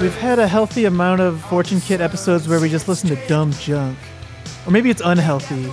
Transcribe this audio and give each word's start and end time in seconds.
We've 0.00 0.14
had 0.14 0.38
a 0.38 0.48
healthy 0.48 0.84
amount 0.84 1.20
of 1.20 1.40
Fortune 1.42 1.80
Kit 1.80 2.00
episodes 2.00 2.48
where 2.48 2.60
we 2.60 2.68
just 2.68 2.88
listen 2.88 3.08
to 3.10 3.26
dumb 3.28 3.52
junk. 3.52 3.98
Or 4.66 4.72
maybe 4.72 4.90
it's 4.90 5.02
unhealthy. 5.04 5.72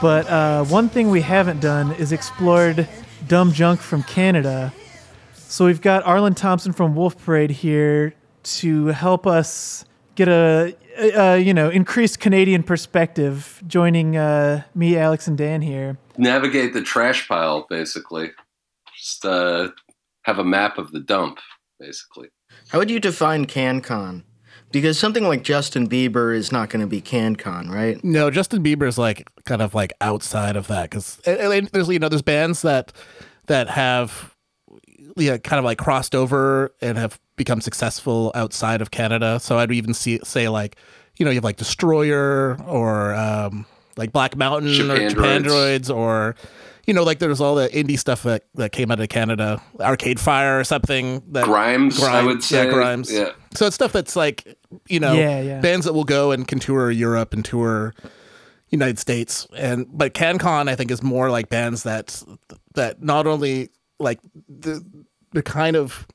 But 0.00 0.28
uh, 0.28 0.64
one 0.64 0.88
thing 0.88 1.10
we 1.10 1.20
haven't 1.20 1.60
done 1.60 1.92
is 1.92 2.12
explored 2.12 2.88
dumb 3.28 3.52
junk 3.52 3.80
from 3.80 4.02
Canada. 4.02 4.72
So 5.34 5.66
we've 5.66 5.80
got 5.80 6.04
Arlen 6.04 6.34
Thompson 6.34 6.72
from 6.72 6.94
Wolf 6.94 7.22
Parade 7.24 7.50
here 7.50 8.14
to 8.44 8.86
help 8.88 9.26
us 9.26 9.84
get 10.14 10.28
a, 10.28 10.76
a, 10.98 11.10
a 11.10 11.38
you 11.38 11.54
know 11.54 11.70
increased 11.70 12.20
Canadian 12.20 12.62
perspective, 12.62 13.62
joining 13.66 14.16
uh, 14.16 14.62
me, 14.74 14.96
Alex, 14.96 15.26
and 15.26 15.38
Dan 15.38 15.62
here. 15.62 15.98
Navigate 16.16 16.72
the 16.72 16.82
trash 16.82 17.28
pile, 17.28 17.66
basically. 17.68 18.30
Just 18.96 19.24
uh, 19.24 19.68
have 20.24 20.38
a 20.38 20.44
map 20.44 20.78
of 20.78 20.90
the 20.92 21.00
dump, 21.00 21.38
basically. 21.78 22.28
How 22.68 22.78
would 22.78 22.90
you 22.90 23.00
define 23.00 23.46
CanCon? 23.46 24.24
Because 24.72 24.98
something 24.98 25.24
like 25.24 25.44
Justin 25.44 25.88
Bieber 25.88 26.34
is 26.34 26.50
not 26.50 26.68
going 26.68 26.80
to 26.80 26.86
be 26.86 27.00
CanCon, 27.00 27.70
right? 27.70 28.02
No, 28.02 28.30
Justin 28.30 28.62
Bieber 28.62 28.88
is 28.88 28.98
like 28.98 29.28
kind 29.44 29.62
of 29.62 29.74
like 29.74 29.92
outside 30.00 30.56
of 30.56 30.66
that 30.66 30.90
because 30.90 31.16
there's 31.24 31.88
you 31.88 31.98
know 32.00 32.08
there's 32.08 32.22
bands 32.22 32.62
that 32.62 32.92
that 33.46 33.68
have 33.68 34.34
yeah 35.16 35.36
kind 35.36 35.58
of 35.58 35.64
like 35.64 35.78
crossed 35.78 36.14
over 36.14 36.74
and 36.80 36.98
have 36.98 37.20
become 37.36 37.60
successful 37.60 38.32
outside 38.34 38.80
of 38.80 38.90
Canada. 38.90 39.38
So 39.38 39.58
I'd 39.58 39.70
even 39.70 39.94
see 39.94 40.18
say 40.24 40.48
like 40.48 40.76
you 41.18 41.24
know 41.24 41.30
you 41.30 41.36
have 41.36 41.44
like 41.44 41.56
Destroyer 41.56 42.58
or 42.66 43.14
um, 43.14 43.66
like 43.96 44.12
Black 44.12 44.36
Mountain 44.36 44.90
or 44.90 44.96
Japandroids 44.96 45.94
or 45.94 46.34
you 46.86 46.94
know, 46.94 47.02
like 47.02 47.18
there's 47.18 47.40
all 47.40 47.54
the 47.54 47.68
indie 47.68 47.98
stuff 47.98 48.22
that, 48.24 48.44
that 48.54 48.72
came 48.72 48.90
out 48.90 49.00
of 49.00 49.08
Canada, 49.08 49.62
Arcade 49.80 50.20
Fire 50.20 50.58
or 50.58 50.64
something. 50.64 51.22
That 51.32 51.44
Grimes, 51.44 51.98
Grimes 51.98 52.14
I 52.14 52.22
would 52.22 52.42
say. 52.42 52.64
Yeah, 52.64 52.72
Grimes. 52.72 53.12
Yeah. 53.12 53.32
So 53.54 53.66
it's 53.66 53.74
stuff 53.74 53.92
that's 53.92 54.16
like, 54.16 54.58
you 54.88 55.00
know, 55.00 55.14
yeah, 55.14 55.40
yeah. 55.40 55.60
bands 55.60 55.86
that 55.86 55.92
will 55.92 56.04
go 56.04 56.32
and 56.32 56.46
can 56.46 56.58
tour 56.58 56.90
Europe 56.90 57.32
and 57.32 57.44
tour 57.44 57.94
United 58.68 58.98
States. 58.98 59.46
And 59.56 59.86
but 59.90 60.14
CanCon 60.14 60.68
I 60.68 60.74
think 60.74 60.90
is 60.90 61.02
more 61.02 61.30
like 61.30 61.48
bands 61.48 61.84
that 61.84 62.22
that 62.74 63.02
not 63.02 63.26
only 63.26 63.70
like 63.98 64.20
the 64.48 64.84
the 65.32 65.42
kind 65.42 65.76
of 65.76 66.06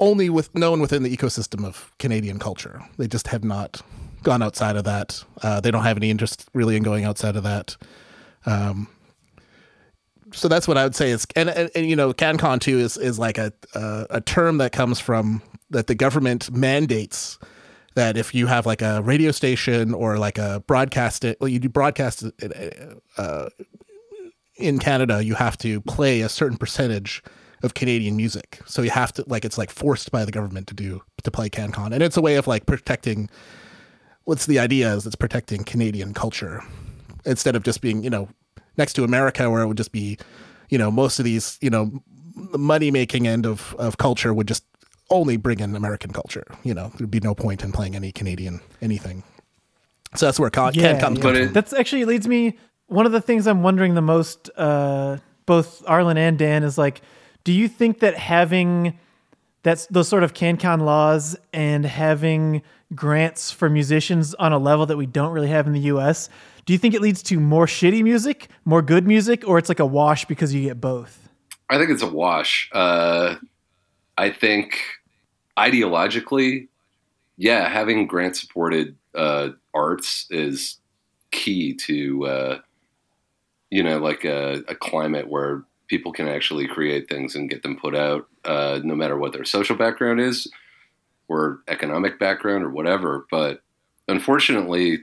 only 0.00 0.28
with 0.28 0.54
known 0.54 0.80
within 0.80 1.02
the 1.04 1.16
ecosystem 1.16 1.64
of 1.64 1.92
Canadian 1.98 2.38
culture. 2.38 2.82
They 2.98 3.06
just 3.06 3.28
have 3.28 3.44
not 3.44 3.80
gone 4.22 4.42
outside 4.42 4.76
of 4.76 4.84
that. 4.84 5.22
Uh, 5.42 5.60
they 5.60 5.70
don't 5.70 5.84
have 5.84 5.96
any 5.96 6.10
interest 6.10 6.48
really 6.54 6.76
in 6.76 6.82
going 6.82 7.04
outside 7.04 7.36
of 7.36 7.44
that. 7.44 7.76
Um, 8.44 8.88
so 10.32 10.48
that's 10.48 10.66
what 10.66 10.76
I 10.78 10.84
would 10.84 10.94
say 10.94 11.10
is, 11.10 11.26
and, 11.36 11.48
and, 11.48 11.70
and 11.74 11.86
you 11.88 11.96
know, 11.96 12.12
CanCon 12.12 12.60
too 12.60 12.78
is 12.78 12.96
is 12.96 13.18
like 13.18 13.38
a, 13.38 13.52
a 13.74 14.20
term 14.20 14.58
that 14.58 14.72
comes 14.72 15.00
from 15.00 15.42
that 15.70 15.86
the 15.86 15.94
government 15.94 16.50
mandates 16.50 17.38
that 17.94 18.16
if 18.16 18.34
you 18.34 18.46
have 18.46 18.66
like 18.66 18.82
a 18.82 19.02
radio 19.02 19.30
station 19.30 19.92
or 19.92 20.18
like 20.18 20.38
a 20.38 20.62
broadcast 20.66 21.24
it, 21.24 21.38
well, 21.40 21.48
you 21.48 21.58
do 21.58 21.68
broadcast 21.68 22.24
it, 22.38 23.00
uh, 23.18 23.48
in 24.56 24.78
Canada, 24.78 25.22
you 25.24 25.34
have 25.34 25.58
to 25.58 25.80
play 25.82 26.20
a 26.20 26.28
certain 26.28 26.56
percentage 26.56 27.22
of 27.62 27.74
Canadian 27.74 28.16
music. 28.16 28.60
So 28.66 28.82
you 28.82 28.90
have 28.90 29.12
to 29.14 29.24
like 29.26 29.44
it's 29.44 29.58
like 29.58 29.70
forced 29.70 30.10
by 30.10 30.24
the 30.24 30.32
government 30.32 30.66
to 30.68 30.74
do 30.74 31.02
to 31.22 31.30
play 31.30 31.48
CanCon, 31.48 31.92
and 31.92 32.02
it's 32.02 32.16
a 32.16 32.22
way 32.22 32.36
of 32.36 32.46
like 32.46 32.66
protecting. 32.66 33.28
What's 34.24 34.46
the 34.46 34.58
idea 34.58 34.94
is 34.94 35.06
it's 35.06 35.16
protecting 35.16 35.64
Canadian 35.64 36.14
culture 36.14 36.62
instead 37.24 37.56
of 37.56 37.62
just 37.62 37.80
being 37.80 38.02
you 38.02 38.10
know 38.10 38.28
next 38.76 38.94
to 38.94 39.04
America, 39.04 39.48
where 39.50 39.62
it 39.62 39.66
would 39.66 39.76
just 39.76 39.92
be, 39.92 40.18
you 40.68 40.78
know, 40.78 40.90
most 40.90 41.18
of 41.18 41.24
these, 41.24 41.58
you 41.60 41.70
know, 41.70 42.02
money 42.34 42.90
making 42.90 43.26
end 43.26 43.46
of, 43.46 43.74
of 43.78 43.98
culture 43.98 44.32
would 44.32 44.48
just 44.48 44.64
only 45.10 45.36
bring 45.36 45.60
in 45.60 45.76
American 45.76 46.12
culture. 46.12 46.44
You 46.62 46.74
know, 46.74 46.92
there'd 46.96 47.10
be 47.10 47.20
no 47.20 47.34
point 47.34 47.62
in 47.62 47.72
playing 47.72 47.94
any 47.94 48.12
Canadian 48.12 48.60
anything. 48.80 49.22
So 50.14 50.26
that's 50.26 50.38
where 50.38 50.50
Con- 50.50 50.74
yeah, 50.74 51.00
comes 51.00 51.18
yeah. 51.18 51.46
from. 51.46 51.52
That's 51.52 51.72
actually 51.72 52.04
leads 52.04 52.26
me. 52.26 52.58
One 52.86 53.06
of 53.06 53.12
the 53.12 53.20
things 53.20 53.46
I'm 53.46 53.62
wondering 53.62 53.94
the 53.94 54.02
most, 54.02 54.50
uh, 54.56 55.18
both 55.46 55.82
Arlen 55.86 56.18
and 56.18 56.38
Dan, 56.38 56.62
is 56.62 56.76
like, 56.76 57.00
do 57.44 57.52
you 57.52 57.68
think 57.68 58.00
that 58.00 58.16
having 58.16 58.98
that's 59.62 59.86
those 59.86 60.08
sort 60.08 60.24
of 60.24 60.34
CanCon 60.34 60.82
laws 60.82 61.36
and 61.52 61.84
having 61.84 62.62
grants 62.94 63.50
for 63.50 63.70
musicians 63.70 64.34
on 64.34 64.52
a 64.52 64.58
level 64.58 64.86
that 64.86 64.96
we 64.96 65.06
don't 65.06 65.32
really 65.32 65.48
have 65.48 65.66
in 65.66 65.72
the 65.72 65.80
U.S. 65.80 66.28
Do 66.64 66.72
you 66.72 66.78
think 66.78 66.94
it 66.94 67.00
leads 67.00 67.22
to 67.24 67.40
more 67.40 67.66
shitty 67.66 68.02
music, 68.02 68.48
more 68.64 68.82
good 68.82 69.06
music, 69.06 69.46
or 69.46 69.58
it's 69.58 69.68
like 69.68 69.80
a 69.80 69.86
wash 69.86 70.24
because 70.26 70.54
you 70.54 70.62
get 70.62 70.80
both? 70.80 71.28
I 71.68 71.78
think 71.78 71.90
it's 71.90 72.02
a 72.02 72.10
wash. 72.10 72.70
Uh, 72.72 73.36
I 74.16 74.30
think 74.30 74.78
ideologically, 75.58 76.68
yeah, 77.36 77.68
having 77.68 78.06
grant 78.06 78.36
supported 78.36 78.96
uh, 79.14 79.50
arts 79.74 80.26
is 80.30 80.78
key 81.32 81.74
to, 81.74 82.26
uh, 82.26 82.58
you 83.70 83.82
know, 83.82 83.98
like 83.98 84.24
a, 84.24 84.62
a, 84.68 84.74
climate 84.74 85.28
where 85.28 85.64
people 85.88 86.12
can 86.12 86.28
actually 86.28 86.66
create 86.66 87.08
things 87.08 87.34
and 87.34 87.50
get 87.50 87.62
them 87.62 87.76
put 87.76 87.94
out, 87.96 88.26
uh, 88.44 88.80
no 88.84 88.94
matter 88.94 89.16
what 89.16 89.32
their 89.32 89.44
social 89.44 89.76
background 89.76 90.20
is 90.20 90.50
or 91.28 91.60
economic 91.68 92.18
background 92.18 92.64
or 92.64 92.70
whatever. 92.70 93.26
But 93.30 93.62
unfortunately, 94.08 95.00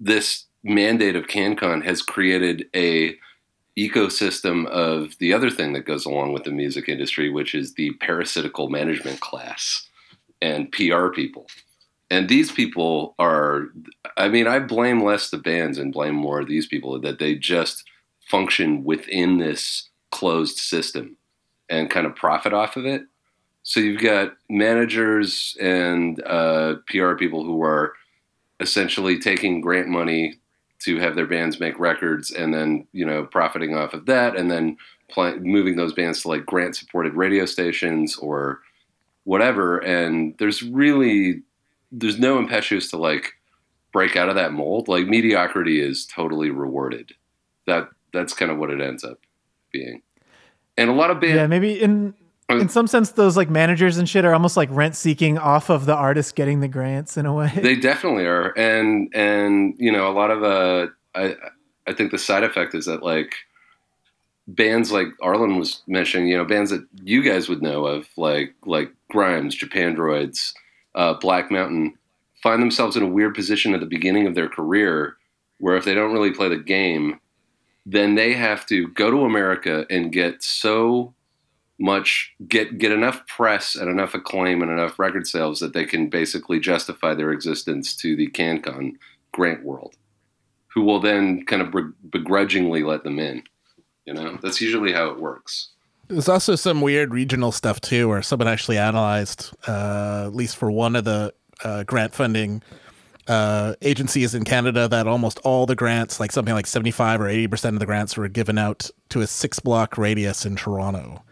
this 0.00 0.45
mandate 0.66 1.16
of 1.16 1.26
CanCon 1.26 1.84
has 1.84 2.02
created 2.02 2.68
a 2.74 3.16
ecosystem 3.78 4.66
of 4.66 5.16
the 5.18 5.32
other 5.32 5.50
thing 5.50 5.72
that 5.74 5.84
goes 5.84 6.06
along 6.06 6.32
with 6.32 6.44
the 6.44 6.50
music 6.50 6.88
industry, 6.88 7.28
which 7.28 7.54
is 7.54 7.74
the 7.74 7.92
parasitical 8.00 8.68
management 8.68 9.20
class 9.20 9.88
and 10.40 10.72
PR 10.72 11.08
people. 11.08 11.46
And 12.10 12.28
these 12.28 12.52
people 12.52 13.14
are, 13.18 13.66
I 14.16 14.28
mean, 14.28 14.46
I 14.46 14.60
blame 14.60 15.02
less 15.02 15.30
the 15.30 15.38
bands 15.38 15.78
and 15.78 15.92
blame 15.92 16.14
more 16.14 16.44
these 16.44 16.66
people 16.66 16.98
that 17.00 17.18
they 17.18 17.34
just 17.34 17.84
function 18.28 18.84
within 18.84 19.38
this 19.38 19.90
closed 20.10 20.58
system 20.58 21.16
and 21.68 21.90
kind 21.90 22.06
of 22.06 22.14
profit 22.14 22.52
off 22.52 22.76
of 22.76 22.86
it. 22.86 23.02
So 23.62 23.80
you've 23.80 24.00
got 24.00 24.34
managers 24.48 25.56
and 25.60 26.22
uh, 26.24 26.76
PR 26.86 27.14
people 27.14 27.44
who 27.44 27.62
are 27.62 27.94
essentially 28.60 29.18
taking 29.18 29.60
grant 29.60 29.88
money 29.88 30.38
to 30.86 30.98
have 30.98 31.16
their 31.16 31.26
bands 31.26 31.58
make 31.58 31.78
records 31.80 32.30
and 32.30 32.54
then 32.54 32.86
you 32.92 33.04
know 33.04 33.24
profiting 33.24 33.76
off 33.76 33.92
of 33.92 34.06
that 34.06 34.36
and 34.36 34.50
then 34.50 34.76
moving 35.40 35.76
those 35.76 35.92
bands 35.92 36.22
to 36.22 36.28
like 36.28 36.46
grant 36.46 36.76
supported 36.76 37.14
radio 37.14 37.44
stations 37.44 38.16
or 38.16 38.60
whatever. 39.24 39.78
And 39.78 40.34
there's 40.38 40.62
really 40.62 41.42
there's 41.92 42.18
no 42.18 42.38
impetus 42.38 42.90
to 42.90 42.96
like 42.96 43.34
break 43.92 44.16
out 44.16 44.28
of 44.28 44.36
that 44.36 44.52
mold. 44.52 44.88
Like 44.88 45.06
mediocrity 45.06 45.80
is 45.80 46.06
totally 46.06 46.50
rewarded. 46.50 47.12
That 47.66 47.88
that's 48.12 48.32
kind 48.32 48.50
of 48.50 48.58
what 48.58 48.70
it 48.70 48.80
ends 48.80 49.02
up 49.02 49.18
being. 49.72 50.02
And 50.76 50.88
a 50.88 50.94
lot 50.94 51.10
of 51.10 51.20
bands 51.20 51.36
yeah 51.36 51.46
maybe 51.48 51.82
in 51.82 52.14
in 52.48 52.68
some 52.68 52.86
sense 52.86 53.10
those 53.12 53.36
like 53.36 53.50
managers 53.50 53.98
and 53.98 54.08
shit 54.08 54.24
are 54.24 54.32
almost 54.32 54.56
like 54.56 54.68
rent 54.70 54.94
seeking 54.94 55.38
off 55.38 55.68
of 55.68 55.86
the 55.86 55.94
artist 55.94 56.36
getting 56.36 56.60
the 56.60 56.68
grants 56.68 57.16
in 57.16 57.26
a 57.26 57.34
way. 57.34 57.52
They 57.54 57.76
definitely 57.76 58.24
are. 58.24 58.56
And 58.56 59.12
and 59.14 59.74
you 59.78 59.90
know 59.90 60.08
a 60.08 60.12
lot 60.12 60.30
of 60.30 60.42
uh 60.42 60.86
i 61.14 61.34
i 61.86 61.92
think 61.92 62.10
the 62.10 62.18
side 62.18 62.44
effect 62.44 62.74
is 62.74 62.86
that 62.86 63.02
like 63.02 63.34
bands 64.46 64.92
like 64.92 65.08
arlen 65.20 65.58
was 65.58 65.82
mentioning 65.88 66.28
you 66.28 66.36
know 66.36 66.44
bands 66.44 66.70
that 66.70 66.86
you 67.02 67.22
guys 67.22 67.48
would 67.48 67.62
know 67.62 67.84
of 67.86 68.08
like 68.16 68.54
like 68.64 68.92
grimes 69.10 69.58
japandroids 69.58 70.52
uh, 70.94 71.14
black 71.14 71.50
mountain 71.50 71.94
find 72.42 72.62
themselves 72.62 72.96
in 72.96 73.02
a 73.02 73.08
weird 73.08 73.34
position 73.34 73.74
at 73.74 73.80
the 73.80 73.86
beginning 73.86 74.26
of 74.26 74.34
their 74.34 74.48
career 74.48 75.16
where 75.58 75.76
if 75.76 75.84
they 75.84 75.94
don't 75.94 76.12
really 76.12 76.30
play 76.30 76.48
the 76.48 76.56
game 76.56 77.18
then 77.84 78.14
they 78.14 78.32
have 78.32 78.64
to 78.64 78.86
go 78.88 79.10
to 79.10 79.24
america 79.24 79.84
and 79.90 80.12
get 80.12 80.42
so 80.42 81.12
much 81.78 82.34
get 82.48 82.78
get 82.78 82.92
enough 82.92 83.26
press 83.26 83.74
and 83.74 83.90
enough 83.90 84.14
acclaim 84.14 84.62
and 84.62 84.70
enough 84.70 84.98
record 84.98 85.26
sales 85.26 85.60
that 85.60 85.74
they 85.74 85.84
can 85.84 86.08
basically 86.08 86.58
justify 86.58 87.14
their 87.14 87.32
existence 87.32 87.94
to 87.96 88.16
the 88.16 88.30
CanCon 88.30 88.92
grant 89.32 89.64
world, 89.64 89.94
who 90.68 90.82
will 90.82 91.00
then 91.00 91.44
kind 91.44 91.62
of 91.62 91.74
begrudgingly 92.10 92.82
let 92.82 93.04
them 93.04 93.18
in. 93.18 93.42
You 94.06 94.14
know, 94.14 94.38
that's 94.42 94.60
usually 94.60 94.92
how 94.92 95.10
it 95.10 95.20
works. 95.20 95.70
There's 96.08 96.28
also 96.28 96.54
some 96.54 96.80
weird 96.80 97.12
regional 97.12 97.50
stuff 97.50 97.80
too, 97.80 98.08
where 98.08 98.22
someone 98.22 98.48
actually 98.48 98.78
analyzed, 98.78 99.52
uh, 99.66 100.24
at 100.26 100.34
least 100.34 100.56
for 100.56 100.70
one 100.70 100.94
of 100.94 101.04
the 101.04 101.34
uh, 101.64 101.82
grant 101.82 102.14
funding 102.14 102.62
uh, 103.26 103.74
agencies 103.82 104.32
in 104.34 104.44
Canada, 104.44 104.86
that 104.86 105.08
almost 105.08 105.40
all 105.40 105.66
the 105.66 105.74
grants, 105.74 106.20
like 106.20 106.30
something 106.30 106.54
like 106.54 106.66
75 106.66 107.20
or 107.20 107.28
80 107.28 107.48
percent 107.48 107.74
of 107.74 107.80
the 107.80 107.86
grants, 107.86 108.16
were 108.16 108.28
given 108.28 108.56
out 108.56 108.88
to 109.08 109.20
a 109.20 109.26
six 109.26 109.58
block 109.58 109.98
radius 109.98 110.46
in 110.46 110.54
Toronto. 110.54 111.24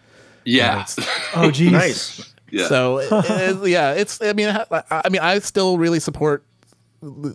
Yeah. 0.44 0.86
oh, 1.36 1.50
geez. 1.50 1.72
nice. 1.72 2.34
Yeah. 2.50 2.68
So 2.68 2.98
it, 2.98 3.68
yeah, 3.68 3.92
it's. 3.94 4.22
I 4.22 4.32
mean, 4.32 4.48
I, 4.48 4.82
I 4.90 5.08
mean, 5.08 5.20
I 5.20 5.38
still 5.40 5.76
really 5.76 5.98
support 5.98 6.44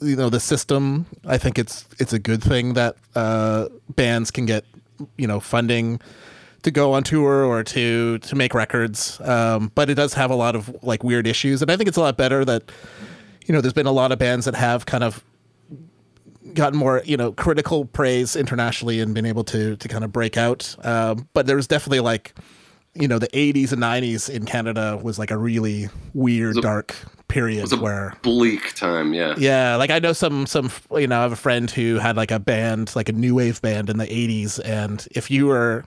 you 0.02 0.16
know 0.16 0.30
the 0.30 0.40
system. 0.40 1.06
I 1.26 1.38
think 1.38 1.60
it's 1.60 1.86
it's 2.00 2.14
a 2.14 2.20
good 2.20 2.42
thing 2.42 2.74
that 2.74 2.96
uh, 3.16 3.68
bands 3.96 4.32
can 4.32 4.46
get 4.46 4.66
you 5.18 5.28
know 5.28 5.40
funding 5.40 6.00
to 6.64 6.72
go 6.72 6.94
on 6.94 7.04
tour 7.04 7.44
or 7.46 7.64
to 7.64 8.20
to 8.20 8.36
make 8.36 8.54
records. 8.54 9.20
Um, 9.22 9.72
but 9.76 9.90
it 9.90 9.96
does 9.96 10.14
have 10.14 10.32
a 10.32 10.36
lot 10.36 10.56
of 10.56 10.84
like 10.84 11.04
weird 11.04 11.28
issues, 11.28 11.62
and 11.62 11.72
I 11.72 11.78
think 11.78 11.88
it's 11.88 11.98
a 11.98 12.02
lot 12.02 12.18
better 12.18 12.44
that 12.46 12.72
you 13.46 13.54
know 13.54 13.62
there's 13.62 13.74
been 13.74 13.86
a 13.86 13.92
lot 13.92 14.12
of 14.12 14.20
bands 14.20 14.46
that 14.46 14.56
have 14.56 14.86
kind 14.86 15.04
of 15.04 15.24
gotten 16.54 16.80
more 16.80 17.02
you 17.06 17.18
know 17.18 17.32
critical 17.32 17.86
praise 17.86 18.36
internationally 18.36 19.00
and 19.00 19.14
been 19.14 19.26
able 19.26 19.44
to 19.46 19.76
to 19.78 19.88
kind 19.88 20.04
of 20.04 20.12
break 20.12 20.38
out. 20.38 20.76
Um, 20.84 21.28
but 21.34 21.46
there's 21.46 21.68
definitely 21.68 22.00
like 22.00 22.34
you 22.96 23.08
know 23.08 23.20
the 23.20 23.28
80s 23.30 23.72
and 23.72 23.82
90s 23.82 24.30
in 24.30 24.46
Canada 24.46 25.00
was 25.02 25.20
like 25.20 25.32
a 25.32 25.38
really 25.38 25.90
weird 26.14 26.58
a- 26.58 26.62
dark 26.62 26.96
period 27.28 27.60
It 27.60 27.62
was 27.62 27.74
a 27.74 27.78
where 27.78 28.16
bleak 28.24 28.74
time. 28.74 29.14
Yeah. 29.14 29.36
yeah, 29.38 29.76
like 29.76 29.92
I 29.92 30.00
know 30.00 30.14
some 30.14 30.48
some 30.48 30.72
you 30.96 31.06
know 31.08 31.20
I 31.20 31.22
have 31.22 31.32
a 31.32 31.36
friend 31.38 31.70
who 31.70 31.98
had 32.00 32.18
like 32.18 32.32
a 32.32 32.40
band 32.40 32.96
like 32.96 33.08
a 33.10 33.14
new 33.14 33.36
wave 33.36 33.62
band 33.62 33.90
in 33.90 33.98
the 33.98 34.08
80s 34.08 34.60
and 34.66 35.08
if 35.12 35.30
you 35.30 35.46
were 35.46 35.86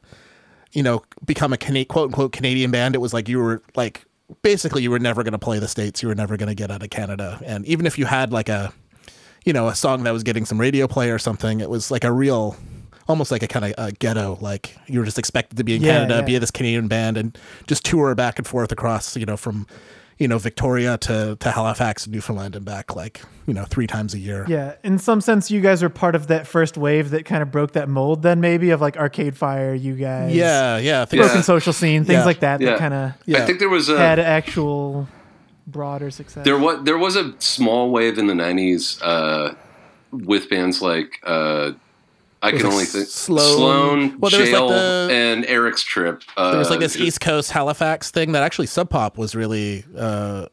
you 0.72 0.82
know 0.84 1.02
become 1.24 1.52
a 1.52 1.56
Cana- 1.56 1.84
quote 1.84 2.08
unquote 2.10 2.32
Canadian 2.32 2.70
band 2.70 2.94
it 2.94 2.98
was 2.98 3.12
like 3.12 3.28
you 3.28 3.38
were 3.38 3.60
like 3.74 4.04
basically 4.42 4.82
you 4.82 4.90
were 4.90 5.00
never 5.00 5.22
going 5.24 5.32
to 5.32 5.38
play 5.38 5.58
the 5.58 5.68
states 5.68 6.00
you 6.02 6.08
were 6.08 6.14
never 6.14 6.36
going 6.36 6.48
to 6.48 6.54
get 6.54 6.70
out 6.70 6.82
of 6.82 6.90
Canada 6.90 7.40
and 7.44 7.66
even 7.66 7.86
if 7.86 7.98
you 7.98 8.06
had 8.06 8.32
like 8.32 8.48
a 8.48 8.72
you 9.44 9.52
know 9.52 9.66
a 9.66 9.74
song 9.74 10.04
that 10.04 10.12
was 10.12 10.22
getting 10.22 10.44
some 10.44 10.60
radio 10.60 10.86
play 10.86 11.10
or 11.10 11.18
something 11.18 11.58
it 11.60 11.68
was 11.68 11.90
like 11.90 12.04
a 12.04 12.12
real 12.12 12.56
almost 13.08 13.30
like 13.30 13.42
a 13.42 13.48
kind 13.48 13.64
of 13.64 13.74
a 13.78 13.92
ghetto 13.92 14.38
like 14.40 14.76
you 14.86 14.98
were 14.98 15.04
just 15.04 15.18
expected 15.18 15.56
to 15.56 15.64
be 15.64 15.74
in 15.76 15.82
Yeah, 15.82 15.92
Canada 15.94 16.14
yeah. 16.16 16.20
be 16.22 16.38
this 16.38 16.50
Canadian 16.50 16.88
band 16.88 17.16
and 17.16 17.36
just 17.66 17.84
tour 17.84 18.14
back 18.14 18.38
and 18.38 18.46
forth 18.46 18.72
across 18.72 19.16
you 19.16 19.26
know 19.26 19.36
from 19.36 19.66
you 20.18 20.28
know 20.28 20.38
Victoria 20.38 20.98
to 20.98 21.36
to 21.40 21.50
Halifax 21.50 22.06
Newfoundland 22.06 22.54
and 22.54 22.64
back 22.64 22.94
like 22.94 23.22
you 23.46 23.54
know 23.54 23.64
three 23.64 23.86
times 23.88 24.14
a 24.14 24.18
year 24.18 24.44
Yeah, 24.48 24.74
in 24.84 24.98
some 24.98 25.20
sense, 25.20 25.50
you 25.50 25.60
guys 25.60 25.82
were 25.82 25.88
part 25.88 26.14
of 26.14 26.28
that 26.28 26.46
first 26.46 26.76
wave 26.76 27.10
that 27.10 27.24
kind 27.24 27.42
of 27.42 27.50
broke 27.50 27.72
that 27.72 27.88
mold. 27.88 28.22
Then 28.22 28.40
maybe 28.40 28.70
of 28.70 28.80
like 28.80 28.96
Arcade 28.96 29.36
Fire, 29.36 29.74
you 29.74 29.94
guys, 29.96 30.32
yeah 30.34 30.76
yeah 30.78 31.02
I 31.02 31.04
think 31.06 31.22
Broken 31.22 31.38
Yeah. 31.38 31.42
Social 31.42 31.72
Scene, 31.72 32.04
things 32.04 32.18
Yeah. 32.18 32.24
like 32.24 32.40
that. 32.40 32.60
Yeah. 32.60 32.70
That 32.70 32.78
kind 32.78 32.94
of 32.94 33.12
Yeah. 33.26 33.42
I 33.42 33.46
think 33.46 33.58
there 33.58 33.68
was 33.68 33.88
a 33.88 33.98
had 33.98 34.18
actual 34.20 35.08
broader 35.66 36.10
success. 36.10 36.44
There 36.44 36.58
was 36.58 36.84
there 36.84 36.98
was 36.98 37.16
a 37.16 37.34
small 37.40 37.90
wave 37.90 38.16
in 38.18 38.26
the 38.28 38.34
'90s 38.34 39.00
uh, 39.02 39.54
with 40.12 40.48
bands 40.50 40.80
like 40.82 41.18
uh, 41.24 41.72
I 42.42 42.50
can 42.50 42.60
it 42.60 42.64
only 42.64 42.84
think 42.84 43.06
Sloan? 43.08 43.56
Sloan, 43.56 44.20
Well, 44.20 44.30
there 44.30 44.40
was 44.40 44.50
like 44.50 44.68
the- 44.68 45.08
and 45.12 45.46
Eric's 45.46 45.82
Trip. 45.82 46.22
Uh, 46.36 46.50
there 46.50 46.58
was 46.58 46.70
like 46.70 46.80
this 46.80 46.96
East 46.96 47.20
Coast 47.20 47.52
Halifax 47.52 48.10
thing 48.10 48.32
that 48.32 48.42
actually 48.42 48.66
Sub 48.66 48.90
Pop 48.90 49.16
was 49.16 49.34
really 49.34 49.84
uh, 49.96 50.46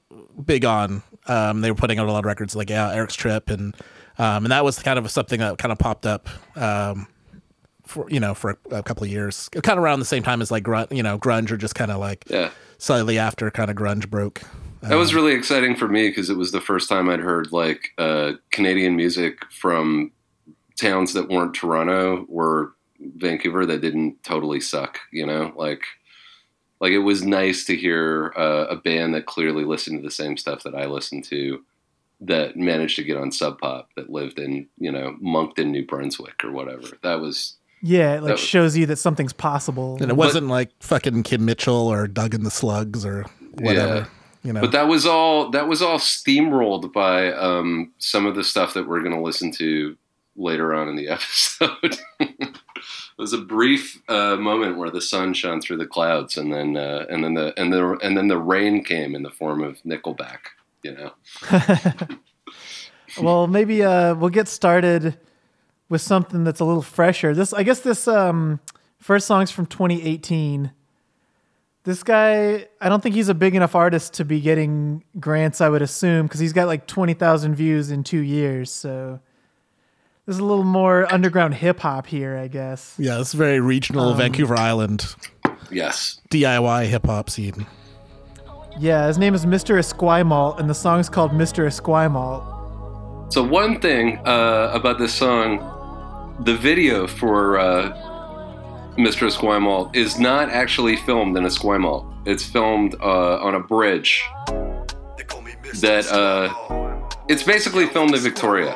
big 0.45 0.65
on. 0.65 1.01
Um, 1.27 1.62
they 1.62 1.69
were 1.71 1.75
putting 1.75 2.00
out 2.00 2.07
a 2.07 2.12
lot 2.12 2.19
of 2.19 2.25
records 2.25 2.56
like 2.56 2.69
yeah, 2.69 2.91
Eric's 2.94 3.15
Trip 3.15 3.50
and 3.50 3.75
um, 4.18 4.45
and 4.45 4.51
that 4.51 4.63
was 4.63 4.77
kind 4.80 5.00
of 5.00 5.09
something 5.09 5.39
that 5.39 5.57
kind 5.57 5.71
of 5.71 5.77
popped 5.80 6.06
up 6.06 6.27
um, 6.56 7.07
for 7.86 8.09
you 8.09 8.19
know 8.19 8.33
for 8.33 8.57
a, 8.71 8.75
a 8.77 8.83
couple 8.83 9.03
of 9.03 9.09
years, 9.09 9.50
kind 9.50 9.77
of 9.77 9.83
around 9.83 10.00
the 10.00 10.06
same 10.06 10.24
time 10.24 10.42
as 10.42 10.51
like 10.51 10.63
grunge, 10.63 10.95
you 10.95 11.03
know 11.03 11.18
grunge 11.18 11.51
or 11.51 11.57
just 11.57 11.74
kind 11.75 11.89
of 11.92 12.00
like 12.00 12.25
Yeah, 12.30 12.51
slightly 12.77 13.18
after 13.18 13.50
kind 13.51 13.71
of 13.71 13.75
grunge 13.77 14.09
broke. 14.09 14.42
that 14.81 14.95
was 14.95 15.13
really 15.13 15.33
exciting 15.33 15.75
for 15.75 15.88
me 15.88 16.09
because 16.09 16.30
it 16.30 16.38
was 16.38 16.51
the 16.51 16.62
first 16.62 16.88
time 16.89 17.09
I'd 17.09 17.19
heard 17.19 17.51
like 17.51 17.89
uh, 17.97 18.33
Canadian 18.51 18.95
music 18.95 19.39
from 19.51 20.12
towns 20.79 21.13
that 21.13 21.29
weren't 21.29 21.53
Toronto 21.53 22.25
or 22.29 22.73
Vancouver 23.17 23.65
that 23.65 23.81
didn't 23.81 24.23
totally 24.23 24.59
suck. 24.59 24.99
You 25.11 25.25
know, 25.25 25.53
like 25.55 25.83
like 26.81 26.91
it 26.91 26.99
was 26.99 27.23
nice 27.23 27.65
to 27.65 27.75
hear 27.75 28.33
uh, 28.37 28.65
a 28.69 28.75
band 28.75 29.13
that 29.13 29.25
clearly 29.25 29.63
listened 29.65 29.99
to 29.99 30.03
the 30.03 30.11
same 30.11 30.37
stuff 30.37 30.63
that 30.63 30.75
I 30.75 30.85
listened 30.85 31.25
to 31.25 31.63
that 32.21 32.57
managed 32.57 32.97
to 32.97 33.03
get 33.03 33.17
on 33.17 33.31
Sub 33.31 33.59
Pop 33.59 33.89
that 33.95 34.09
lived 34.09 34.39
in 34.39 34.67
you 34.77 34.91
know 34.91 35.15
Moncton, 35.19 35.71
New 35.71 35.85
Brunswick 35.85 36.43
or 36.43 36.51
whatever. 36.51 36.87
That 37.03 37.21
was 37.21 37.55
yeah, 37.81 38.15
it 38.17 38.23
like 38.23 38.31
was- 38.31 38.39
shows 38.41 38.75
you 38.77 38.85
that 38.87 38.97
something's 38.97 39.33
possible. 39.33 39.97
and 40.01 40.09
it 40.09 40.17
wasn't 40.17 40.47
like 40.47 40.71
fucking 40.81 41.23
Kim 41.23 41.45
Mitchell 41.45 41.87
or 41.87 42.07
Doug 42.07 42.33
and 42.33 42.45
the 42.45 42.51
Slugs 42.51 43.05
or 43.05 43.25
whatever. 43.53 43.95
Yeah. 43.95 44.05
You 44.41 44.53
know, 44.53 44.61
But 44.61 44.71
that 44.71 44.87
was 44.87 45.05
all 45.05 45.49
that 45.51 45.67
was 45.67 45.81
all 45.81 45.97
steamrolled 45.99 46.93
by 46.93 47.31
um, 47.33 47.91
some 47.99 48.25
of 48.25 48.35
the 48.35 48.43
stuff 48.43 48.73
that 48.73 48.87
we're 48.87 49.01
going 49.01 49.15
to 49.15 49.21
listen 49.21 49.51
to 49.53 49.97
later 50.39 50.74
on 50.74 50.88
in 50.88 50.95
the 50.95 51.07
episode. 51.09 52.00
it 52.19 52.57
was 53.18 53.33
a 53.33 53.38
brief 53.38 54.01
uh, 54.09 54.36
moment 54.38 54.77
where 54.77 54.89
the 54.89 55.01
sun 55.01 55.33
shone 55.33 55.62
through 55.62 55.77
the 55.77 55.86
clouds, 55.86 56.38
and 56.38 56.51
then 56.51 56.77
uh, 56.77 57.06
and 57.09 57.24
then 57.24 57.33
the 57.33 57.53
and 57.59 57.71
the 57.71 57.97
and 58.01 58.18
then 58.18 58.27
the 58.27 58.38
rain 58.38 58.83
came 58.83 59.15
in 59.15 59.24
the 59.24 59.30
form 59.30 59.62
of 59.62 59.81
Nickelback. 59.83 60.39
You 60.81 60.95
know, 60.95 61.12
well, 63.21 63.47
maybe 63.47 63.83
uh, 63.83 64.15
we'll 64.15 64.30
get 64.30 64.47
started 64.47 65.18
with 65.89 66.01
something 66.01 66.44
that's 66.44 66.59
a 66.59 66.65
little 66.65 66.83
fresher. 66.83 67.33
This, 67.33 67.51
I 67.51 67.63
guess, 67.63 67.81
this 67.81 68.07
um, 68.07 68.59
first 69.00 69.27
song's 69.27 69.51
from 69.51 69.65
2018. 69.65 70.71
This 71.83 72.03
guy, 72.03 72.68
I 72.80 72.89
don't 72.89 73.01
think 73.01 73.15
he's 73.15 73.30
a 73.30 73.33
big 73.33 73.56
enough 73.56 73.74
artist 73.74 74.13
to 74.15 74.25
be 74.25 74.39
getting 74.39 75.03
grants. 75.19 75.59
I 75.59 75.69
would 75.69 75.81
assume 75.81 76.27
because 76.27 76.39
he's 76.39 76.53
got 76.53 76.68
like 76.68 76.85
20,000 76.85 77.56
views 77.56 77.89
in 77.89 78.03
two 78.03 78.19
years. 78.19 78.69
So 78.71 79.19
there's 80.29 80.37
a 80.37 80.45
little 80.45 80.63
more 80.63 81.11
underground 81.11 81.55
hip 81.55 81.79
hop 81.79 82.05
here, 82.05 82.37
I 82.37 82.47
guess. 82.47 82.93
yeah, 82.99 83.19
it's 83.19 83.33
very 83.33 83.59
regional 83.59 84.13
Vancouver 84.13 84.55
Island 84.55 85.15
yes, 85.71 86.21
DIY 86.29 86.85
hip 86.85 87.07
hop 87.07 87.31
scene. 87.31 87.65
Yeah, 88.77 89.07
his 89.07 89.17
name 89.17 89.33
is 89.33 89.47
Mr. 89.47 89.79
Esquimalt, 89.79 90.59
and 90.59 90.69
the 90.69 90.75
song 90.75 90.99
is 90.99 91.09
called 91.09 91.31
Mr. 91.31 91.65
Esquimalt. 91.65 93.33
So 93.33 93.41
one 93.41 93.81
thing 93.81 94.19
uh, 94.19 94.69
about 94.71 94.99
this 94.99 95.15
song, 95.15 96.37
the 96.45 96.55
video 96.55 97.07
for 97.07 97.57
uh, 97.57 97.91
Mr. 98.99 99.27
Esquimalt 99.27 99.95
is 99.95 100.19
not 100.19 100.49
actually 100.49 100.97
filmed 100.97 101.35
in 101.37 101.43
Esquimalt. 101.43 102.05
It's 102.27 102.45
filmed 102.45 102.93
uh, 103.01 103.39
on 103.41 103.55
a 103.55 103.59
bridge 103.59 104.23
that 105.81 106.05
uh, 106.11 106.53
it's 107.27 107.41
basically 107.41 107.87
filmed 107.87 108.13
in 108.13 108.21
Victoria. 108.21 108.75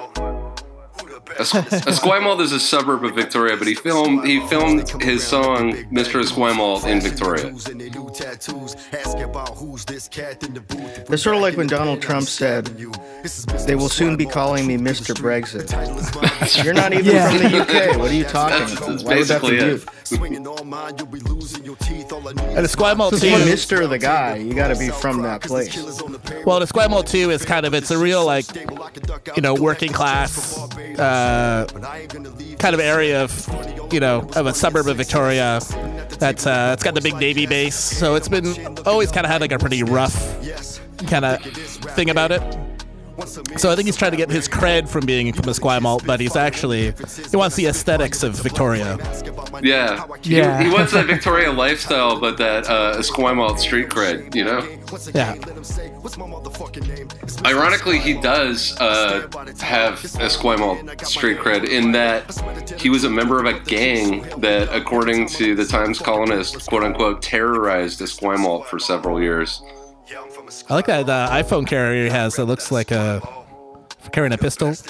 Es- 1.40 1.52
Esquimalt 1.54 2.42
is 2.42 2.52
a 2.52 2.60
suburb 2.60 3.04
of 3.04 3.16
Victoria, 3.16 3.58
but 3.58 3.68
he 3.68 3.74
filmed 3.76 4.26
he 4.28 4.40
filmed 4.48 4.88
his 5.02 5.26
song 5.26 5.74
Mr. 5.92 6.22
Esquimalt 6.22 6.86
in 6.86 7.02
Victoria. 7.02 7.48
It's 11.10 11.24
sort 11.24 11.36
of 11.36 11.42
like 11.42 11.58
when 11.58 11.68
Donald 11.68 12.02
Trump 12.02 12.28
said, 12.28 12.66
"They 13.66 13.76
will 13.76 13.90
soon 13.90 14.16
be 14.16 14.26
calling 14.26 14.68
me 14.68 14.78
Mr. 14.78 15.14
Brexit." 15.16 15.72
You're 16.64 16.74
not 16.74 16.94
even 16.94 17.06
Yeah. 17.06 17.30
from 17.30 17.38
the 17.52 17.62
UK. 17.62 17.98
What 17.98 18.12
are 18.12 18.14
you 18.14 18.24
talking 18.24 18.60
That's- 18.60 18.78
about? 18.78 18.90
that's 18.90 19.04
Why 19.04 19.16
would 19.18 19.28
that 19.28 19.42
be 19.42 19.48
basically 19.50 19.70
you? 19.72 19.82
It. 22.38 22.58
And 22.58 22.66
Esquimalt 22.66 23.10
To 23.12 23.16
be 23.16 23.30
too. 23.30 23.36
Mr. 23.36 23.90
the 23.90 24.00
guy, 24.00 24.36
you 24.36 24.54
got 24.54 24.70
to 24.70 24.78
be 24.78 24.90
from 24.90 25.22
that 25.24 25.42
place. 25.42 25.76
Well, 26.46 26.60
the 26.60 26.66
Esquimalt 26.66 27.08
too 27.08 27.30
is 27.32 27.46
kind 27.46 27.66
of 27.66 27.74
it's 27.74 27.92
a 27.92 27.98
real 27.98 28.26
like 28.26 28.46
you 29.36 29.42
know 29.42 29.54
working 29.56 29.92
class 29.92 30.58
uh, 31.00 31.66
kind 32.60 32.74
of 32.74 32.80
area 32.80 33.24
of 33.24 33.94
you 33.94 34.00
know 34.00 34.30
of 34.36 34.46
a 34.46 34.54
suburb 34.54 34.88
of 34.88 34.98
Victoria. 34.98 35.60
That's 36.20 36.46
uh, 36.46 36.72
it's 36.74 36.84
got 36.84 36.94
the 36.96 37.02
big 37.02 37.16
navy 37.16 37.46
base, 37.46 37.76
so 37.76 38.16
it's 38.16 38.28
been 38.28 38.78
always 38.86 39.12
kind 39.12 39.26
of 39.26 39.32
had 39.32 39.42
like 39.42 39.52
a 39.52 39.60
pretty 39.60 39.84
rough 39.84 40.40
kind 41.08 41.26
of 41.26 41.42
thing 41.42 42.10
about 42.10 42.32
it. 42.32 42.42
So 43.58 43.72
I 43.72 43.76
think 43.76 43.86
he's 43.86 43.96
trying 43.96 44.12
to 44.12 44.18
get 44.18 44.30
his 44.30 44.48
cred 44.48 44.90
from 44.90 45.06
being 45.06 45.32
from 45.34 45.46
Esquimalt, 45.46 46.06
but 46.06 46.20
he's 46.20 46.36
actually 46.36 46.94
he 47.30 47.38
wants 47.38 47.56
the 47.56 47.68
aesthetics 47.68 48.24
of 48.24 48.36
Victoria. 48.36 48.98
Yeah, 49.62 50.06
Yeah. 50.24 50.58
He, 50.60 50.70
he 50.70 50.74
wants 50.74 50.94
that 50.94 51.06
Victoria 51.06 51.52
lifestyle, 51.52 52.20
but 52.20 52.38
that 52.38 52.68
uh, 52.68 52.98
Esquimalt 52.98 53.60
street 53.60 53.90
cred. 53.90 54.34
You 54.36 54.46
know. 54.46 54.68
Yeah, 55.14 55.36
Ironically, 57.46 58.00
he 58.00 58.14
does 58.14 58.76
uh, 58.80 59.28
have 59.60 60.00
Esquimalt 60.00 61.06
street 61.06 61.38
cred 61.38 61.68
in 61.68 61.92
that 61.92 62.80
he 62.80 62.90
was 62.90 63.04
a 63.04 63.10
member 63.10 63.40
of 63.40 63.46
a 63.46 63.60
gang 63.62 64.22
that, 64.40 64.70
according 64.72 65.28
to 65.30 65.56
the 65.56 65.66
Times 65.66 66.00
Colonist, 66.00 66.68
quote 66.68 66.84
unquote, 66.84 67.22
terrorized 67.22 68.00
Esquimalt 68.02 68.66
for 68.66 68.80
several 68.80 69.22
years. 69.22 69.62
I 70.70 70.76
like 70.76 70.86
that 70.88 71.10
uh, 71.10 71.30
iPhone 71.32 71.66
carrier 71.68 72.04
he 72.06 72.10
has 72.10 72.36
that 72.36 72.46
looks 72.46 72.72
like 72.72 72.92
a 72.92 73.22
carrying 74.12 74.34
a 74.34 74.38
pistol. 74.38 74.74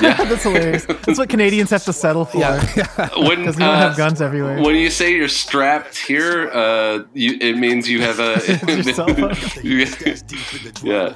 Yeah. 0.00 0.14
That's 0.24 0.42
hilarious. 0.42 0.84
That's 0.86 1.18
what 1.18 1.28
Canadians 1.28 1.68
have 1.70 1.84
to 1.84 1.92
settle 1.92 2.24
for. 2.24 2.38
Yeah, 2.38 2.58
When, 3.16 3.40
Because 3.40 3.56
we 3.56 3.62
don't 3.62 3.76
have 3.76 3.94
guns 3.96 4.22
everywhere. 4.22 4.60
When 4.62 4.74
you 4.74 4.88
say 4.90 5.14
you're 5.14 5.28
strapped 5.28 5.96
here, 5.98 6.48
uh, 6.50 7.04
you, 7.12 7.36
it 7.40 7.58
means 7.58 7.88
you 7.88 8.00
have 8.00 8.18
a. 8.18 8.40
Your 8.72 8.82
cell 8.94 9.06
phone. 9.14 9.34
You- 9.62 9.86
yeah. 10.82 11.14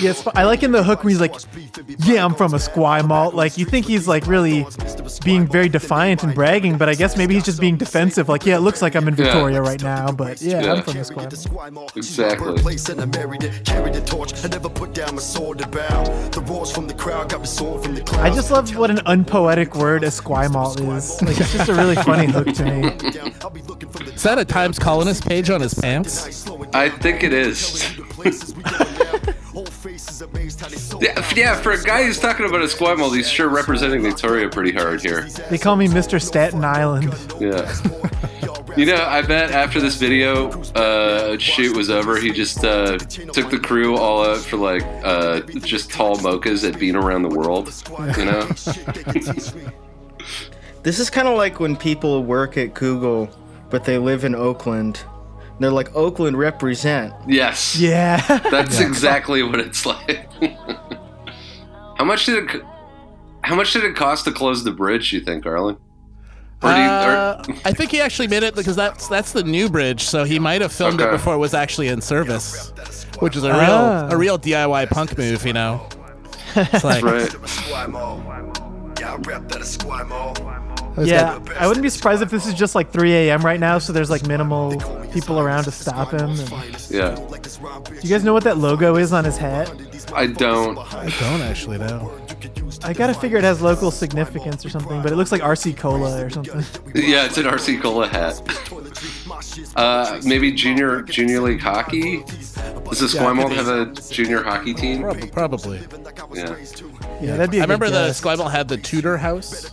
Yeah, 0.00 0.10
it's 0.10 0.22
fu- 0.22 0.30
I 0.34 0.44
like 0.44 0.62
in 0.62 0.72
the 0.72 0.82
hook 0.82 1.04
where 1.04 1.10
he's 1.10 1.20
like, 1.20 1.34
"Yeah, 2.04 2.24
I'm 2.24 2.34
from 2.34 2.52
a 2.54 2.56
Esquimalt." 2.56 3.34
Like 3.34 3.56
you 3.56 3.64
think 3.64 3.86
he's 3.86 4.08
like 4.08 4.26
really 4.26 4.66
being 5.24 5.46
very 5.46 5.68
defiant 5.68 6.22
and 6.24 6.34
bragging, 6.34 6.76
but 6.76 6.88
I 6.88 6.94
guess 6.94 7.16
maybe 7.16 7.34
he's 7.34 7.44
just 7.44 7.60
being 7.60 7.76
defensive. 7.76 8.28
Like, 8.28 8.44
yeah, 8.44 8.56
it 8.56 8.60
looks 8.60 8.82
like 8.82 8.96
I'm 8.96 9.06
in 9.08 9.14
Yeah. 9.14 9.24
Victoria 9.24 9.62
right 9.62 9.82
now, 9.82 10.10
but 10.12 10.42
yeah, 10.42 10.60
Yeah. 10.62 10.72
I'm 10.74 10.82
from 10.82 10.94
Esquimalt. 10.94 11.96
Exactly. 11.96 12.48
I 12.48 12.52
just 18.30 18.50
love 18.50 18.74
what 18.76 18.90
an 18.90 19.00
unpoetic 19.06 19.74
word 19.74 20.02
esquimalt 20.02 20.80
is. 20.96 21.22
Like 21.22 21.40
it's 21.40 21.52
just 21.52 21.68
a 21.68 21.74
really 21.74 21.96
funny 21.96 22.30
hook 22.30 22.52
to 22.54 22.64
me. 22.64 22.88
Is 24.12 24.22
that 24.22 24.38
a 24.38 24.44
Times 24.44 24.78
colonist 24.78 25.26
page 25.26 25.50
on 25.50 25.60
his 25.60 25.74
pants? 25.74 26.46
I 26.72 26.88
think 26.88 27.22
it 27.22 27.32
is. 27.32 27.84
yeah, 31.00 31.32
yeah, 31.34 31.60
for 31.60 31.72
a 31.72 31.82
guy 31.82 32.04
who's 32.04 32.18
talking 32.18 32.46
about 32.46 32.60
Esquimalt, 32.60 33.14
he's 33.14 33.28
sure 33.28 33.48
representing 33.48 34.02
Victoria 34.02 34.48
pretty 34.48 34.72
hard 34.72 35.02
here. 35.02 35.28
They 35.50 35.58
call 35.58 35.76
me 35.76 35.88
Mr. 35.88 36.20
Staten 36.20 36.64
Island. 36.64 37.14
Yeah. 37.40 37.70
You 38.76 38.86
know, 38.86 39.04
I 39.04 39.22
bet 39.22 39.52
after 39.52 39.80
this 39.80 39.96
video 39.96 40.50
uh, 40.72 41.38
shoot 41.38 41.76
was 41.76 41.90
over, 41.90 42.16
he 42.16 42.30
just 42.30 42.64
uh, 42.64 42.98
took 42.98 43.50
the 43.50 43.60
crew 43.62 43.96
all 43.96 44.24
out 44.24 44.38
for 44.38 44.56
like 44.56 44.82
uh, 45.04 45.42
just 45.60 45.92
tall 45.92 46.16
mochas 46.16 46.68
at 46.68 46.80
Bean 46.80 46.96
Around 46.96 47.22
the 47.22 47.28
World. 47.28 47.72
You 48.16 48.24
know? 48.24 49.70
This 50.84 50.98
is 50.98 51.08
kind 51.08 51.26
of 51.26 51.38
like 51.38 51.60
when 51.60 51.76
people 51.76 52.22
work 52.24 52.58
at 52.58 52.74
Google, 52.74 53.30
but 53.70 53.86
they 53.86 53.96
live 53.96 54.22
in 54.22 54.34
Oakland. 54.34 55.02
They're 55.60 55.70
like 55.70 55.94
Oakland 55.94 56.36
represent. 56.38 57.14
yes. 57.28 57.76
Yeah. 57.78 58.20
That's 58.50 58.80
exactly 58.88 59.42
what 59.42 59.60
it's 59.60 59.86
like. 59.86 60.28
how 61.96 62.04
much 62.04 62.26
did 62.26 62.50
it? 62.50 62.62
How 63.42 63.54
much 63.54 63.72
did 63.72 63.84
it 63.84 63.94
cost 63.94 64.24
to 64.24 64.32
close 64.32 64.64
the 64.64 64.70
bridge? 64.72 65.12
You 65.12 65.20
think, 65.20 65.46
Arlen? 65.46 65.76
Or 66.62 66.70
do 66.72 66.76
you, 66.80 66.82
Uh, 66.86 67.44
or, 67.46 67.54
I 67.66 67.72
think 67.72 67.90
he 67.90 68.00
actually 68.00 68.28
made 68.28 68.42
it 68.42 68.54
because 68.54 68.74
that's 68.74 69.06
that's 69.08 69.32
the 69.32 69.42
new 69.44 69.68
bridge, 69.68 70.02
so 70.02 70.24
he 70.24 70.38
might 70.38 70.60
have 70.62 70.72
filmed 70.72 71.00
it 71.00 71.10
before 71.10 71.34
it 71.34 71.38
was 71.38 71.52
actually 71.54 71.88
in 71.88 72.00
service, 72.00 72.72
which 73.20 73.36
is 73.36 73.44
a 73.44 73.52
real 73.52 73.60
Ah. 73.60 74.08
a 74.10 74.16
real 74.16 74.38
DIY 74.38 74.86
punk 74.90 75.16
move, 75.18 75.44
you 75.46 75.52
know. 75.52 75.86
It's 76.56 76.84
like 76.84 77.02
right. 77.04 77.30
Yeah. 81.02 81.38
I 81.58 81.66
wouldn't 81.66 81.82
be 81.82 81.88
surprised 81.90 82.22
if 82.22 82.30
this 82.30 82.46
is 82.46 82.54
just 82.54 82.74
like 82.74 82.90
3 82.90 83.12
a.m. 83.12 83.42
right 83.42 83.58
now, 83.60 83.78
so 83.78 83.92
there's 83.92 84.10
like 84.10 84.26
minimal 84.26 84.76
people 85.12 85.38
around 85.40 85.64
to 85.64 85.70
stop 85.70 86.12
him. 86.12 86.30
And, 86.30 86.48
do 86.48 86.96
you 88.02 88.08
guys 88.10 88.24
know 88.24 88.32
what 88.32 88.44
that 88.44 88.58
logo 88.58 88.96
is 88.96 89.12
on 89.12 89.24
his 89.24 89.36
hat? 89.36 89.72
I 90.14 90.26
don't. 90.26 90.78
I 90.94 91.08
don't 91.20 91.40
actually 91.42 91.78
know. 91.78 92.12
I 92.82 92.92
gotta 92.92 93.14
figure 93.14 93.38
it 93.38 93.44
has 93.44 93.62
local 93.62 93.90
significance 93.90 94.64
or 94.64 94.68
something, 94.68 95.00
but 95.02 95.10
it 95.10 95.16
looks 95.16 95.32
like 95.32 95.40
RC 95.40 95.76
Cola 95.76 96.24
or 96.24 96.30
something. 96.30 96.64
Yeah, 96.94 97.24
it's 97.26 97.38
an 97.38 97.44
RC 97.46 97.82
Cola 97.82 98.06
hat. 98.06 98.40
Uh, 99.76 100.20
maybe 100.24 100.52
junior 100.52 101.02
junior 101.02 101.40
league 101.40 101.60
hockey. 101.60 102.22
Does 102.24 103.00
the 103.00 103.06
Squimalt 103.06 103.52
have 103.52 103.68
a 103.68 103.86
junior 104.12 104.42
hockey 104.42 104.74
team? 104.74 105.02
Prob- 105.02 105.32
Probably. 105.32 105.80
Yeah. 106.34 106.56
Yeah, 107.20 107.36
that'd 107.36 107.50
be. 107.50 107.58
I 107.58 107.62
I 107.62 107.64
remember 107.64 107.90
the 107.90 108.12
Squibble 108.12 108.48
had 108.48 108.68
the 108.68 108.76
Tudor 108.76 109.16
House. 109.16 109.70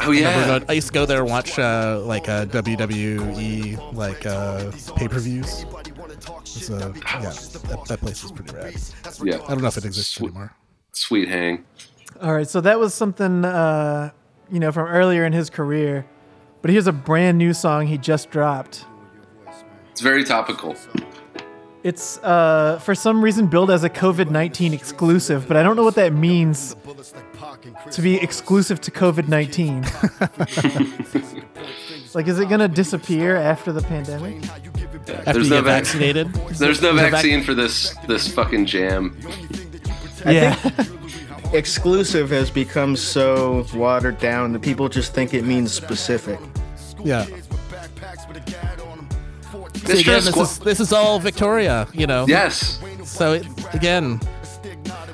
Oh 0.00 0.10
Remember 0.10 0.14
yeah. 0.40 0.46
going- 0.46 0.64
I 0.68 0.72
used 0.72 0.88
to 0.88 0.92
go 0.92 1.06
there 1.06 1.20
and 1.22 1.30
watch 1.30 1.58
uh, 1.58 2.00
like 2.04 2.28
uh, 2.28 2.44
WWE 2.46 3.94
like 3.94 4.26
uh, 4.26 4.70
pay-per-views. 4.96 5.64
It's, 6.42 6.70
uh, 6.70 6.92
yeah, 6.94 7.20
that, 7.30 7.84
that 7.88 8.00
place 8.00 8.24
is 8.24 8.32
pretty 8.32 8.54
rad. 8.54 8.74
Yeah. 9.22 9.36
I 9.44 9.48
don't 9.48 9.62
know 9.62 9.68
if 9.68 9.76
it 9.76 9.84
exists 9.84 10.20
anymore. 10.20 10.54
Sweet 10.92 11.28
hang. 11.28 11.64
All 12.20 12.32
right, 12.32 12.48
so 12.48 12.60
that 12.62 12.78
was 12.78 12.94
something 12.94 13.44
uh, 13.44 14.10
you 14.50 14.60
know 14.60 14.72
from 14.72 14.86
earlier 14.88 15.24
in 15.24 15.32
his 15.32 15.50
career, 15.50 16.06
but 16.62 16.70
here's 16.70 16.86
a 16.86 16.92
brand 16.92 17.38
new 17.38 17.52
song 17.52 17.86
he 17.86 17.98
just 17.98 18.30
dropped. 18.30 18.84
It's 19.92 20.00
very 20.00 20.24
topical. 20.24 20.76
It's 21.82 22.18
uh, 22.18 22.80
for 22.82 22.94
some 22.94 23.22
reason 23.22 23.46
billed 23.46 23.70
as 23.70 23.84
a 23.84 23.90
COVID 23.90 24.30
19 24.30 24.74
exclusive, 24.74 25.46
but 25.46 25.56
I 25.56 25.62
don't 25.62 25.76
know 25.76 25.84
what 25.84 25.94
that 25.94 26.12
means 26.12 26.74
to 27.92 28.02
be 28.02 28.16
exclusive 28.16 28.80
to 28.82 28.90
COVID 28.90 29.28
19. 29.28 29.82
like, 32.14 32.26
is 32.26 32.40
it 32.40 32.48
going 32.48 32.60
to 32.60 32.68
disappear 32.68 33.36
after 33.36 33.72
the 33.72 33.82
pandemic? 33.82 34.42
After 35.08 35.32
There's 35.34 35.48
you 35.48 35.54
no 35.54 35.62
get 35.62 35.64
vac- 35.64 35.84
vaccinated, 35.84 36.32
There's 36.58 36.60
no 36.60 36.66
There's 36.66 36.82
a 36.82 36.92
vac- 36.94 37.12
vaccine 37.12 37.42
for 37.44 37.54
this 37.54 37.94
this 38.08 38.32
fucking 38.32 38.66
jam. 38.66 39.16
yeah. 40.24 40.58
Exclusive 41.52 42.30
has 42.30 42.50
become 42.50 42.96
so 42.96 43.64
watered 43.72 44.18
down 44.18 44.52
that 44.52 44.62
people 44.62 44.88
just 44.88 45.14
think 45.14 45.32
it 45.34 45.44
means 45.44 45.72
specific. 45.72 46.40
yeah. 47.04 47.24
Mr. 49.86 49.94
See, 49.94 50.00
again, 50.00 50.24
this 50.24 50.36
is 50.36 50.58
this 50.60 50.80
is 50.80 50.92
all 50.92 51.18
Victoria, 51.18 51.86
you 51.92 52.06
know. 52.06 52.26
yes. 52.26 52.80
So 53.04 53.34
it, 53.34 53.74
again, 53.74 54.20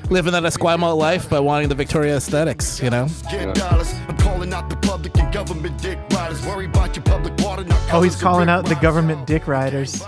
living 0.09 0.33
that 0.33 0.43
Esquimalt 0.43 0.97
life 0.97 1.29
by 1.29 1.39
wanting 1.39 1.69
the 1.69 1.75
Victoria 1.75 2.17
aesthetics, 2.17 2.81
you 2.81 2.89
know. 2.89 3.07
Oh, 7.91 8.01
he's 8.03 8.15
calling 8.15 8.49
out 8.49 8.65
the 8.65 8.75
government 8.81 9.27
dick 9.27 9.47
riders. 9.47 10.03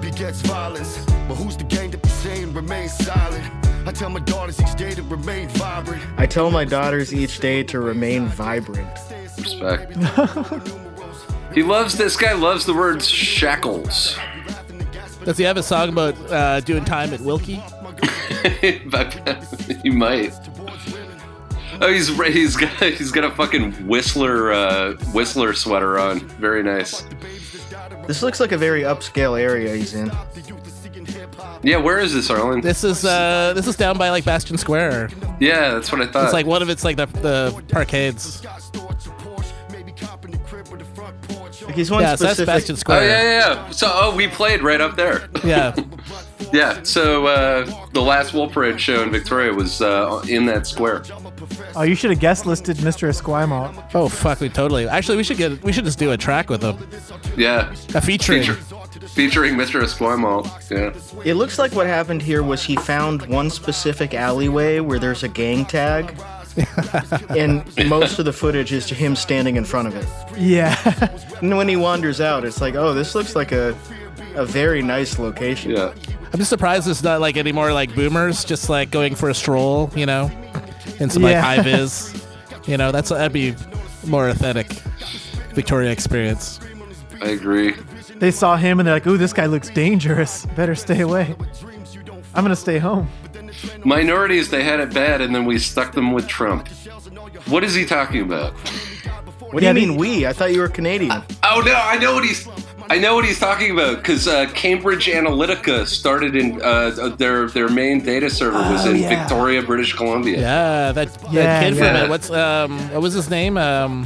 begets 0.00 0.40
violence. 0.42 1.04
But 1.28 1.34
who's 1.36 1.56
the 1.56 1.64
game 1.64 1.90
to 1.90 1.98
be 1.98 2.08
saying 2.08 2.52
remain 2.52 2.88
silent? 2.88 3.44
I 3.86 3.92
tell 3.92 4.10
my 4.10 4.20
daughters 4.20 4.60
each 4.60 4.74
day 4.74 4.94
to 4.94 5.02
remain 5.02 5.48
vibrant. 5.50 6.02
I 6.16 6.26
tell 6.26 6.50
my 6.50 6.64
daughters 6.64 7.14
each 7.14 7.38
day 7.38 7.62
to 7.64 7.80
remain 7.80 8.26
vibrant. 8.26 8.88
Respect. 9.38 9.96
he 11.56 11.62
loves 11.62 11.96
this 11.96 12.16
guy 12.16 12.34
loves 12.34 12.66
the 12.66 12.74
word 12.74 13.02
shackles. 13.02 14.16
Does 15.24 15.38
he 15.38 15.44
have 15.44 15.56
a 15.56 15.62
song 15.62 15.88
about 15.88 16.14
uh, 16.30 16.60
doing 16.60 16.84
time 16.84 17.12
at 17.12 17.20
Wilkie? 17.20 17.62
But 18.86 19.12
he 19.82 19.90
might. 19.90 20.32
Oh, 21.80 21.92
he's 21.92 22.08
he's 22.08 22.56
got 22.56 22.70
he's 22.82 23.10
got 23.10 23.24
a 23.24 23.30
fucking 23.30 23.72
whistler 23.88 24.52
uh, 24.52 24.94
whistler 25.12 25.52
sweater 25.52 25.98
on. 25.98 26.20
Very 26.38 26.62
nice. 26.62 27.04
This 28.06 28.22
looks 28.22 28.38
like 28.38 28.52
a 28.52 28.58
very 28.58 28.82
upscale 28.82 29.40
area 29.40 29.74
he's 29.74 29.94
in. 29.94 30.12
Yeah, 31.62 31.78
where 31.78 31.98
is 31.98 32.14
this, 32.14 32.30
Arlen? 32.30 32.60
This 32.60 32.84
is 32.84 33.04
uh, 33.04 33.52
this 33.56 33.66
is 33.66 33.76
down 33.76 33.98
by 33.98 34.10
like 34.10 34.24
Bastion 34.24 34.58
Square. 34.58 35.10
Yeah, 35.40 35.70
that's 35.70 35.90
what 35.90 36.00
I 36.02 36.06
thought. 36.06 36.24
It's 36.24 36.32
like 36.32 36.46
one 36.46 36.62
of 36.62 36.68
it's 36.68 36.84
like 36.84 36.96
the 36.96 37.06
the 37.06 37.64
parkades. 37.68 38.46
Like 41.76 41.80
he's 41.80 41.90
one 41.90 42.00
Yeah, 42.00 42.14
so 42.14 42.24
that's 42.24 42.36
specific. 42.38 42.54
Bastion 42.54 42.72
oh 42.74 42.78
Square. 42.78 43.06
yeah, 43.06 43.22
yeah, 43.22 43.54
yeah. 43.66 43.70
So 43.70 43.90
oh, 43.92 44.16
we 44.16 44.28
played 44.28 44.62
right 44.62 44.80
up 44.80 44.96
there. 44.96 45.28
Yeah. 45.44 45.74
Yeah. 46.52 46.82
So 46.84 47.26
uh, 47.26 47.86
the 47.92 48.00
last 48.00 48.32
Wolf 48.32 48.52
Parade 48.52 48.80
show 48.80 49.02
in 49.02 49.10
Victoria 49.10 49.52
was 49.52 49.80
uh, 49.82 50.22
in 50.28 50.46
that 50.46 50.66
square. 50.66 51.02
Oh, 51.74 51.82
you 51.82 51.94
should 51.96 52.10
have 52.10 52.20
guest 52.20 52.46
listed 52.46 52.76
Mr. 52.76 53.08
Esquimalt. 53.08 53.74
Oh 53.94 54.08
fuck, 54.08 54.40
we 54.40 54.48
totally. 54.48 54.86
Actually, 54.86 55.16
we 55.16 55.24
should 55.24 55.38
get 55.38 55.60
we 55.64 55.72
should 55.72 55.84
just 55.84 55.98
do 55.98 56.12
a 56.12 56.16
track 56.16 56.48
with 56.48 56.62
him, 56.62 56.76
Yeah. 57.36 57.72
a 57.94 58.00
featuring. 58.00 58.42
Feature, 58.42 58.54
featuring 59.08 59.54
Mr. 59.54 59.82
Esquimalt. 59.82 60.46
Yeah. 60.70 60.92
It 61.24 61.34
looks 61.34 61.58
like 61.58 61.72
what 61.72 61.86
happened 61.88 62.22
here 62.22 62.42
was 62.44 62.62
he 62.62 62.76
found 62.76 63.26
one 63.26 63.50
specific 63.50 64.14
alleyway 64.14 64.78
where 64.78 64.98
there's 65.00 65.24
a 65.24 65.28
gang 65.28 65.64
tag. 65.64 66.14
and 67.30 67.64
most 67.88 68.18
of 68.18 68.24
the 68.24 68.32
footage 68.32 68.72
is 68.72 68.86
to 68.86 68.94
him 68.94 69.14
standing 69.16 69.56
in 69.56 69.64
front 69.64 69.88
of 69.88 69.94
it. 69.96 70.06
Yeah. 70.38 70.76
And 71.42 71.56
when 71.56 71.68
he 71.68 71.76
wanders 71.76 72.20
out, 72.20 72.44
it's 72.44 72.60
like, 72.60 72.74
oh, 72.74 72.94
this 72.94 73.14
looks 73.14 73.34
like 73.36 73.52
a 73.52 73.76
a 74.34 74.44
very 74.44 74.82
nice 74.82 75.18
location. 75.18 75.70
Yeah. 75.70 75.94
I'm 76.32 76.38
just 76.38 76.50
surprised 76.50 76.86
it's 76.88 77.02
not 77.02 77.20
like 77.20 77.36
any 77.38 77.52
more 77.52 77.72
like 77.72 77.94
boomers, 77.94 78.44
just 78.44 78.68
like 78.68 78.90
going 78.90 79.14
for 79.14 79.30
a 79.30 79.34
stroll, 79.34 79.90
you 79.96 80.04
know, 80.06 80.30
in 81.00 81.08
some 81.10 81.22
Yeah. 81.22 81.28
like 81.30 81.36
high 81.38 81.62
vis. 81.62 82.22
You 82.66 82.76
know, 82.76 82.92
that's 82.92 83.08
that'd 83.10 83.32
be 83.32 83.54
more 84.06 84.28
authentic 84.28 84.68
Victoria 85.54 85.90
experience. 85.90 86.60
I 87.22 87.28
agree. 87.28 87.74
they 88.16 88.30
saw 88.30 88.56
him 88.56 88.78
and 88.78 88.86
they're 88.86 88.94
like, 88.96 89.06
ooh, 89.06 89.16
this 89.16 89.32
guy 89.32 89.46
looks 89.46 89.70
dangerous. 89.70 90.44
Better 90.56 90.74
stay 90.74 91.00
away. 91.00 91.34
I'm 92.36 92.44
going 92.44 92.50
to 92.50 92.56
stay 92.56 92.78
home. 92.78 93.08
Minorities, 93.84 94.50
they 94.50 94.62
had 94.62 94.80
it 94.80 94.92
bad, 94.92 95.20
and 95.20 95.34
then 95.34 95.44
we 95.44 95.58
stuck 95.58 95.92
them 95.92 96.12
with 96.12 96.28
Trump. 96.28 96.68
What 97.48 97.64
is 97.64 97.74
he 97.74 97.84
talking 97.84 98.22
about? 98.22 98.52
What 99.52 99.60
do 99.60 99.64
Yeah, 99.66 99.70
you 99.72 99.74
mean 99.88 99.96
we? 99.96 100.26
I 100.26 100.32
thought 100.32 100.52
you 100.52 100.60
were 100.60 100.68
Canadian. 100.68 101.12
Oh 101.42 101.62
no, 101.64 101.74
I 101.74 101.96
know 101.98 102.14
what 102.14 102.24
he's. 102.24 102.48
I 102.88 102.98
know 102.98 103.14
what 103.14 103.24
he's 103.24 103.38
talking 103.40 103.70
about 103.72 103.96
because 103.96 104.28
uh, 104.28 104.46
Cambridge 104.54 105.06
Analytica 105.06 105.86
started 105.86 106.36
in 106.36 106.60
uh, 106.62 107.14
their 107.18 107.48
their 107.48 107.68
main 107.68 108.00
data 108.04 108.28
server 108.28 108.58
was 108.58 108.86
Oh, 108.86 108.90
in 108.90 108.96
yeah. 108.98 109.20
Victoria, 109.20 109.62
British 109.62 109.92
Columbia. 109.94 110.40
Yeah, 110.40 110.92
that, 110.92 111.08
Yeah, 111.32 111.42
that 111.42 111.62
kid 111.64 111.76
from 111.78 111.96
it. 111.96 112.08
What's 112.08 112.30
um, 112.30 112.78
what 112.92 113.02
was 113.02 113.14
his 113.14 113.30
name? 113.30 113.56
Um, 113.56 114.04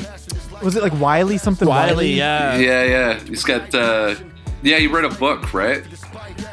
Was 0.63 0.77
it 0.77 0.83
like 0.83 0.99
Wylie 1.01 1.39
something? 1.39 1.67
Wylie. 1.67 2.13
Yeah, 2.13 2.57
yeah, 2.57 2.83
yeah. 2.85 3.19
He's 3.21 3.45
got. 3.45 3.75
Uh, 3.75 4.15
yeah, 4.63 4.77
he 4.79 4.87
read 4.87 5.05
a 5.07 5.15
book, 5.15 5.55
right? 5.55 5.83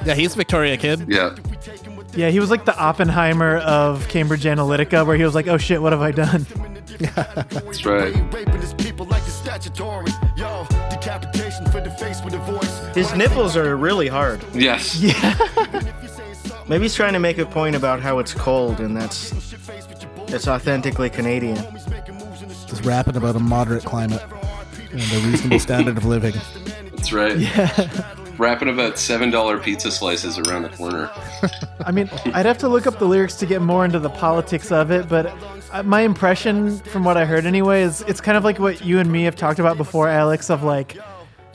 yeah. 0.05 0.13
He's 0.15 0.33
a 0.33 0.37
Victoria 0.37 0.77
kid. 0.77 1.05
Yeah. 1.09 1.35
Yeah, 2.15 2.29
he 2.29 2.39
was 2.39 2.49
like 2.49 2.65
the 2.65 2.77
Oppenheimer 2.77 3.57
of 3.57 4.07
Cambridge 4.07 4.43
Analytica, 4.43 5.05
where 5.05 5.15
he 5.17 5.23
was 5.23 5.35
like, 5.35 5.47
oh 5.47 5.57
shit, 5.57 5.81
what 5.81 5.91
have 5.93 6.01
I 6.01 6.11
done? 6.11 6.45
That's 6.99 7.85
right. 7.85 8.13
Raping 8.33 8.59
his 8.61 8.73
people 8.73 9.05
like 9.05 9.23
the 9.25 9.31
statutory. 9.31 10.11
Yo, 10.35 10.65
decapitation 10.89 11.65
for 11.65 11.79
the 11.81 11.91
face 11.91 12.21
with 12.23 12.33
a 12.33 12.39
voice. 12.39 12.95
His 12.95 13.13
nipples 13.13 13.55
are 13.55 13.75
really 13.77 14.07
hard. 14.07 14.43
Yes. 14.53 14.99
Yeah. 15.03 15.37
Maybe 16.67 16.83
he's 16.83 16.95
trying 16.95 17.13
to 17.13 17.19
make 17.19 17.37
a 17.37 17.45
point 17.45 17.75
about 17.77 18.01
how 18.01 18.19
it's 18.19 18.33
cold, 18.33 18.81
and 18.81 18.97
that's 18.97 19.29
that's 20.27 20.47
authentically 20.49 21.09
Canadian. 21.09 21.55
Just 22.67 22.83
rapping 22.83 23.15
about 23.15 23.37
a 23.37 23.39
moderate 23.39 23.85
climate 23.85 24.21
and 24.91 24.99
a 24.99 25.19
reasonable 25.27 25.59
standard 25.59 25.97
of 25.97 26.03
living. 26.03 26.33
That's 26.95 27.13
right. 27.13 27.37
Yeah. 27.37 27.89
Rapping 28.37 28.69
about 28.69 28.99
seven 28.99 29.31
dollar 29.31 29.57
pizza 29.57 29.91
slices 29.91 30.37
around 30.37 30.63
the 30.63 30.69
corner. 30.69 31.09
I 31.85 31.91
mean, 31.91 32.09
I'd 32.33 32.45
have 32.45 32.59
to 32.59 32.67
look 32.67 32.85
up 32.85 32.99
the 32.99 33.05
lyrics 33.05 33.35
to 33.37 33.45
get 33.45 33.61
more 33.61 33.83
into 33.83 33.99
the 33.99 34.09
politics 34.09 34.71
of 34.71 34.91
it, 34.91 35.09
but 35.09 35.33
uh, 35.71 35.83
my 35.83 36.01
impression 36.01 36.77
from 36.79 37.03
what 37.03 37.17
I 37.17 37.25
heard 37.25 37.45
anyway 37.45 37.81
is 37.81 38.01
it's 38.01 38.21
kind 38.21 38.37
of 38.37 38.43
like 38.43 38.59
what 38.59 38.85
you 38.85 38.99
and 38.99 39.11
me 39.11 39.23
have 39.23 39.35
talked 39.35 39.59
about 39.59 39.77
before, 39.77 40.07
Alex, 40.07 40.49
of 40.49 40.63
like 40.63 40.97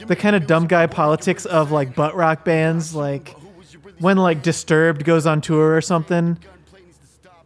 the 0.07 0.17
kind 0.17 0.35
of 0.35 0.47
dumb 0.47 0.67
guy 0.67 0.87
politics 0.87 1.47
of 1.47 1.71
like 1.71 1.95
butt 1.95 2.17
rock 2.17 2.45
bands, 2.45 2.95
like 2.95 3.37
when 3.99 4.17
like 4.17 4.43
Disturbed 4.43 5.05
goes 5.05 5.27
on 5.27 5.41
tour 5.41 5.77
or 5.77 5.81
something, 5.81 6.37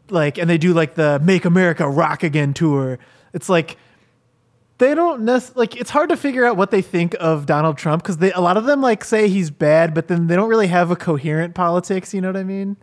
like, 0.08 0.38
and 0.38 0.48
they 0.48 0.58
do 0.58 0.72
like 0.72 0.94
the 0.94 1.20
Make 1.22 1.44
America 1.44 1.86
Rock 1.88 2.22
Again 2.22 2.54
tour. 2.54 2.98
It's 3.34 3.48
like 3.48 3.76
they 4.78 4.94
don't 4.94 5.22
nec- 5.22 5.54
like 5.56 5.76
it's 5.76 5.90
hard 5.90 6.08
to 6.10 6.16
figure 6.16 6.44
out 6.44 6.56
what 6.56 6.70
they 6.70 6.82
think 6.82 7.14
of 7.20 7.46
Donald 7.46 7.78
Trump 7.78 8.02
because 8.02 8.18
they 8.18 8.32
a 8.32 8.40
lot 8.40 8.56
of 8.56 8.64
them 8.64 8.80
like 8.80 9.04
say 9.04 9.28
he's 9.28 9.50
bad, 9.50 9.94
but 9.94 10.08
then 10.08 10.26
they 10.26 10.36
don't 10.36 10.48
really 10.48 10.66
have 10.68 10.90
a 10.90 10.96
coherent 10.96 11.54
politics. 11.54 12.12
You 12.12 12.20
know 12.20 12.28
what 12.28 12.36
I 12.36 12.44
mean? 12.44 12.76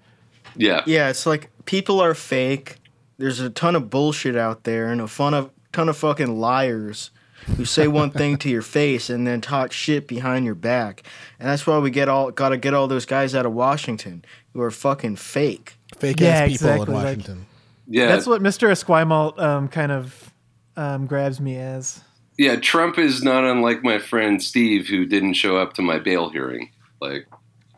Yeah. 0.55 0.81
Yeah, 0.85 1.09
it's 1.09 1.25
like 1.25 1.49
people 1.65 1.99
are 1.99 2.13
fake. 2.13 2.77
There's 3.17 3.39
a 3.39 3.49
ton 3.49 3.75
of 3.75 3.89
bullshit 3.89 4.35
out 4.35 4.63
there, 4.63 4.91
and 4.91 4.99
a 5.01 5.07
fun 5.07 5.33
of 5.33 5.51
ton 5.71 5.87
of 5.89 5.97
fucking 5.97 6.39
liars 6.39 7.11
who 7.57 7.65
say 7.65 7.87
one 7.87 8.09
thing 8.21 8.37
to 8.37 8.49
your 8.49 8.61
face 8.61 9.09
and 9.09 9.27
then 9.27 9.41
talk 9.41 9.71
shit 9.71 10.07
behind 10.07 10.45
your 10.45 10.55
back. 10.55 11.03
And 11.39 11.47
that's 11.49 11.67
why 11.67 11.77
we 11.77 11.91
get 11.91 12.09
all 12.09 12.31
got 12.31 12.49
to 12.49 12.57
get 12.57 12.73
all 12.73 12.87
those 12.87 13.05
guys 13.05 13.35
out 13.35 13.45
of 13.45 13.53
Washington 13.53 14.23
who 14.53 14.61
are 14.61 14.71
fucking 14.71 15.17
fake. 15.17 15.75
Fake 15.97 16.19
Yeah, 16.19 16.41
people 16.47 16.53
exactly, 16.53 16.87
in 16.87 16.93
like- 16.93 17.03
Washington. 17.05 17.45
Yeah. 17.87 18.07
That's 18.07 18.25
what 18.25 18.41
Mr. 18.41 18.69
Esquimalt 18.71 19.37
um, 19.39 19.67
kind 19.67 19.91
of 19.91 20.32
um, 20.77 21.05
grabs 21.05 21.39
me 21.39 21.57
as. 21.57 22.01
Yeah, 22.37 22.55
Trump 22.55 22.97
is 22.97 23.21
not 23.23 23.43
unlike 23.43 23.83
my 23.83 23.99
friend 23.99 24.41
Steve, 24.41 24.87
who 24.87 25.05
didn't 25.05 25.33
show 25.33 25.57
up 25.57 25.73
to 25.73 25.81
my 25.81 25.99
bail 25.99 26.29
hearing. 26.29 26.71
Like, 26.99 27.27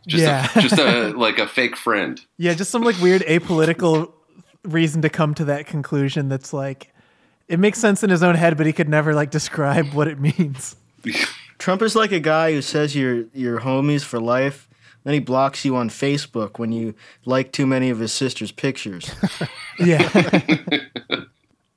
just 0.07 0.23
Yeah. 0.23 0.47
a, 0.55 0.61
just 0.61 0.77
a 0.79 1.09
like 1.17 1.39
a 1.39 1.47
fake 1.47 1.75
friend. 1.75 2.21
Yeah, 2.37 2.53
just 2.53 2.71
some 2.71 2.83
like 2.83 2.99
weird 3.01 3.21
apolitical 3.23 4.13
reason 4.63 5.01
to 5.01 5.09
come 5.09 5.33
to 5.35 5.45
that 5.45 5.67
conclusion 5.67 6.29
that's 6.29 6.53
like 6.53 6.91
it 7.47 7.59
makes 7.59 7.79
sense 7.79 8.01
in 8.03 8.09
his 8.09 8.23
own 8.23 8.35
head, 8.35 8.57
but 8.57 8.65
he 8.65 8.73
could 8.73 8.89
never 8.89 9.13
like 9.13 9.29
describe 9.29 9.93
what 9.93 10.07
it 10.07 10.19
means. 10.19 10.75
Trump 11.59 11.81
is 11.81 11.95
like 11.95 12.11
a 12.11 12.19
guy 12.19 12.51
who 12.53 12.61
says 12.61 12.95
you're 12.95 13.25
you're 13.33 13.59
homies 13.59 14.03
for 14.03 14.19
life, 14.19 14.67
then 15.03 15.13
he 15.13 15.19
blocks 15.19 15.65
you 15.65 15.75
on 15.75 15.89
Facebook 15.89 16.57
when 16.59 16.71
you 16.71 16.95
like 17.25 17.51
too 17.51 17.65
many 17.67 17.89
of 17.89 17.99
his 17.99 18.13
sister's 18.13 18.51
pictures. 18.53 19.11
Yeah. 19.79 20.09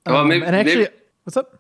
well, 0.07 0.25
maybe, 0.25 0.43
Um, 0.43 0.47
and 0.47 0.57
actually, 0.57 0.77
maybe- 0.85 0.95
what's 1.29 1.37
up? 1.37 1.59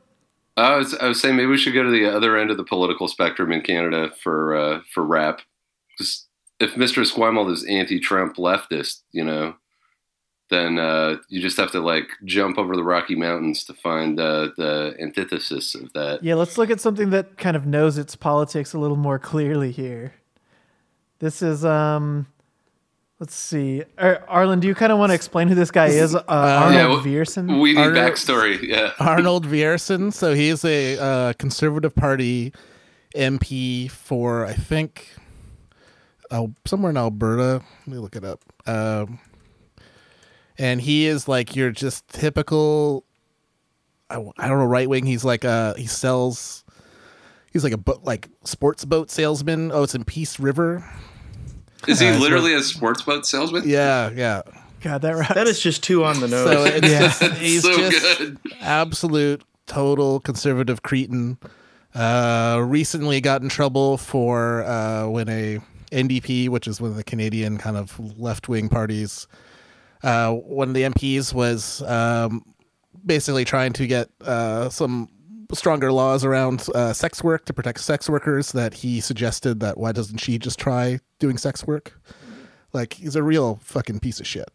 I 0.57 0.77
was 0.77 0.95
I 0.95 1.09
was 1.09 1.21
saying 1.21 1.37
maybe 1.37 1.47
we 1.49 1.59
should 1.59 1.75
go 1.75 1.83
to 1.83 1.91
the 1.91 2.07
other 2.07 2.39
end 2.39 2.51
of 2.51 2.57
the 2.57 2.65
political 2.65 3.07
spectrum 3.07 3.53
in 3.53 3.61
Canada 3.61 4.11
for 4.23 4.57
uh, 4.57 4.81
for 4.95 5.05
rap. 5.05 5.43
'Cause 5.99 6.27
if 6.59 6.73
Mr. 6.73 7.03
Esquimalt 7.03 7.53
is 7.53 7.65
anti-Trump 7.67 8.37
leftist, 8.37 9.03
you 9.13 9.23
know, 9.23 9.55
then 10.49 10.79
uh, 10.79 11.17
you 11.29 11.43
just 11.43 11.59
have 11.59 11.71
to 11.73 11.81
like 11.81 12.09
jump 12.25 12.57
over 12.57 12.75
the 12.77 12.83
Rocky 12.83 13.15
Mountains 13.15 13.63
to 13.65 13.75
find 13.75 14.19
uh, 14.19 14.49
the 14.57 14.97
antithesis 14.99 15.75
of 15.75 15.93
that. 15.93 16.25
Yeah, 16.25 16.37
let's 16.37 16.57
look 16.57 16.71
at 16.71 16.81
something 16.81 17.11
that 17.11 17.37
kind 17.37 17.55
of 17.57 17.67
knows 17.67 17.99
its 17.99 18.17
politics 18.17 18.73
a 18.73 18.79
little 18.79 18.97
more 18.97 19.19
clearly 19.19 19.71
here. 19.71 20.15
This 21.19 21.43
is 21.43 21.63
um 21.63 22.27
let's 23.21 23.35
see. 23.35 23.83
Ar- 23.99 24.23
Arlen, 24.29 24.61
do 24.61 24.69
you 24.69 24.75
kind 24.75 24.93
of 24.93 24.99
want 24.99 25.11
to 25.11 25.15
explain 25.15 25.49
who 25.49 25.55
this 25.55 25.71
guy 25.71 25.87
is? 25.87 26.15
Uh, 26.15 26.23
Arnold 26.29 26.75
Yeah, 26.75 26.87
well, 26.89 27.01
Viersen? 27.01 27.61
We 27.61 27.73
need 27.75 27.81
Arnold- 27.81 27.97
backstory. 27.97 28.63
Yeah. 28.63 28.93
Arnold 28.99 29.47
Viersen. 29.47 30.13
So 30.13 30.35
he's 30.35 30.65
a 30.65 30.99
uh, 30.99 31.33
Conservative 31.35 31.95
Party 31.95 32.53
MP 33.15 33.91
for 33.91 34.45
I 34.47 34.53
think 34.55 35.09
Al- 36.31 36.55
somewhere 36.67 36.91
in 36.91 36.97
Alberta. 36.97 37.65
Let 37.87 37.89
me 37.89 37.99
look 37.99 38.17
it 38.17 38.25
up. 38.25 38.41
Um, 38.67 39.19
and 40.59 40.81
he 40.81 41.07
is 41.07 41.27
like 41.29 41.55
your 41.57 41.71
just 41.71 42.07
typical. 42.09 43.05
I, 44.11 44.17
I 44.39 44.49
don't 44.49 44.59
know 44.59 44.65
right 44.65 44.89
wing. 44.89 45.07
He's 45.07 45.25
like 45.25 45.45
uh 45.45 45.75
he 45.75 45.87
sells. 45.87 46.65
He's 47.53 47.65
like 47.65 47.73
a 47.73 47.79
boat 47.79 48.01
like 48.05 48.29
sports 48.45 48.85
boat 48.85 49.11
salesman. 49.11 49.71
Oh, 49.73 49.83
it's 49.85 49.95
in 49.95 50.05
Peace 50.05 50.39
River. 50.39 50.85
Is 51.87 52.01
he 52.01 52.09
Uh, 52.09 52.15
so- 52.15 52.19
literally 52.21 52.55
a 52.55 52.63
sports 52.63 53.03
boat 53.03 53.27
salesman? 53.27 53.63
Yeah, 53.69 54.11
yeah. 54.15 54.43
God, 54.81 55.03
that 55.03 55.17
right. 55.17 55.35
That 55.35 55.47
is 55.49 55.61
just 55.61 55.83
too 55.83 56.05
on 56.05 56.21
the 56.21 56.29
nose. 56.29 56.49
So 56.51 56.65
it's 56.65 56.89
Yeah. 56.89 56.99
just 57.01 57.23
he's 57.41 57.63
so 57.63 57.77
just 57.91 58.19
good. 58.19 58.39
absolute 58.61 59.43
total 59.67 60.21
conservative 60.21 60.83
cretin. 60.83 61.39
Uh, 61.95 62.63
recently 62.65 63.21
got 63.21 63.43
in 63.43 63.49
trouble 63.49 63.97
for 63.97 64.63
uh, 64.65 65.09
when 65.09 65.29
a 65.29 65.59
NDP, 65.91 66.49
which 66.49 66.69
is 66.69 66.81
one 66.81 66.91
of 66.91 66.97
the 66.97 67.03
Canadian 67.05 67.59
kind 67.59 67.77
of 67.77 67.99
left 68.19 68.49
wing 68.49 68.69
parties, 68.69 69.27
uh, 70.05 70.33
one 70.33 70.69
of 70.69 70.75
the 70.75 70.83
MPs 70.83 71.33
was 71.35 71.83
um, 71.83 72.45
basically 73.05 73.45
trying 73.45 73.73
to 73.73 73.87
get 73.87 74.09
uh, 74.21 74.69
some 74.69 75.09
stronger 75.55 75.91
laws 75.93 76.25
around 76.25 76.67
uh, 76.75 76.93
sex 76.93 77.23
work 77.25 77.45
to 77.47 77.53
protect 77.53 77.81
sex 77.81 78.09
workers. 78.09 78.53
That 78.53 78.75
he 78.75 79.01
suggested 79.01 79.61
that 79.61 79.79
why 79.79 79.93
doesn't 79.93 80.19
she 80.19 80.39
just 80.39 80.59
try 80.59 81.01
doing 81.19 81.39
sex 81.39 81.67
work? 81.67 82.01
Like 82.73 82.95
he's 82.95 83.17
a 83.17 83.23
real 83.23 83.59
fucking 83.63 84.01
piece 84.01 84.21
of 84.21 84.27
shit. 84.27 84.49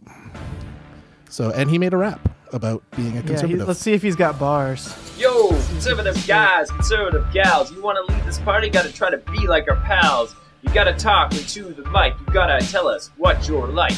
So, 1.30 1.50
and 1.52 1.70
he 1.70 1.80
made 1.80 1.94
a 1.94 1.98
rap 1.98 2.30
about 2.52 2.84
being 2.96 3.14
a 3.14 3.16
yeah, 3.16 3.22
he, 3.22 3.28
conservative. 3.28 3.68
let's 3.68 3.80
see 3.80 3.94
if 3.94 4.04
he's 4.04 4.16
got 4.16 4.38
bars. 4.38 4.96
Yo, 5.18 5.48
conservative 5.50 6.24
guys, 6.28 6.70
conservative 6.70 7.26
gals, 7.34 7.72
you 7.72 7.82
want 7.82 7.98
to 8.06 8.14
lead 8.14 8.24
this 8.24 8.38
party? 8.40 8.70
Gotta 8.70 8.94
try 8.94 9.10
to 9.10 9.18
be 9.18 9.48
like 9.48 9.68
our 9.68 9.78
pals. 9.78 10.36
You 10.62 10.72
gotta 10.74 10.94
talk 10.94 11.34
into 11.34 11.74
the 11.74 11.90
mic. 11.90 12.14
You 12.20 12.34
gotta 12.34 12.64
tell 12.68 12.88
us 12.88 13.10
what 13.18 13.48
you're 13.48 13.68
like. 13.68 13.98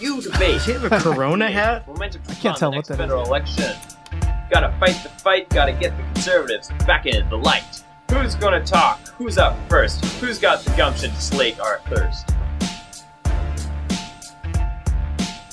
You 0.00 0.20
debate. 0.22 0.54
Does 0.54 0.66
he 0.66 0.72
have 0.72 0.84
a 0.84 0.98
Corona 1.00 1.50
hat? 1.50 1.86
Momentum 1.86 2.22
I 2.28 2.34
can't 2.34 2.46
on 2.54 2.58
tell 2.58 2.70
the 2.70 2.76
what 2.76 2.88
next 2.88 2.88
that 2.88 2.94
is. 2.94 3.00
federal 3.00 3.24
election. 3.24 3.76
Gotta 4.54 4.72
fight 4.78 5.02
the 5.02 5.08
fight. 5.08 5.48
Gotta 5.48 5.72
get 5.72 5.96
the 5.96 6.04
conservatives 6.12 6.70
back 6.86 7.06
in 7.06 7.28
the 7.28 7.36
light. 7.36 7.82
Who's 8.12 8.36
gonna 8.36 8.64
talk? 8.64 9.00
Who's 9.18 9.36
up 9.36 9.58
first? 9.68 10.04
Who's 10.20 10.38
got 10.38 10.60
the 10.60 10.70
gumption 10.76 11.10
to 11.10 11.20
slake 11.20 11.58
our 11.58 11.80
thirst? 11.88 12.30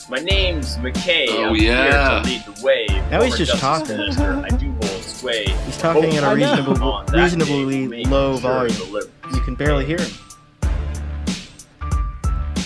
My 0.07 0.19
name's 0.19 0.77
McKay. 0.77 1.25
Oh, 1.29 1.45
I'm 1.45 1.55
yeah. 1.55 2.21
here 2.21 2.21
to 2.21 2.29
lead 2.29 2.55
the 2.55 2.63
way. 2.63 2.85
Now 3.09 3.23
he's 3.23 3.35
just 3.35 3.57
talking. 3.59 3.97
Minister, 3.97 4.33
I 4.33 4.49
do 4.49 4.71
hold 4.71 5.03
sway. 5.03 5.45
He's 5.45 5.77
talking 5.79 6.03
oh, 6.03 6.17
at 6.17 6.23
Oh, 6.23 6.27
a 6.27 6.29
I 6.29 6.35
know. 6.35 7.23
reasonable, 7.23 7.87
reasonably 7.87 8.05
low 8.05 8.37
sure 8.37 8.67
volume. 8.69 9.09
You 9.33 9.41
can 9.41 9.55
barely 9.55 9.83
hear 9.83 9.99
him. 9.99 10.11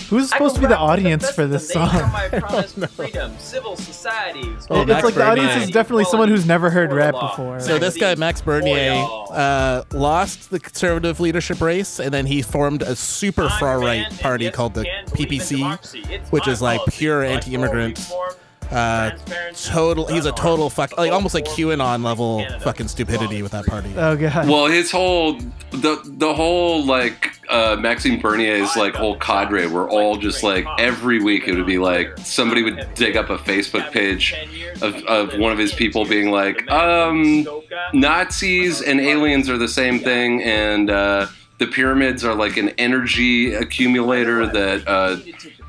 Who's 0.08 0.30
supposed 0.30 0.54
to 0.54 0.60
be 0.60 0.66
the 0.66 0.78
audience 0.78 1.24
best 1.24 1.34
for 1.34 1.46
this 1.46 1.70
song? 1.70 1.92
know 1.94 2.06
my 2.08 2.28
promise 2.28 2.72
for 2.72 2.86
freedom, 2.86 3.36
civil 3.38 3.76
societies. 3.76 4.66
Oh, 4.70 4.82
it's 4.82 4.88
Max 4.88 5.04
like 5.04 5.14
the 5.14 5.26
audience 5.26 5.64
is 5.64 5.70
definitely 5.70 6.04
someone 6.04 6.28
who's 6.28 6.46
never 6.46 6.70
heard 6.70 6.92
rap 6.92 7.14
before. 7.14 7.60
So 7.60 7.78
this 7.78 7.96
guy 7.96 8.14
Max 8.14 8.40
Bernier 8.40 9.04
uh, 9.30 9.82
lost 9.92 10.50
the 10.50 10.60
conservative 10.60 11.18
leadership 11.20 11.60
race, 11.60 11.98
and 11.98 12.12
then 12.14 12.26
he 12.26 12.42
formed 12.42 12.82
a 12.82 12.94
super 12.94 13.44
I'm 13.44 13.58
far 13.58 13.80
right 13.80 14.08
party 14.20 14.50
called 14.50 14.74
the 14.74 14.80
we 14.80 14.86
can 14.86 15.04
believe 15.28 15.32
in 15.32 15.38
PPC, 15.38 16.30
which 16.30 16.46
is 16.46 16.62
like 16.62 16.80
pure 16.88 17.24
anti-immigrant. 17.24 18.10
Uh, 18.70 19.12
total. 19.54 20.06
He's 20.06 20.26
a 20.26 20.32
total 20.32 20.70
fuck, 20.70 20.96
like 20.98 21.12
almost 21.12 21.34
like 21.34 21.44
QAnon 21.44 22.04
level 22.04 22.44
fucking 22.60 22.88
stupidity 22.88 23.42
with 23.42 23.52
that 23.52 23.64
party. 23.66 23.92
oh 23.96 24.16
god. 24.16 24.48
Well, 24.48 24.66
his 24.66 24.90
whole 24.90 25.34
the 25.70 26.00
the 26.04 26.34
whole 26.34 26.84
like 26.84 27.35
uh, 27.56 27.76
Maxime 27.76 28.20
Bernier's 28.20 28.76
like 28.76 28.94
whole 28.94 29.16
cadre 29.16 29.66
were 29.66 29.88
all 29.88 30.16
just 30.16 30.42
like 30.42 30.66
every 30.78 31.22
week 31.22 31.48
it 31.48 31.54
would 31.54 31.66
be 31.66 31.78
like 31.78 32.16
somebody 32.18 32.62
would 32.62 32.86
dig 32.94 33.16
up 33.16 33.30
a 33.30 33.38
Facebook 33.38 33.90
page 33.92 34.34
of, 34.82 34.94
of 35.04 35.38
one 35.38 35.52
of 35.52 35.58
his 35.58 35.72
people 35.72 36.04
being 36.04 36.30
like, 36.30 36.70
um, 36.70 37.46
Nazis 37.94 38.82
and 38.82 39.00
aliens 39.00 39.48
are 39.48 39.56
the 39.56 39.68
same 39.68 39.98
thing, 39.98 40.42
and 40.42 40.90
uh, 40.90 41.26
the 41.58 41.66
pyramids 41.66 42.24
are 42.24 42.34
like 42.34 42.58
an 42.58 42.68
energy 42.70 43.54
accumulator 43.54 44.46
that 44.46 44.86
uh, 44.86 45.16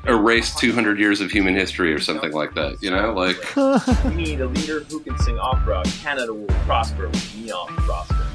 erased 0.06 0.58
200 0.58 0.98
years 0.98 1.22
of 1.22 1.30
human 1.30 1.54
history 1.54 1.94
or 1.94 2.00
something 2.00 2.32
like 2.32 2.54
that. 2.54 2.76
You 2.82 2.90
know, 2.90 3.14
like 3.14 3.36
We 4.04 4.14
need 4.14 4.40
a 4.42 4.46
leader 4.46 4.80
who 4.80 5.00
can 5.00 5.18
sing 5.20 5.38
opera. 5.38 5.82
Canada 6.02 6.34
will 6.34 6.54
prosper 6.66 7.08
with 7.08 7.36
neon 7.36 7.68
prosper. 7.76 8.26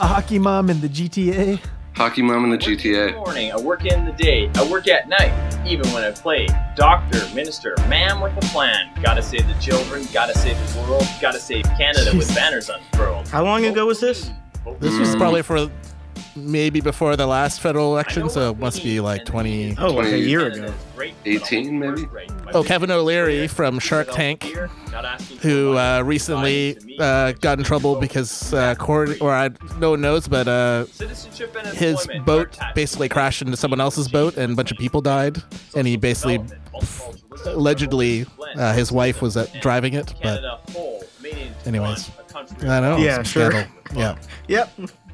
a 0.00 0.06
hockey 0.06 0.38
mom 0.38 0.68
in 0.68 0.82
the 0.82 0.88
GTA. 0.88 1.58
Hockey 1.96 2.22
Mom 2.22 2.42
in 2.42 2.50
the 2.50 2.56
I 2.56 2.58
work 2.58 2.84
in 2.84 2.92
the 2.92 3.12
GTA. 3.12 3.14
morning, 3.14 3.52
I 3.52 3.56
work 3.56 3.86
in 3.86 4.04
the 4.04 4.12
day, 4.12 4.50
I 4.56 4.68
work 4.68 4.88
at 4.88 5.08
night, 5.08 5.32
even 5.64 5.86
when 5.92 6.02
I 6.02 6.10
play. 6.10 6.48
Doctor, 6.74 7.20
minister, 7.34 7.76
man 7.88 8.20
with 8.20 8.36
a 8.36 8.40
plan. 8.48 8.90
Gotta 9.00 9.22
save 9.22 9.46
the 9.46 9.54
children, 9.60 10.04
gotta 10.12 10.36
save 10.36 10.56
the 10.72 10.80
world, 10.80 11.06
gotta 11.20 11.38
save 11.38 11.62
Canada 11.78 12.10
with 12.16 12.34
banners 12.34 12.68
unfurled. 12.68 13.28
How 13.28 13.44
long 13.44 13.64
ago 13.64 13.86
was 13.86 14.00
this? 14.00 14.32
This 14.80 14.98
was 14.98 15.14
probably 15.14 15.42
for 15.42 15.70
maybe 16.36 16.80
before 16.80 17.16
the 17.16 17.26
last 17.26 17.60
federal 17.60 17.92
election, 17.92 18.28
so 18.28 18.50
it 18.50 18.58
must 18.58 18.82
be 18.82 19.00
like 19.00 19.24
20. 19.24 19.76
Oh, 19.78 19.92
like 19.92 20.12
a 20.12 20.18
year 20.18 20.46
ago. 20.46 20.72
18 21.26 21.78
maybe? 21.78 22.06
Oh, 22.52 22.62
Kevin 22.62 22.90
O'Leary 22.90 23.46
from 23.48 23.78
Shark 23.78 24.08
Tank, 24.12 24.44
who 25.40 25.76
uh, 25.76 26.02
recently 26.04 26.76
uh, 26.98 27.32
got 27.32 27.58
in 27.58 27.64
trouble 27.64 27.96
because 27.96 28.52
uh, 28.52 28.74
court, 28.74 29.20
or 29.20 29.32
I, 29.32 29.50
no 29.78 29.90
one 29.90 30.00
knows, 30.00 30.28
but 30.28 30.46
uh, 30.48 30.86
his 31.74 32.06
boat 32.24 32.56
basically 32.74 33.08
crashed 33.08 33.42
into 33.42 33.56
someone 33.56 33.80
else's 33.80 34.08
boat, 34.08 34.36
and 34.36 34.52
a 34.52 34.56
bunch 34.56 34.70
of 34.70 34.78
people 34.78 35.00
died. 35.00 35.42
And 35.74 35.86
he 35.86 35.96
basically, 35.96 36.40
allegedly, 37.46 38.26
uh, 38.56 38.72
his 38.72 38.92
wife 38.92 39.22
was 39.22 39.36
uh, 39.36 39.46
driving 39.60 39.94
it, 39.94 40.14
but 40.22 40.40
Canada 40.40 40.60
whole, 40.72 41.02
made 41.22 41.34
into 41.34 41.68
anyways. 41.68 42.08
one, 42.08 42.26
a 42.26 42.32
country 42.32 42.68
I 42.68 42.80
don't 42.80 42.98
know. 42.98 43.04
Yeah, 43.04 43.20
it's 43.20 43.30
a 43.30 43.32
sure. 43.32 43.66
Yeah. 43.94 44.16
Yep. 44.48 44.70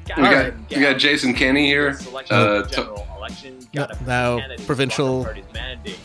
We 0.07 0.23
got, 0.23 0.53
we 0.69 0.79
got 0.81 0.97
Jason 0.97 1.33
Kenney 1.33 1.65
here. 1.67 1.97
Uh, 2.29 2.63
t- 2.63 2.83
Yeah, 3.71 3.87
now 4.05 4.39
provincial 4.65 5.27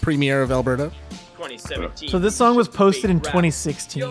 Premier 0.01 0.43
of 0.43 0.53
Alberta. 0.53 0.93
2017. 1.37 2.09
So 2.09 2.19
this 2.19 2.35
song 2.37 2.57
was 2.57 2.69
posted 2.69 3.11
in 3.11 3.21
2016. 3.21 4.03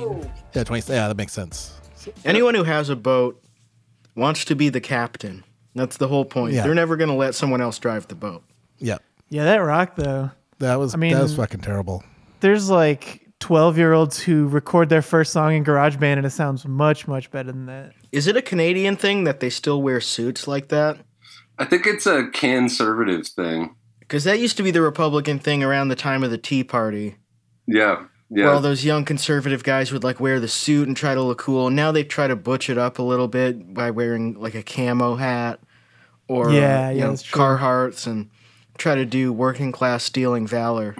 Yeah, 0.53 0.63
20. 0.63 0.91
Yeah, 0.93 1.07
that 1.07 1.17
makes 1.17 1.33
sense. 1.33 1.79
Anyone 2.23 2.55
who 2.55 2.63
has 2.63 2.89
a 2.89 2.95
boat 2.95 3.41
wants 4.15 4.45
to 4.45 4.55
be 4.55 4.69
the 4.69 4.81
captain. 4.81 5.43
That's 5.75 5.97
the 5.97 6.07
whole 6.07 6.25
point. 6.25 6.53
Yeah. 6.53 6.63
They're 6.63 6.75
never 6.75 6.95
going 6.95 7.09
to 7.09 7.15
let 7.15 7.35
someone 7.35 7.61
else 7.61 7.79
drive 7.79 8.07
the 8.07 8.15
boat. 8.15 8.43
Yeah. 8.77 8.97
Yeah, 9.29 9.45
that 9.45 9.57
rocked 9.57 9.97
though. 9.97 10.31
That 10.59 10.75
was 10.75 10.93
I 10.93 10.97
mean- 10.97 11.13
that 11.13 11.21
was 11.23 11.35
fucking 11.35 11.61
terrible. 11.61 12.03
There's 12.41 12.69
like 12.69 13.21
12 13.39 13.77
year 13.77 13.93
olds 13.93 14.19
who 14.19 14.47
record 14.47 14.89
their 14.89 15.01
first 15.01 15.33
song 15.33 15.53
in 15.55 15.63
GarageBand 15.63 16.17
and 16.17 16.25
it 16.25 16.29
sounds 16.31 16.65
much, 16.65 17.07
much 17.07 17.31
better 17.31 17.51
than 17.51 17.65
that. 17.65 17.93
Is 18.15 18.27
it 18.27 18.37
a 18.37 18.41
Canadian 18.41 18.95
thing 18.95 19.25
that 19.25 19.39
they 19.41 19.49
still 19.49 19.81
wear 19.81 19.99
suits 19.99 20.47
like 20.47 20.69
that? 20.69 20.97
I 21.59 21.65
think 21.65 21.85
it's 21.85 22.05
a 22.05 22.27
conservative 22.33 23.27
thing. 23.27 23.75
Because 23.99 24.23
that 24.23 24.39
used 24.39 24.55
to 24.57 24.63
be 24.63 24.71
the 24.71 24.81
Republican 24.81 25.37
thing 25.39 25.63
around 25.63 25.89
the 25.89 25.95
time 25.95 26.23
of 26.23 26.31
the 26.31 26.37
Tea 26.37 26.63
Party, 26.63 27.15
Yeah. 27.67 28.05
Yeah. 28.29 28.45
where 28.45 28.53
all 28.53 28.61
those 28.61 28.85
young 28.85 29.03
conservative 29.05 29.63
guys 29.63 29.91
would 29.91 30.03
like 30.03 30.19
wear 30.19 30.39
the 30.39 30.47
suit 30.47 30.87
and 30.87 30.95
try 30.95 31.13
to 31.13 31.21
look 31.21 31.39
cool. 31.39 31.69
Now 31.69 31.91
they 31.91 32.03
try 32.03 32.27
to 32.27 32.35
butch 32.35 32.69
it 32.69 32.77
up 32.77 32.99
a 32.99 33.03
little 33.03 33.27
bit 33.27 33.73
by 33.73 33.91
wearing 33.91 34.33
like 34.39 34.55
a 34.55 34.63
camo 34.63 35.15
hat 35.15 35.59
or 36.27 36.51
Yeah, 36.51 36.89
you 36.91 36.97
yeah, 36.99 37.03
know, 37.03 37.09
that's. 37.11 37.23
Carhartts 37.29 38.07
and 38.07 38.29
try 38.77 38.95
to 38.95 39.05
do 39.05 39.31
working 39.33 39.71
class 39.71 40.03
stealing 40.03 40.47
valor. 40.47 40.95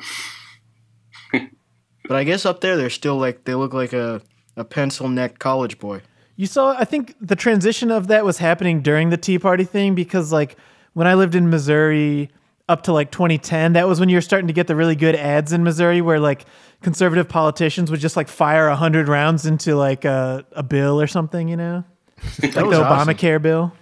but 1.31 2.15
I 2.17 2.23
guess 2.23 2.45
up 2.45 2.61
there 2.61 2.77
they're 2.77 2.89
still 2.89 3.17
like 3.17 3.45
they 3.45 3.55
look 3.55 3.73
like 3.73 3.93
a, 3.93 4.21
a 4.55 4.63
pencil 4.63 5.07
neck 5.09 5.39
college 5.39 5.79
boy. 5.79 6.01
You 6.35 6.47
saw, 6.47 6.75
I 6.77 6.85
think 6.85 7.15
the 7.21 7.35
transition 7.35 7.91
of 7.91 8.07
that 8.07 8.25
was 8.25 8.37
happening 8.39 8.81
during 8.81 9.09
the 9.09 9.17
Tea 9.17 9.39
Party 9.39 9.63
thing 9.63 9.95
because, 9.95 10.31
like, 10.31 10.57
when 10.93 11.07
I 11.07 11.13
lived 11.13 11.35
in 11.35 11.49
Missouri 11.49 12.29
up 12.67 12.83
to 12.83 12.93
like 12.93 13.11
2010, 13.11 13.73
that 13.73 13.87
was 13.87 13.99
when 13.99 14.09
you 14.09 14.17
were 14.17 14.21
starting 14.21 14.47
to 14.47 14.53
get 14.53 14.67
the 14.67 14.75
really 14.75 14.95
good 14.95 15.15
ads 15.15 15.53
in 15.53 15.63
Missouri 15.63 16.01
where, 16.01 16.19
like, 16.19 16.45
conservative 16.81 17.27
politicians 17.27 17.89
would 17.89 17.99
just 17.99 18.15
like 18.15 18.27
fire 18.27 18.67
100 18.69 19.07
rounds 19.07 19.45
into 19.45 19.75
like 19.75 20.05
a, 20.05 20.45
a 20.51 20.61
bill 20.61 21.01
or 21.01 21.07
something, 21.07 21.47
you 21.47 21.57
know? 21.57 21.83
like 22.41 22.53
the 22.53 22.65
was 22.65 22.77
awesome. 22.77 23.07
Obamacare 23.13 23.41
bill. 23.41 23.73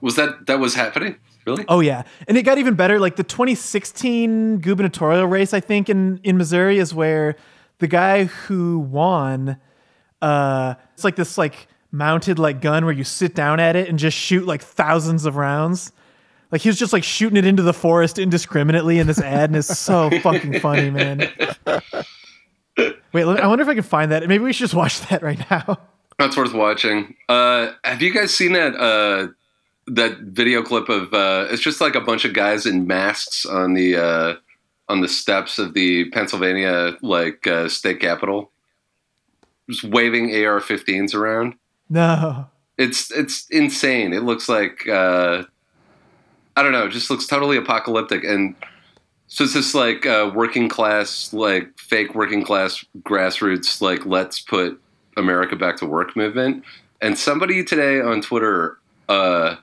was 0.00 0.16
that 0.16 0.46
that 0.46 0.58
was 0.58 0.74
happening? 0.74 1.16
Really? 1.46 1.64
Oh 1.68 1.80
yeah, 1.80 2.02
and 2.26 2.36
it 2.36 2.42
got 2.42 2.58
even 2.58 2.74
better. 2.74 2.98
Like 2.98 3.16
the 3.16 3.22
2016 3.22 4.58
gubernatorial 4.58 5.26
race, 5.26 5.54
I 5.54 5.60
think 5.60 5.88
in 5.88 6.20
in 6.24 6.36
Missouri 6.36 6.78
is 6.78 6.92
where 6.94 7.36
the 7.78 7.86
guy 7.86 8.24
who 8.24 8.80
won, 8.80 9.58
uh, 10.20 10.74
it's 10.94 11.04
like 11.04 11.16
this 11.16 11.38
like 11.38 11.68
mounted 11.90 12.38
like 12.38 12.60
gun 12.60 12.84
where 12.84 12.94
you 12.94 13.04
sit 13.04 13.34
down 13.34 13.60
at 13.60 13.76
it 13.76 13.88
and 13.88 13.98
just 13.98 14.16
shoot 14.16 14.46
like 14.46 14.62
thousands 14.62 15.24
of 15.24 15.36
rounds. 15.36 15.92
Like 16.50 16.62
he 16.62 16.68
was 16.68 16.78
just 16.78 16.92
like 16.92 17.04
shooting 17.04 17.36
it 17.36 17.44
into 17.44 17.62
the 17.62 17.74
forest 17.74 18.18
indiscriminately 18.18 18.98
in 18.98 19.06
this 19.06 19.20
ad, 19.20 19.50
and 19.50 19.56
it's 19.56 19.78
so 19.78 20.08
fucking 20.22 20.60
funny, 20.60 20.90
man. 20.90 21.30
Wait, 23.12 23.24
let- 23.24 23.40
I 23.42 23.46
wonder 23.46 23.62
if 23.62 23.68
I 23.68 23.74
can 23.74 23.82
find 23.82 24.12
that. 24.12 24.26
Maybe 24.28 24.44
we 24.44 24.52
should 24.52 24.64
just 24.64 24.74
watch 24.74 25.00
that 25.08 25.22
right 25.22 25.38
now. 25.50 25.78
That's 26.18 26.36
worth 26.36 26.54
watching. 26.54 27.14
Uh, 27.28 27.72
have 27.84 28.02
you 28.02 28.12
guys 28.12 28.34
seen 28.34 28.52
that 28.54 28.74
uh, 28.76 29.28
that 29.88 30.18
video 30.20 30.62
clip 30.62 30.88
of? 30.88 31.12
Uh, 31.12 31.46
it's 31.50 31.62
just 31.62 31.80
like 31.80 31.94
a 31.94 32.00
bunch 32.00 32.24
of 32.24 32.32
guys 32.32 32.66
in 32.66 32.86
masks 32.86 33.44
on 33.46 33.74
the 33.74 33.96
uh, 33.96 34.34
on 34.88 35.00
the 35.00 35.08
steps 35.08 35.58
of 35.58 35.74
the 35.74 36.08
Pennsylvania 36.10 36.96
like 37.02 37.46
uh, 37.46 37.68
state 37.68 38.00
capitol, 38.00 38.50
just 39.68 39.84
waving 39.84 40.30
AR-15s 40.34 41.14
around. 41.14 41.54
No, 41.90 42.46
It's 42.76 43.10
it's 43.10 43.46
insane. 43.50 44.12
It 44.12 44.22
looks 44.22 44.48
like 44.48 44.86
uh, 44.88 45.44
I 46.56 46.62
don't 46.62 46.72
know. 46.72 46.86
It 46.86 46.90
just 46.90 47.10
looks 47.10 47.26
totally 47.26 47.56
apocalyptic 47.56 48.24
and. 48.24 48.54
So 49.30 49.44
it's 49.44 49.52
this 49.52 49.74
like 49.74 50.06
uh, 50.06 50.30
working 50.34 50.70
class, 50.70 51.34
like 51.34 51.78
fake 51.78 52.14
working 52.14 52.42
class 52.42 52.82
grassroots, 53.00 53.82
like 53.82 54.06
let's 54.06 54.40
put 54.40 54.80
America 55.18 55.54
back 55.54 55.76
to 55.78 55.86
work 55.86 56.16
movement. 56.16 56.64
And 57.02 57.18
somebody 57.18 57.62
today 57.62 58.00
on 58.00 58.22
Twitter 58.22 58.78
uh, 59.10 59.56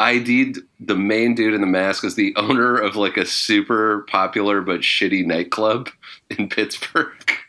ID'd 0.00 0.58
the 0.80 0.96
main 0.96 1.34
dude 1.34 1.54
in 1.54 1.60
the 1.60 1.66
mask 1.66 2.04
as 2.04 2.16
the 2.16 2.34
owner 2.36 2.76
of 2.76 2.96
like 2.96 3.16
a 3.16 3.24
super 3.24 4.00
popular 4.08 4.60
but 4.60 4.80
shitty 4.80 5.24
nightclub 5.24 5.88
in 6.30 6.48
Pittsburgh. 6.48 7.30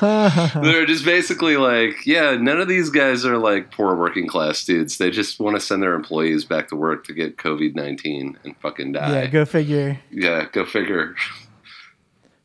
They're 0.00 0.86
just 0.86 1.04
basically 1.04 1.56
like, 1.56 2.06
yeah, 2.06 2.36
none 2.36 2.60
of 2.60 2.68
these 2.68 2.90
guys 2.90 3.24
are 3.24 3.38
like 3.38 3.70
poor 3.70 3.94
working 3.94 4.26
class 4.26 4.64
dudes. 4.64 4.98
They 4.98 5.10
just 5.10 5.40
want 5.40 5.56
to 5.56 5.60
send 5.60 5.82
their 5.82 5.94
employees 5.94 6.44
back 6.44 6.68
to 6.68 6.76
work 6.76 7.04
to 7.06 7.12
get 7.12 7.36
COVID 7.36 7.74
19 7.74 8.38
and 8.44 8.56
fucking 8.58 8.92
die. 8.92 9.22
yeah, 9.22 9.26
go 9.26 9.44
figure. 9.44 9.98
Yeah, 10.10 10.46
go 10.52 10.64
figure. 10.64 11.14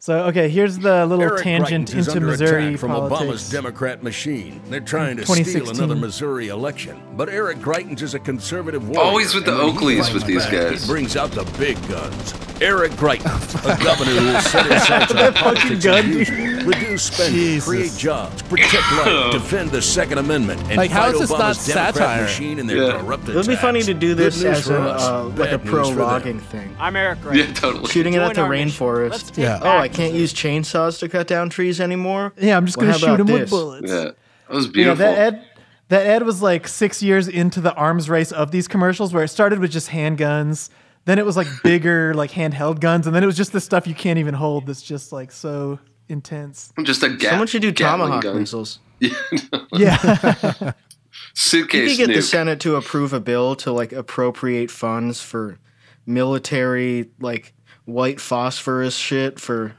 So 0.05 0.25
okay, 0.25 0.49
here's 0.49 0.77
the 0.77 1.03
little 1.07 1.23
Eric 1.23 1.41
tangent 1.41 1.89
Greitens 1.89 1.95
is 1.97 2.07
into 2.09 2.11
under 2.19 2.27
Missouri 2.27 2.67
attack 2.67 2.79
from 2.79 2.91
politics. 2.91 3.21
Obama's 3.23 3.49
Democrat 3.49 4.03
machine. 4.03 4.61
They're 4.69 4.79
trying 4.79 5.17
to 5.17 5.23
steal 5.25 5.35
2016. 5.37 5.83
another 5.83 5.99
Missouri 5.99 6.49
election. 6.49 7.01
But 7.17 7.27
Eric 7.27 7.57
Greitens 7.57 8.03
is 8.03 8.13
a 8.13 8.19
conservative 8.19 8.87
warrior. 8.87 9.03
Always 9.03 9.33
with 9.33 9.45
the 9.45 9.53
and 9.59 9.61
when 9.61 9.71
he 9.73 9.79
Oakleys 9.79 10.01
fights 10.03 10.13
with 10.13 10.25
these 10.25 10.43
back, 10.43 10.51
guys. 10.69 10.81
He 10.83 10.87
brings 10.87 11.15
out 11.17 11.31
the 11.31 11.43
big 11.57 11.75
guns. 11.89 12.35
Eric 12.61 12.91
Greitens, 12.93 13.55
a 13.65 13.83
governor 13.83 14.11
who 14.11 14.27
will 14.27 14.39
set 14.41 14.65
his 14.71 14.83
sights 14.85 15.11
on 15.11 15.33
politics 15.33 15.83
gun, 15.83 15.97
and 16.05 16.13
dude. 16.13 16.27
use- 16.29 16.63
reduce 16.65 17.03
spending, 17.03 17.35
Jesus. 17.35 17.67
create 17.67 17.91
jobs, 17.97 18.41
protect 18.43 18.91
life, 18.93 19.31
defend 19.33 19.71
the 19.71 19.81
Second 19.81 20.19
Amendment, 20.19 20.61
and 20.69 20.77
Like, 20.77 20.89
how 20.89 21.01
fight 21.11 21.15
is 21.15 21.19
this 21.19 21.31
Obama's 21.33 21.67
not 21.67 21.75
Democrat 21.75 21.95
satire? 21.95 22.21
machine 22.21 22.59
and 22.59 22.69
their 22.69 22.77
Yeah. 22.77 22.99
corrupt 23.01 23.27
It 23.27 23.35
would 23.35 23.45
be 23.45 23.53
attacks. 23.53 23.61
funny 23.61 23.81
to 23.83 23.93
do 23.93 24.09
Good 24.15 24.17
this 24.17 24.35
news 24.41 24.59
as 24.59 24.67
for 24.67 24.77
a, 24.77 24.81
us, 24.83 25.01
uh, 25.03 25.23
like 25.25 25.51
a 25.51 25.57
bad 25.57 25.65
news 25.65 25.73
pro 25.73 25.83
for 25.83 25.89
them. 25.95 25.99
logging 25.99 26.39
thing. 26.39 26.73
I'm 26.79 26.95
Eric 26.95 27.19
Greitens. 27.23 27.35
Yeah, 27.35 27.43
Wright. 27.45 27.55
totally. 27.57 27.91
Shooting 27.91 28.13
it 28.13 28.17
at 28.21 28.25
Join 28.27 28.35
the 28.35 28.41
our 28.43 28.49
mission. 28.49 28.85
Let's 29.09 29.23
rainforest. 29.23 29.27
take 29.33 29.37
Yeah. 29.43 29.59
Oh, 29.61 29.69
I 29.77 29.81
back 29.89 29.91
can't 29.95 30.13
use 30.13 30.33
chainsaws 30.33 30.99
to 30.99 31.09
cut 31.09 31.27
down 31.27 31.49
trees 31.49 31.79
anymore. 31.81 32.33
Yeah, 32.37 32.57
I'm 32.57 32.65
just 32.65 32.77
Well, 32.77 32.87
gonna 32.87 32.99
shoot 32.99 33.05
about 33.05 33.19
him 33.21 33.27
with 33.27 33.49
bullets. 33.49 33.91
Yeah, 33.91 34.03
that 34.03 34.15
was 34.49 34.67
Yeah, 34.75 34.93
that 34.93 35.17
ad, 35.17 35.45
that 35.89 36.05
ad 36.05 36.23
was 36.23 36.41
like 36.41 36.67
six 36.67 37.01
years 37.03 37.27
into 37.27 37.61
the 37.61 37.73
arms 37.75 38.09
race 38.09 38.31
of 38.31 38.51
these 38.51 38.67
commercials, 38.67 39.13
where 39.13 39.23
it 39.23 39.29
started 39.29 39.59
with 39.59 39.71
just 39.71 39.89
handguns, 39.89 40.69
then 41.05 41.19
it 41.19 41.25
was 41.25 41.37
like 41.37 41.47
bigger, 41.63 42.13
like 42.15 42.31
handheld 42.31 42.79
guns, 42.79 43.05
and 43.07 43.15
then 43.15 43.23
it 43.23 43.27
was 43.27 43.37
just 43.37 43.51
the 43.53 43.61
stuff 43.61 43.85
you 43.87 43.95
can't 43.95 44.19
even 44.19 44.33
hold. 44.33 44.65
That's 44.67 44.81
just 44.81 45.11
like 45.11 45.31
so 45.31 45.79
intense. 46.09 46.71
I'm 46.77 46.85
just 46.85 47.01
a 47.03 47.09
ga- 47.09 47.29
Someone 47.31 47.47
should 47.47 47.61
do 47.61 47.71
tomahawk 47.71 48.23
gun. 48.23 48.39
missiles. 48.39 48.79
Yeah, 49.73 50.53
You 50.61 50.73
Suitcase 51.33 51.97
could 51.97 52.07
get 52.07 52.15
the. 52.15 52.21
Senate 52.21 52.59
to 52.61 52.75
approve 52.77 53.11
a 53.13 53.19
bill 53.19 53.55
to 53.57 53.71
like 53.71 53.91
appropriate 53.91 54.71
funds 54.71 55.21
for 55.21 55.57
military 56.05 57.09
like 57.19 57.53
white 57.85 58.19
phosphorus 58.21 58.95
shit 58.95 59.39
for 59.39 59.75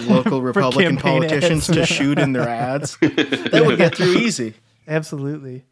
local 0.08 0.42
Republican 0.42 0.96
politicians 0.96 1.68
ads. 1.68 1.78
to 1.78 1.86
shoot 1.86 2.18
in 2.18 2.32
their 2.32 2.48
ads. 2.48 2.96
that 3.00 3.62
would 3.64 3.78
get 3.78 3.94
through 3.96 4.14
easy. 4.18 4.54
absolutely. 4.88 5.64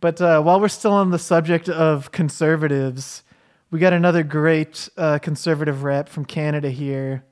But 0.00 0.20
uh, 0.20 0.42
while 0.42 0.60
we're 0.60 0.68
still 0.68 0.92
on 0.92 1.10
the 1.10 1.18
subject 1.18 1.68
of 1.68 2.12
conservatives, 2.12 3.22
we 3.70 3.78
got 3.78 3.92
another 3.92 4.22
great 4.22 4.88
uh, 4.96 5.18
conservative 5.18 5.82
rap 5.82 6.08
from 6.08 6.24
Canada 6.24 6.70
here. 6.70 7.24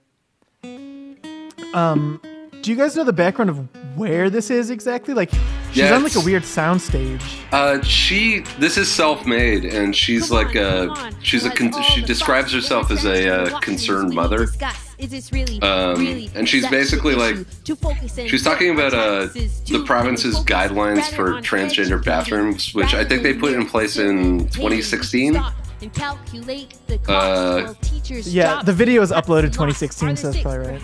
Um, 1.74 2.20
do 2.62 2.70
you 2.70 2.76
guys 2.76 2.96
know 2.96 3.04
the 3.04 3.12
background 3.12 3.50
of 3.50 3.96
where 3.98 4.30
this 4.30 4.50
is 4.50 4.70
exactly? 4.70 5.12
Like, 5.12 5.30
she's 5.72 5.78
Yeah, 5.84 5.94
on 5.96 6.02
like 6.02 6.14
a 6.16 6.20
weird 6.20 6.44
soundstage. 6.44 7.20
Uh, 7.52 7.82
she. 7.82 8.40
This 8.58 8.78
is 8.78 8.90
self-made, 8.90 9.64
and 9.66 9.94
she's 9.94 10.28
Come 10.28 10.38
on, 10.38 10.44
like 10.46 10.54
a. 10.56 11.12
She's 11.22 11.44
a. 11.44 11.50
Con- 11.50 11.72
she 11.82 12.00
describes 12.02 12.52
herself 12.52 12.90
as 12.90 13.04
a 13.04 13.28
uh, 13.42 13.60
concerned 13.60 14.14
mother. 14.14 14.46
discuss. 14.46 14.83
Is 14.98 15.10
this 15.10 15.32
really, 15.32 15.60
Um, 15.62 15.98
really 15.98 16.30
and 16.34 16.48
she's 16.48 16.66
basically, 16.68 17.14
like- 17.14 17.36
to 17.64 17.74
focus 17.76 18.16
and 18.18 18.28
She's 18.28 18.42
talking 18.42 18.70
about 18.70 18.94
uh, 18.94 19.26
the 19.26 19.82
province's 19.84 20.36
guidelines 20.40 21.04
for 21.14 21.32
transgender 21.40 22.02
bathrooms, 22.02 22.74
which 22.74 22.94
I 22.94 23.04
think 23.04 23.22
they 23.22 23.34
put 23.34 23.52
in 23.54 23.66
place 23.66 23.96
in 23.96 24.48
2016. 24.50 25.36
And 25.82 25.92
calculate 25.92 26.74
the 26.86 26.98
cost 26.98 27.10
Uh, 27.10 27.62
while 27.64 27.74
teachers 27.82 28.32
Yeah, 28.32 28.62
the 28.62 28.72
video 28.72 29.02
is 29.02 29.10
uploaded 29.10 29.52
2016, 29.52 30.16
so 30.16 30.30
that's 30.30 30.42
probably 30.42 30.68
right. 30.78 30.82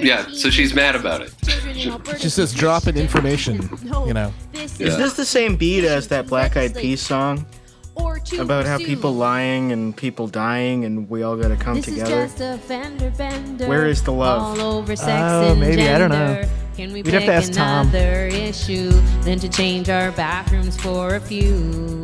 Yeah, 0.00 0.26
so 0.32 0.50
she's 0.50 0.74
mad 0.74 0.96
about 0.96 1.22
it. 1.22 1.32
children 1.46 1.76
in 1.76 1.90
Alberta 1.90 2.18
She 2.18 2.28
says 2.28 2.52
drop 2.52 2.88
in 2.88 2.96
information, 2.96 3.70
you 4.06 4.12
know. 4.12 4.34
this 4.52 4.78
Yeah. 4.78 4.88
Is 4.88 4.96
this 4.96 5.12
the 5.14 5.24
same 5.24 5.56
beat 5.56 5.84
as 5.84 6.08
that 6.08 6.26
Black 6.26 6.56
Eyed 6.56 6.74
Peas 6.74 7.00
song? 7.00 7.46
Or 7.96 8.18
to 8.18 8.40
about 8.42 8.66
how 8.66 8.76
pursue. 8.76 8.86
people 8.86 9.14
lying 9.14 9.70
and 9.72 9.96
people 9.96 10.26
dying, 10.26 10.84
and 10.84 11.08
we 11.08 11.22
all 11.22 11.36
gotta 11.36 11.56
come 11.56 11.76
This 11.76 11.84
together. 11.86 12.22
is 12.24 12.32
just 12.34 12.40
a 12.40 12.58
fender 12.58 13.10
bender. 13.10 13.66
Where 13.66 13.86
is 13.86 14.02
the 14.02 14.12
love? 14.12 14.58
All 14.60 14.78
over 14.78 14.96
sex 14.96 15.08
Oh, 15.10 15.52
and 15.52 15.60
maybe, 15.60 15.88
I 15.88 15.98
don't 15.98 16.10
know. 16.10 16.42
Can 16.76 16.92
we 16.92 17.02
We'd 17.02 17.14
have 17.14 17.24
to 17.24 17.32
ask 17.32 17.52
Tom. 17.52 17.86
another 17.88 18.26
issue 18.26 18.90
than 19.22 19.38
to 19.38 19.48
change 19.48 19.88
our 19.88 20.10
bathrooms 20.12 20.76
for 20.76 21.14
a 21.14 21.20
few? 21.20 22.02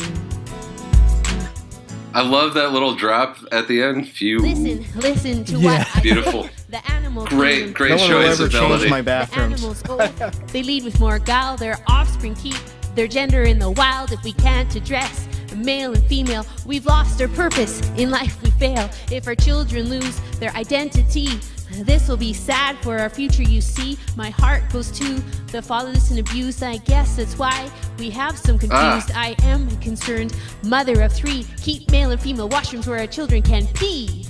I 2.12 2.22
love 2.22 2.54
that 2.54 2.72
little 2.72 2.94
drop 2.96 3.36
at 3.52 3.68
the 3.68 3.82
end. 3.82 4.08
Few. 4.08 4.40
Listen, 4.40 4.84
listen 4.96 5.44
to 5.44 5.58
Yeah. 5.58 5.78
what 5.78 5.96
I 5.96 6.00
Beautiful. 6.00 6.42
say. 6.44 6.50
The 6.70 6.90
animal 6.92 7.24
Great, 7.26 7.54
kingdom 7.56 7.72
great 7.74 7.88
no 7.90 7.96
one 7.96 8.10
will 8.10 8.22
choice 8.22 8.32
ever 8.34 8.44
of 8.44 8.52
change 8.52 8.62
melody. 8.68 8.90
my 8.90 9.00
The 9.00 9.04
bathrooms. 9.04 9.52
animals 9.64 9.82
old. 9.88 10.00
they 10.52 10.62
lead 10.62 10.84
with 10.84 10.98
more 11.00 11.18
guile. 11.20 11.56
Their 11.56 11.78
offspring 11.88 12.34
keep 12.34 12.56
their 12.96 13.06
gender 13.08 13.42
in 13.42 13.58
the 13.60 13.70
wild. 13.70 14.10
If 14.12 14.22
we 14.24 14.32
can't 14.32 14.74
address 14.74 15.26
male 15.60 15.92
and 15.92 16.04
female, 16.04 16.46
we've 16.66 16.86
lost 16.86 17.20
our 17.20 17.28
purpose. 17.28 17.80
In 17.96 18.10
life, 18.10 18.42
we 18.42 18.50
fail. 18.52 18.90
If 19.10 19.26
our 19.26 19.34
children 19.34 19.88
lose 19.88 20.18
their 20.38 20.50
identity, 20.52 21.28
this 21.70 22.08
will 22.08 22.16
be 22.16 22.32
sad 22.32 22.76
for 22.78 22.98
our 22.98 23.08
future. 23.08 23.42
You 23.42 23.60
see, 23.60 23.98
my 24.16 24.30
heart 24.30 24.68
goes 24.72 24.90
to 24.92 25.20
the 25.52 25.62
fatherless 25.62 26.10
and 26.10 26.18
abused. 26.18 26.62
I 26.62 26.78
guess 26.78 27.16
that's 27.16 27.38
why 27.38 27.70
we 27.98 28.10
have 28.10 28.36
some 28.36 28.56
ah. 28.56 28.58
confused. 28.58 29.16
I 29.16 29.36
am 29.44 29.68
a 29.68 29.76
concerned 29.76 30.34
mother 30.64 31.02
of 31.02 31.12
three. 31.12 31.46
Keep 31.58 31.90
male 31.90 32.10
and 32.10 32.20
female 32.20 32.48
washrooms 32.48 32.86
where 32.86 32.98
our 32.98 33.06
children 33.06 33.42
can 33.42 33.66
pee. 33.68 34.26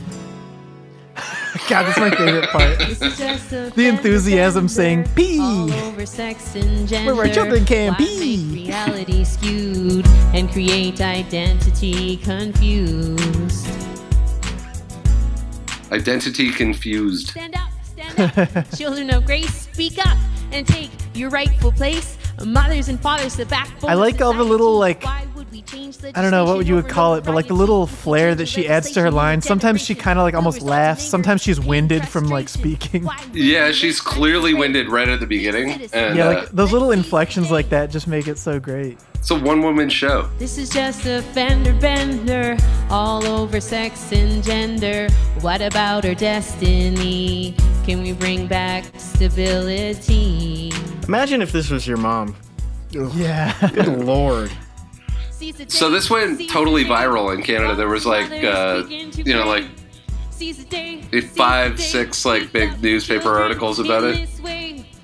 God, 1.69 1.85
that's 1.85 1.99
my 1.99 2.11
favorite 2.11 2.49
part. 2.51 2.79
This 2.79 3.01
is 3.03 3.19
just 3.19 3.53
a 3.53 3.71
The 3.75 3.87
enthusiasm 3.89 4.69
saying 4.69 5.09
pee. 5.15 5.41
over 5.41 6.07
sex 6.07 6.55
and 6.55 6.87
gender. 6.89 7.15
Where 7.15 7.27
our 7.27 7.33
children 7.33 7.65
can 7.65 7.95
pee. 7.97 8.49
reality 8.53 9.25
skewed 9.25 10.07
and 10.35 10.51
create 10.51 11.01
identity 11.01 12.17
confused. 12.19 13.69
Identity 15.93 16.51
confused. 16.53 17.29
Stand 17.29 17.55
up, 17.57 17.71
stand 17.83 18.57
up. 18.57 18.71
Children 18.77 19.11
of 19.11 19.27
grace, 19.27 19.63
speak 19.73 19.99
up 19.99 20.17
and 20.53 20.67
take 20.67 20.91
your 21.15 21.31
rightful 21.31 21.73
place. 21.73 22.17
Mothers 22.45 22.89
and 22.89 22.99
fathers, 23.01 23.35
the 23.37 23.45
backbone. 23.47 23.91
I 23.91 23.95
like 23.95 24.21
all 24.21 24.33
the 24.33 24.45
little, 24.45 24.79
like- 24.79 25.03
Why 25.51 25.57
would 25.57 25.67
we 25.73 25.79
change 25.79 25.99
I 26.15 26.23
don't 26.23 26.31
know 26.31 26.45
what 26.45 26.59
would 26.59 26.69
you 26.69 26.77
would 26.77 26.89
call 26.89 27.15
it, 27.15 27.25
but 27.25 27.35
like 27.35 27.49
the 27.49 27.55
little 27.55 27.87
flair 27.87 28.35
that 28.37 28.47
she 28.47 28.69
adds 28.69 28.93
to 28.93 29.01
her 29.03 29.11
lines. 29.11 29.45
Sometimes 29.47 29.81
she 29.81 29.95
kind 29.97 30.19
of 30.19 30.23
like 30.23 30.35
almost 30.35 30.63
laughs. 30.63 31.03
Sometimes 31.05 31.43
she's 31.43 31.59
winded 31.59 32.07
from 32.07 32.27
like 32.29 32.49
speaking. 32.49 33.09
Yeah, 33.33 33.71
she's 33.73 34.01
clearly 34.01 34.55
winded 34.55 34.89
right 34.89 35.09
at 35.09 35.21
the 35.21 35.27
beginning, 35.27 35.89
and 35.93 36.17
Yeah, 36.17 36.29
uh, 36.29 36.35
like 36.35 36.49
those 36.51 36.73
little 36.73 36.91
inflections 36.91 37.51
like 37.51 37.69
that 37.71 37.91
just 37.91 38.07
make 38.07 38.29
it 38.29 38.39
so 38.39 38.59
great. 38.61 38.99
it's 39.15 39.31
a 39.31 39.39
one-woman 39.39 39.89
show. 39.89 40.29
This 40.39 40.59
is 40.59 40.69
just 40.71 41.07
a 41.07 41.23
fender 41.33 41.73
bender 41.75 42.57
all 42.91 43.25
over 43.25 43.61
sex 43.61 44.13
and 44.13 44.43
gender. 44.43 45.09
What 45.41 45.61
about 45.63 46.05
our 46.05 46.15
destiny? 46.15 47.55
Can 47.85 48.03
we 48.03 48.13
bring 48.13 48.47
back 48.47 48.85
stability? 48.99 50.73
Imagine 51.07 51.43
if 51.43 51.53
this 51.53 51.71
was 51.71 51.87
your 51.87 51.97
mom. 51.99 52.37
Yeah. 52.91 53.55
Good 53.73 53.87
lord. 54.05 54.51
Seize 55.41 55.57
the 55.57 55.71
So 55.71 55.89
this 55.89 56.11
went 56.11 56.51
totally 56.51 56.85
viral 56.85 57.35
in 57.35 57.43
Canada. 57.43 57.75
There 57.75 57.89
was 57.89 58.05
like, 58.05 58.31
uh, 58.45 58.85
you 58.91 59.33
know, 59.33 59.47
like 59.47 59.65
Seize 60.31 60.59
the 60.63 60.69
day, 60.69 61.01
five, 61.35 61.81
six, 61.81 62.27
like, 62.27 62.53
big 62.53 62.83
newspaper 62.83 63.39
articles 63.39 63.79
about 63.79 64.05
it. 64.05 64.29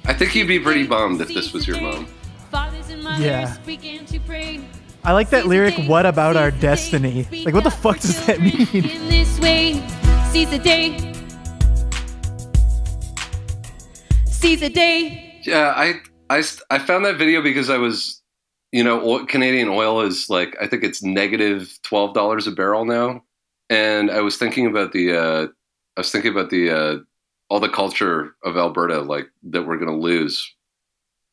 I 0.05 0.13
think 0.13 0.35
you'd 0.35 0.47
be 0.47 0.61
pretty 0.61 0.87
bummed 0.87 1.23
if 1.23 1.29
this 1.29 1.55
was 1.55 1.67
your 1.67 1.81
mom. 1.81 2.07
Fathers 2.51 2.91
and 2.91 3.03
mothers 3.03 3.25
Yeah. 3.25 3.57
begin 3.65 4.05
to 4.05 4.21
pray. 4.21 4.61
I 5.05 5.15
like 5.15 5.31
that 5.31 5.47
lyric, 5.47 5.75
what 5.89 6.05
about 6.05 6.37
our 6.37 6.51
seize 6.51 6.61
the 6.61 6.67
day, 6.67 7.23
destiny? 7.23 7.45
Like, 7.47 7.55
what 7.55 7.65
the 7.65 7.71
fuck 7.71 7.99
does 8.01 8.27
that 8.27 8.39
mean? 8.39 8.69
In 8.85 9.25
seize 9.25 10.51
the 10.51 10.59
day. 10.59 11.15
Seize 14.27 14.61
the 14.61 14.69
day. 14.69 15.41
Yeah, 15.45 15.73
I, 15.75 15.95
I, 16.29 16.43
I 16.71 16.79
found 16.79 17.07
that 17.07 17.17
video 17.17 17.41
because 17.41 17.71
I 17.71 17.79
was, 17.79 18.21
you 18.73 18.83
know, 18.83 19.01
oil, 19.03 19.27
Canadian 19.27 19.69
oil 19.69 20.01
is 20.01 20.29
like 20.29 20.57
I 20.61 20.67
think 20.67 20.85
it's 20.85 21.03
negative 21.03 21.79
twelve 21.83 22.15
dollars 22.15 22.47
a 22.47 22.53
barrel 22.53 22.85
now, 22.85 23.23
and 23.71 24.11
I 24.11 24.21
was 24.21 24.37
thinking 24.37 24.67
about 24.67 24.93
the, 24.93 25.17
uh, 25.17 25.47
I 25.97 26.01
was 26.01 26.11
thinking 26.11 26.33
about 26.33 26.51
the, 26.51 26.71
uh, 26.71 26.99
all 27.49 27.61
the 27.61 27.69
culture 27.69 28.35
of 28.43 28.57
Alberta, 28.57 29.01
like 29.01 29.29
that 29.45 29.67
we're 29.67 29.79
gonna 29.79 29.97
lose 29.97 30.53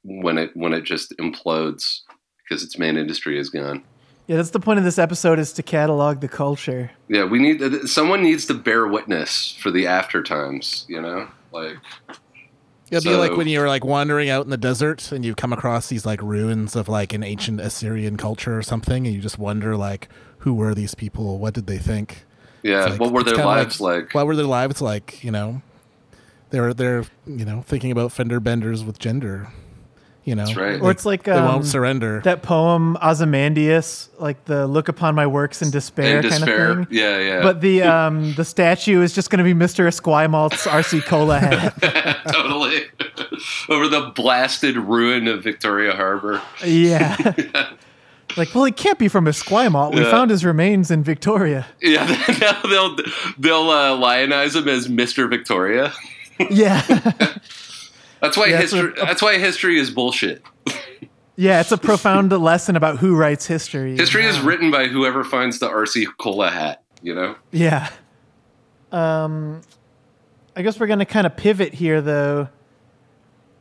when 0.04 0.38
it 0.38 0.52
when 0.56 0.74
it 0.74 0.84
just 0.84 1.14
implodes 1.18 2.02
because 2.44 2.64
its 2.64 2.78
main 2.78 2.98
industry 2.98 3.40
is 3.40 3.50
gone. 3.50 3.84
Yeah, 4.28 4.38
that's 4.38 4.52
the 4.52 4.60
point 4.60 4.80
of 4.80 4.86
this 4.86 4.98
episode 4.98 5.38
is 5.38 5.52
to 5.54 5.64
catalog 5.64 6.22
the 6.22 6.30
culture. 6.30 6.92
Yeah, 7.10 7.26
we 7.26 7.40
need 7.40 7.90
someone 7.90 8.24
needs 8.24 8.46
to 8.46 8.54
bear 8.54 8.88
witness 8.88 9.58
for 9.60 9.70
the 9.70 9.88
after 9.88 10.24
times. 10.24 10.86
You 10.88 11.02
know, 11.02 11.28
like 11.52 11.76
It'd 12.98 13.04
be 13.04 13.16
like 13.16 13.36
when 13.38 13.48
you're 13.48 13.68
like 13.68 13.84
wandering 13.84 14.30
out 14.30 14.46
in 14.46 14.50
the 14.50 14.58
desert 14.58 15.12
and 15.12 15.24
you 15.26 15.36
come 15.36 15.52
across 15.54 15.88
these 15.88 16.06
like 16.06 16.22
ruins 16.22 16.76
of 16.76 16.88
like 16.90 17.14
an 17.14 17.24
ancient 17.24 17.60
Assyrian 17.62 18.18
culture 18.18 18.58
or 18.58 18.62
something, 18.64 19.06
and 19.06 19.16
you 19.16 19.22
just 19.22 19.38
wonder 19.40 19.76
like, 19.76 20.10
who 20.40 20.54
were 20.54 20.74
these 20.74 20.96
people? 20.96 21.38
What 21.40 21.54
did 21.54 21.68
they 21.68 21.78
think? 21.78 22.26
yeah, 22.64 22.86
like- 22.86 23.00
what 23.00 23.12
were 23.12 23.24
their 23.24 23.36
lives 23.46 23.82
like? 23.82 24.14
What 24.14 24.26
were 24.28 24.36
their 24.36 24.46
lives 24.46 24.82
like? 24.82 25.24
You 25.24 25.32
know, 25.32 25.62
they're 26.50 26.74
they're 26.74 27.04
you 27.28 27.46
know 27.46 27.62
thinking 27.62 27.92
about 27.92 28.12
fender 28.12 28.40
benders 28.40 28.84
with 28.84 29.00
gender. 29.00 29.50
You 30.26 30.36
know, 30.36 30.46
That's 30.46 30.56
right. 30.58 30.82
Or 30.82 30.90
it's 30.90 31.06
like 31.06 31.24
they 31.24 31.32
um, 31.34 31.46
won't 31.46 31.66
surrender. 31.66 32.22
that 32.22 32.44
poem 32.44 32.96
Ozymandias, 33.04 34.08
like 34.20 34.46
the 34.46 34.68
"Look 34.68 34.88
upon 34.88 35.16
my 35.16 35.28
works 35.28 35.62
in 35.62 35.70
despair" 35.70 36.18
In 36.18 36.22
kind 36.30 36.34
despair, 36.46 36.70
of 36.72 36.88
thing. 36.88 36.98
yeah, 36.98 37.20
yeah. 37.20 37.42
But 37.42 37.60
the 37.60 37.82
um 37.96 38.34
the 38.36 38.46
statue 38.46 39.02
is 39.02 39.14
just 39.14 39.30
going 39.30 39.40
to 39.40 39.44
be 39.44 39.54
Mr. 39.54 39.86
Esquimalt's 39.86 40.66
RC 40.66 41.04
Cola 41.04 41.40
hat. 41.40 41.74
totally 42.32 42.84
over 43.70 43.90
the 43.90 44.14
blasted 44.16 44.78
ruin 44.78 45.28
of 45.28 45.44
Victoria 45.44 45.94
Harbor. 45.94 46.42
yeah. 46.64 47.18
Like, 48.38 48.56
well, 48.56 48.64
he 48.64 48.72
can't 48.72 48.98
be 48.98 49.10
from 49.10 49.26
Esquimalt. 49.26 49.94
We 49.94 50.02
Yeah. 50.02 50.10
found 50.10 50.32
his 50.32 50.44
remains 50.46 50.90
in 50.90 51.04
Victoria. 51.04 51.68
Yeah, 51.82 52.06
now 52.40 52.62
they'll 52.62 52.96
they'll 53.38 53.70
uh, 53.70 53.96
lionize 53.98 54.56
him 54.56 54.68
as 54.70 54.88
Mister 54.88 55.28
Victoria. 55.28 55.92
Yeah. 56.50 56.82
That's 58.24 58.36
why 58.38 58.48
Yeah, 58.48 58.58
history. 58.58 58.94
a- 59.00 59.06
that's 59.06 59.22
why 59.22 59.38
history 59.38 59.78
is 59.78 59.92
bullshit. 59.92 60.42
yeah, 61.36 61.60
it's 61.62 61.72
a 61.72 61.78
profound 61.78 62.32
lesson 62.42 62.76
about 62.76 62.98
who 62.98 63.16
writes 63.16 63.46
history. 63.46 63.96
History 63.98 64.24
is 64.26 64.40
written 64.40 64.72
by 64.72 64.88
whoever 64.88 65.24
finds 65.24 65.60
the 65.60 65.70
RC 65.70 66.08
Cola 66.18 66.50
hat. 66.50 66.82
You 67.02 67.14
know. 67.14 67.36
Yeah. 67.52 67.90
Um, 68.92 69.62
I 70.56 70.62
guess 70.62 70.80
we're 70.80 70.88
going 70.88 71.00
to 71.00 71.06
kind 71.06 71.26
of 71.28 71.36
pivot 71.36 71.74
here, 71.74 72.02
though. 72.02 72.48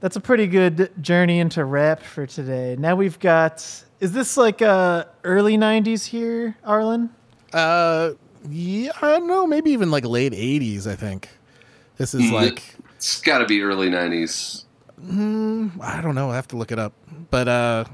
That's 0.00 0.16
a 0.16 0.20
pretty 0.20 0.46
good 0.46 0.90
journey 1.00 1.38
into 1.38 1.64
rap 1.64 2.02
for 2.02 2.26
today. 2.26 2.76
Now 2.78 2.96
we've 2.96 3.18
got. 3.18 3.56
Is 4.00 4.12
this 4.12 4.36
like 4.36 4.60
uh, 4.62 5.04
early 5.22 5.56
90s 5.56 6.06
here, 6.06 6.56
Arlen? 6.64 7.10
Uh, 7.52 8.12
yeah, 8.48 8.90
I 9.00 9.10
don't 9.10 9.26
know. 9.28 9.46
Maybe 9.46 9.70
even 9.70 9.90
like 9.92 10.04
late 10.04 10.32
'80s. 10.32 10.86
I 10.88 10.96
think 10.96 11.28
this 11.98 12.14
is 12.14 12.22
Mm, 12.22 12.32
like 12.32 12.74
It's 13.02 13.20
got 13.20 13.38
to 13.38 13.46
be 13.46 13.62
early 13.62 13.90
'90s. 13.90 14.62
I 15.80 16.00
don't 16.00 16.14
know. 16.14 16.30
I 16.30 16.36
have 16.36 16.46
to 16.48 16.56
look 16.56 16.70
it 16.70 16.78
up. 16.78 16.92
But 17.30 17.48
uh, 17.48 17.84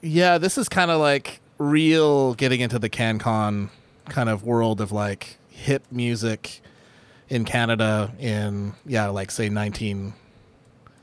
yeah, 0.00 0.38
this 0.38 0.56
is 0.56 0.66
kind 0.66 0.90
of 0.90 0.98
like 0.98 1.42
real 1.58 2.32
getting 2.32 2.60
into 2.60 2.78
the 2.78 2.88
CanCon 2.88 3.68
kind 4.08 4.30
of 4.30 4.44
world 4.44 4.80
of 4.80 4.92
like 4.92 5.36
hip 5.50 5.84
music 5.90 6.62
in 7.28 7.44
Canada 7.44 8.14
in 8.18 8.72
yeah, 8.86 9.08
like 9.08 9.30
say 9.30 9.50
nineteen. 9.50 10.14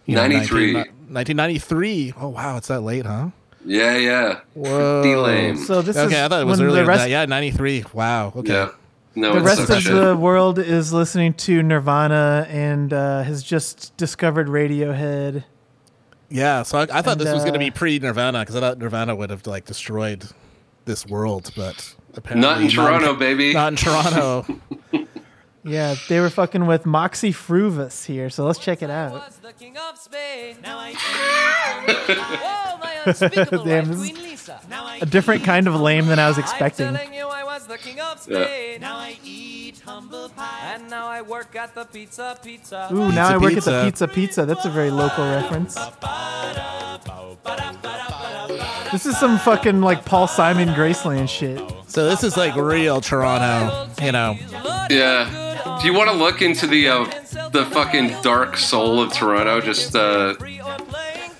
you 0.07 0.15
know, 0.15 0.21
93. 0.27 0.73
19 0.73 0.93
1993. 1.13 2.13
Oh 2.19 2.29
wow, 2.29 2.57
it's 2.57 2.69
that 2.69 2.81
late, 2.81 3.05
huh? 3.05 3.29
Yeah, 3.63 3.97
yeah. 3.97 4.39
Whoa. 4.55 5.03
Pretty 5.03 5.15
lame. 5.15 5.57
So 5.57 5.83
this 5.83 5.95
okay, 5.95 6.15
is 6.15 6.21
I 6.23 6.27
thought 6.27 6.41
it 6.41 6.45
was 6.45 6.57
when 6.57 6.69
earlier. 6.69 6.85
the 6.85 6.87
than 6.89 6.97
that. 6.97 7.09
Yeah, 7.11 7.25
93. 7.25 7.85
Wow. 7.93 8.33
Okay. 8.35 8.51
Yeah. 8.51 8.69
No, 9.13 9.33
the 9.33 9.41
rest 9.41 9.67
so 9.67 9.75
of 9.75 9.83
shit. 9.83 9.93
the 9.93 10.15
world 10.15 10.57
is 10.57 10.93
listening 10.93 11.33
to 11.33 11.61
Nirvana 11.61 12.47
and 12.49 12.93
uh, 12.93 13.23
has 13.23 13.43
just 13.43 13.95
discovered 13.97 14.47
Radiohead. 14.47 15.43
Yeah, 16.29 16.63
so 16.63 16.77
I, 16.77 16.83
I 16.83 17.01
thought 17.01 17.13
And, 17.13 17.21
this 17.21 17.33
was 17.33 17.43
going 17.43 17.53
to 17.53 17.59
uh, 17.59 17.63
be 17.63 17.71
pre 17.71 17.99
Nirvana 17.99 18.39
because 18.39 18.55
I 18.55 18.61
thought 18.61 18.77
Nirvana 18.77 19.15
would 19.15 19.29
have 19.29 19.45
like 19.45 19.65
destroyed 19.65 20.25
this 20.85 21.05
world, 21.05 21.51
but 21.57 21.93
apparently 22.15 22.47
Not 22.47 22.61
in 22.61 22.69
Toronto, 22.69 23.15
baby. 23.15 23.53
Not 23.53 23.73
in 23.73 23.75
Toronto. 23.77 24.45
Yeah, 25.63 25.95
they 26.09 26.19
were 26.19 26.29
fucking 26.31 26.65
with 26.65 26.85
Moxy 26.85 27.31
Früvous 27.31 28.05
here, 28.05 28.31
so 28.31 28.45
let's 28.45 28.57
check 28.57 28.81
it 28.81 28.89
out. 28.89 29.13
was 29.13 29.37
the 29.37 29.53
king 29.53 29.77
of 29.77 29.97
Spain. 29.97 30.57
Now 30.63 30.79
I 30.79 30.95
oh, 32.73 32.79
my 32.81 32.97
unspeakable 33.05 33.65
Damn, 33.65 33.89
wife, 33.89 33.97
this 33.97 34.01
is 34.01 34.11
Queen 34.11 34.23
Lisa. 34.23 34.59
Now 34.69 34.85
I 34.85 34.97
A 34.97 35.05
different 35.05 35.43
kind 35.43 35.67
of 35.67 35.75
lame 35.79 36.07
than 36.07 36.17
I 36.17 36.27
was 36.27 36.39
expecting. 36.39 36.87
I'm 37.51 37.51
telling 37.51 37.51
you, 37.51 37.51
I 37.51 37.55
was 37.55 37.67
the 37.67 37.77
king 37.77 37.99
of 37.99 38.27
Yeah. 38.27 38.45
Spain. 38.45 38.81
Now 38.81 38.97
I 38.97 39.17
eat 39.23 39.81
humble 39.85 40.29
pie, 40.29 40.73
and 40.75 40.89
now 40.89 41.07
I 41.07 41.21
work 41.21 41.55
at 41.55 41.75
the 41.75 41.85
pizza 41.85 42.37
pizza. 42.41 42.89
Ooh, 42.91 43.11
now 43.11 43.27
I 43.29 43.37
work 43.37 43.53
at 43.53 43.63
the 43.63 43.83
Pizza. 43.83 43.83
Pizza 43.85 44.07
Pizza. 44.07 44.45
That's 44.45 44.65
a 44.65 44.69
very 44.69 44.91
local 44.91 45.25
reference. 45.25 45.75
This 48.91 49.05
is 49.05 49.17
some 49.17 49.37
fucking 49.39 49.81
like 49.81 50.05
Paul 50.05 50.27
Simon 50.27 50.69
Graceland 50.69 51.29
shit. 51.29 51.61
So 51.87 52.09
this 52.09 52.23
is 52.23 52.35
like 52.37 52.55
real 52.55 52.99
Toronto, 53.01 53.89
you 54.03 54.11
know. 54.11 54.35
Yeah. 54.89 55.77
Do 55.81 55.87
you 55.87 55.93
want 55.93 56.09
to 56.09 56.15
look 56.15 56.41
into 56.41 56.67
the 56.67 56.89
uh, 56.89 57.05
the 57.51 57.65
fucking 57.71 58.21
dark 58.21 58.57
soul 58.57 59.01
of 59.01 59.13
Toronto? 59.13 59.61
Just 59.61 59.95
uh, 59.95 60.35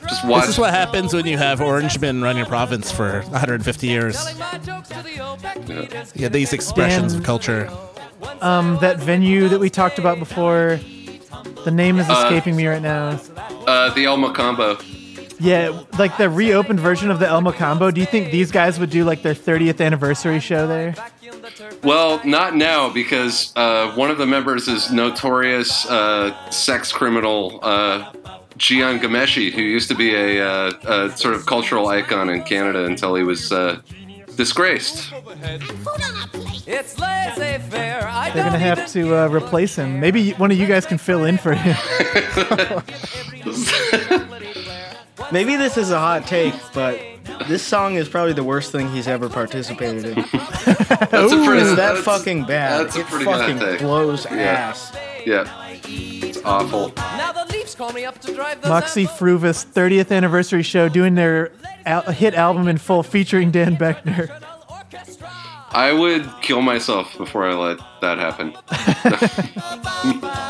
just 0.08 0.26
watch. 0.26 0.42
This 0.46 0.56
is 0.56 0.60
what 0.60 0.72
happens 0.72 1.14
when 1.14 1.26
you 1.26 1.38
have 1.38 1.62
Orangemen 1.62 2.22
run 2.22 2.38
your 2.38 2.46
province 2.46 2.92
for 2.92 3.22
150 3.24 3.88
years. 3.88 4.16
Yeah. 5.68 6.06
Yeah, 6.16 6.28
these 6.30 6.54
expressions 6.54 7.14
Dan- 7.14 7.22
of 7.22 7.26
culture. 7.26 7.70
Um, 8.42 8.78
that 8.82 9.00
venue 9.00 9.50
that 9.50 9.60
we 9.60 9.70
talked 9.70 10.00
about 10.00 10.20
before. 10.20 10.80
The 11.66 11.72
name 11.72 12.00
is 12.00 12.10
escaping 12.10 12.56
me 12.56 12.68
right 12.68 12.82
now. 12.82 13.20
Uh, 13.68 13.94
the 13.94 14.06
El 14.06 14.18
Mocambo. 14.18 14.84
Yeah, 15.40 15.82
like 15.98 16.18
the 16.18 16.30
reopened 16.30 16.80
version 16.80 17.10
of 17.10 17.20
the 17.20 17.28
El 17.28 17.42
Mocambo. 17.42 17.92
Do 17.92 18.00
you 18.00 18.06
think 18.06 18.32
these 18.32 18.52
guys 18.52 18.80
would 18.80 18.92
do 18.92 19.04
like 19.04 19.24
their 19.24 19.34
30th 19.34 19.84
anniversary 19.84 20.40
show 20.40 20.68
there? 20.68 20.94
Well, 21.84 22.22
not 22.24 22.56
now 22.56 22.90
because 22.90 23.52
uh, 23.56 23.92
one 23.94 24.12
of 24.12 24.20
the 24.20 24.28
members 24.28 24.68
is 24.68 24.92
notorious 24.92 25.88
uh, 25.90 26.50
sex 26.52 26.92
criminal 26.92 27.60
uh, 27.64 28.12
Jian 28.62 29.00
Ghomeshi, 29.02 29.52
who 29.52 29.62
used 29.62 29.90
to 29.90 29.96
be 29.96 30.14
a, 30.14 30.48
uh, 30.48 30.72
a 30.86 31.18
sort 31.18 31.34
of 31.34 31.48
cultural 31.48 31.88
icon 31.88 32.30
in 32.30 32.44
Canada 32.44 32.86
until 32.86 33.16
he 33.16 33.24
was 33.24 33.52
uh, 33.52 33.82
disgraced. 34.38 35.12
It's 36.68 37.00
laissez-faire. 37.00 38.08
I 38.08 38.30
They're 38.32 38.44
gonna 38.44 38.60
have 38.60 38.88
to 38.92 39.16
uh, 39.16 39.28
replace 39.30 39.76
him. 39.76 40.00
Maybe 40.00 40.34
one 40.34 40.52
of 40.52 40.60
you 40.60 40.68
guys 40.68 40.86
can 40.86 41.00
fill 41.00 41.26
in 41.26 41.40
for 41.40 41.54
him. 41.54 41.76
Maybe 45.32 45.56
this 45.56 45.78
is 45.78 45.90
a 45.92 46.00
hot 46.00 46.28
take, 46.28 46.54
but 46.74 47.00
this 47.48 47.64
song 47.64 47.96
is 47.96 48.10
probably 48.10 48.34
the 48.34 48.44
worst 48.44 48.72
thing 48.72 48.90
he's 48.92 49.08
ever 49.08 49.30
participated 49.30 50.06
in. 50.06 50.16
That's 50.16 51.32
a 51.32 51.44
pretty, 51.46 51.62
It's 51.62 51.70
that 51.72 51.96
that's- 51.96 52.04
fucking 52.04 52.46
bad. 52.46 52.86
That's 52.86 52.98
a 52.98 53.00
it 53.00 53.06
pretty 53.08 53.26
good 53.26 53.38
fucking 53.40 53.60
take. 53.60 53.80
blows 53.80 54.26
Yeah. 54.26 54.32
ass. 54.38 54.92
Yeah, 55.26 55.61
it's 55.86 56.42
awful. 56.44 56.94
Now 56.98 57.32
the 57.32 57.46
Leafs 57.54 57.76
call 57.76 57.94
me 57.94 58.06
up 58.06 58.20
to 58.22 58.34
drive 58.34 58.62
the 58.62 58.70
Moxy 58.70 59.06
Früvous 59.06 59.66
30th 59.66 60.12
anniversary 60.16 60.64
show 60.64 60.90
doing 60.90 61.16
their 61.16 61.52
al- 61.86 62.04
hit 62.12 62.34
album 62.34 62.68
in 62.68 62.78
full 62.78 63.04
featuring 63.04 63.52
Dan 63.52 63.78
Boeckner. 63.78 64.30
I 65.74 65.94
would 65.94 66.30
kill 66.42 66.62
myself 66.62 67.18
before 67.18 67.50
I 67.50 67.54
let 67.54 67.80
that 68.02 68.18
happen. 68.18 68.54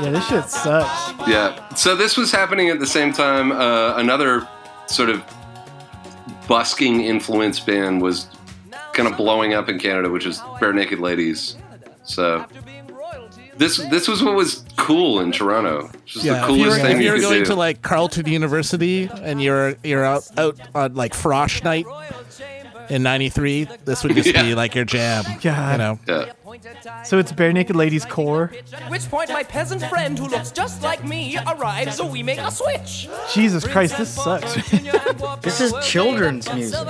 Yeah, 0.00 0.10
this 0.10 0.28
shit 0.28 0.44
sucks. 0.44 1.28
Yeah. 1.28 1.68
So 1.74 1.96
this 1.96 2.16
was 2.16 2.30
happening 2.30 2.68
at 2.68 2.78
the 2.78 2.86
same 2.86 3.12
time. 3.12 3.50
Uh, 3.50 3.94
another 3.96 4.46
sort 4.86 5.10
of 5.10 5.24
busking 6.46 7.00
influence 7.02 7.58
band 7.58 8.00
was 8.00 8.28
kind 8.92 9.08
of 9.08 9.16
blowing 9.16 9.54
up 9.54 9.68
in 9.68 9.78
Canada, 9.78 10.08
which 10.08 10.24
is 10.24 10.38
Barenaked 10.60 11.00
Ladies. 11.00 11.56
So 12.08 12.46
this 13.56 13.76
this 13.90 14.08
was 14.08 14.22
what 14.22 14.34
was 14.34 14.64
cool 14.76 15.20
in 15.20 15.30
Toronto. 15.32 15.90
Just 16.06 16.24
the 16.24 16.32
Yeah, 16.32 16.42
if 16.44 16.50
you 16.50 16.56
coolest 16.64 16.78
were, 16.80 16.82
thing 16.86 16.96
if 16.96 17.02
you 17.02 17.06
you 17.06 17.12
were 17.12 17.18
could 17.18 17.22
going 17.24 17.38
do. 17.40 17.44
to 17.46 17.54
like 17.54 17.82
Carleton 17.82 18.26
University 18.26 19.10
and 19.22 19.42
you're 19.42 19.76
you're 19.84 20.04
out 20.04 20.28
out 20.38 20.58
on 20.74 20.94
like 20.94 21.12
Frosh 21.12 21.62
night 21.64 21.86
in 22.88 23.02
'93, 23.02 23.68
this 23.84 24.02
would 24.04 24.14
just 24.14 24.32
be 24.34 24.54
like 24.54 24.74
your 24.74 24.84
jam. 24.86 25.24
God. 25.42 25.72
You 25.72 25.78
know, 25.78 25.98
yeah. 26.08 26.32
So 27.04 27.18
it's 27.18 27.32
Barenaked 27.32 27.74
Ladies 27.74 28.04
core. 28.04 28.52
At 28.72 28.90
which 28.90 29.08
point 29.10 29.30
my 29.30 29.42
peasant 29.42 29.82
friend 29.84 30.18
who 30.18 30.26
looks 30.28 30.50
just 30.50 30.82
like 30.82 31.04
me 31.04 31.38
arrives 31.46 31.96
so 31.96 32.06
we 32.06 32.22
make 32.22 32.38
a 32.38 32.50
switch. 32.50 33.08
Jesus 33.32 33.66
Christ, 33.66 33.98
this 33.98 34.14
sucks. 34.14 34.56
This 35.42 35.60
is 35.60 35.72
children's 35.84 36.52
music. 36.52 36.86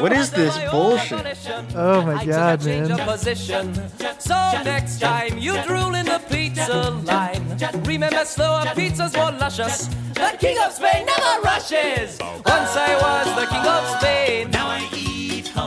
What 0.00 0.12
is 0.12 0.30
this 0.30 0.56
bullshit? 0.70 1.38
oh 1.74 2.02
my 2.02 2.24
god, 2.24 2.60
took 2.60 2.70
a 2.70 3.34
change 3.34 3.76
man. 3.76 4.20
So 4.20 4.34
next 4.64 5.00
time 5.00 5.38
you 5.38 5.60
drool 5.62 5.94
in 5.94 6.06
the 6.06 6.20
pizza 6.30 6.90
line, 7.04 7.58
remember 7.84 8.24
slower 8.24 8.64
pizza's 8.74 9.14
more 9.14 9.32
luscious. 9.32 9.86
The 10.14 10.36
king 10.38 10.58
of 10.64 10.72
Spain 10.72 11.06
never 11.06 11.42
rushes. 11.42 12.18
Once 12.20 12.74
I 12.76 12.94
was 13.00 13.26
the 13.40 13.46
king 13.46 13.66
of 13.66 14.00
Spain. 14.00 14.50
Now 14.50 14.68
I 14.68 14.97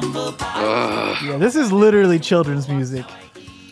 eat. 0.04 1.28
Yeah, 1.28 1.38
this 1.40 1.56
is 1.56 1.72
literally 1.72 2.20
children's 2.20 2.68
music. 2.68 3.06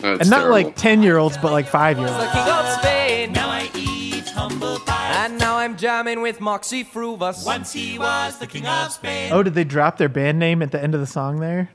That's 0.02 0.22
And 0.22 0.30
not 0.30 0.42
terrible. 0.42 0.52
like 0.68 0.76
10 0.76 1.04
year 1.04 1.18
olds, 1.18 1.38
but 1.38 1.52
like 1.52 1.68
5 1.68 1.98
year 1.98 2.08
The 2.08 2.14
olds. 2.20 2.32
king 2.32 2.48
of 2.48 2.68
Spain. 2.80 3.34
Now 3.34 3.50
I 3.50 3.70
eat 3.76 4.30
humble 4.30 4.80
pie. 4.80 5.26
And 5.26 5.38
now 5.38 5.58
I'm 5.58 5.76
jamming 5.78 6.22
with 6.22 6.40
Moxy 6.40 6.84
Früvous. 6.86 7.46
Once 7.46 7.74
he 7.74 8.00
was 8.00 8.38
the 8.38 8.48
king 8.48 8.66
of 8.66 8.92
Spain. 8.92 9.32
Oh, 9.34 9.44
did 9.44 9.56
they 9.56 9.64
drop 9.66 9.98
their 9.98 10.10
band 10.10 10.40
name 10.40 10.62
at 10.62 10.72
the 10.72 10.82
end 10.82 10.94
of 10.96 11.02
the 11.02 11.08
song 11.08 11.40
there? 11.40 11.70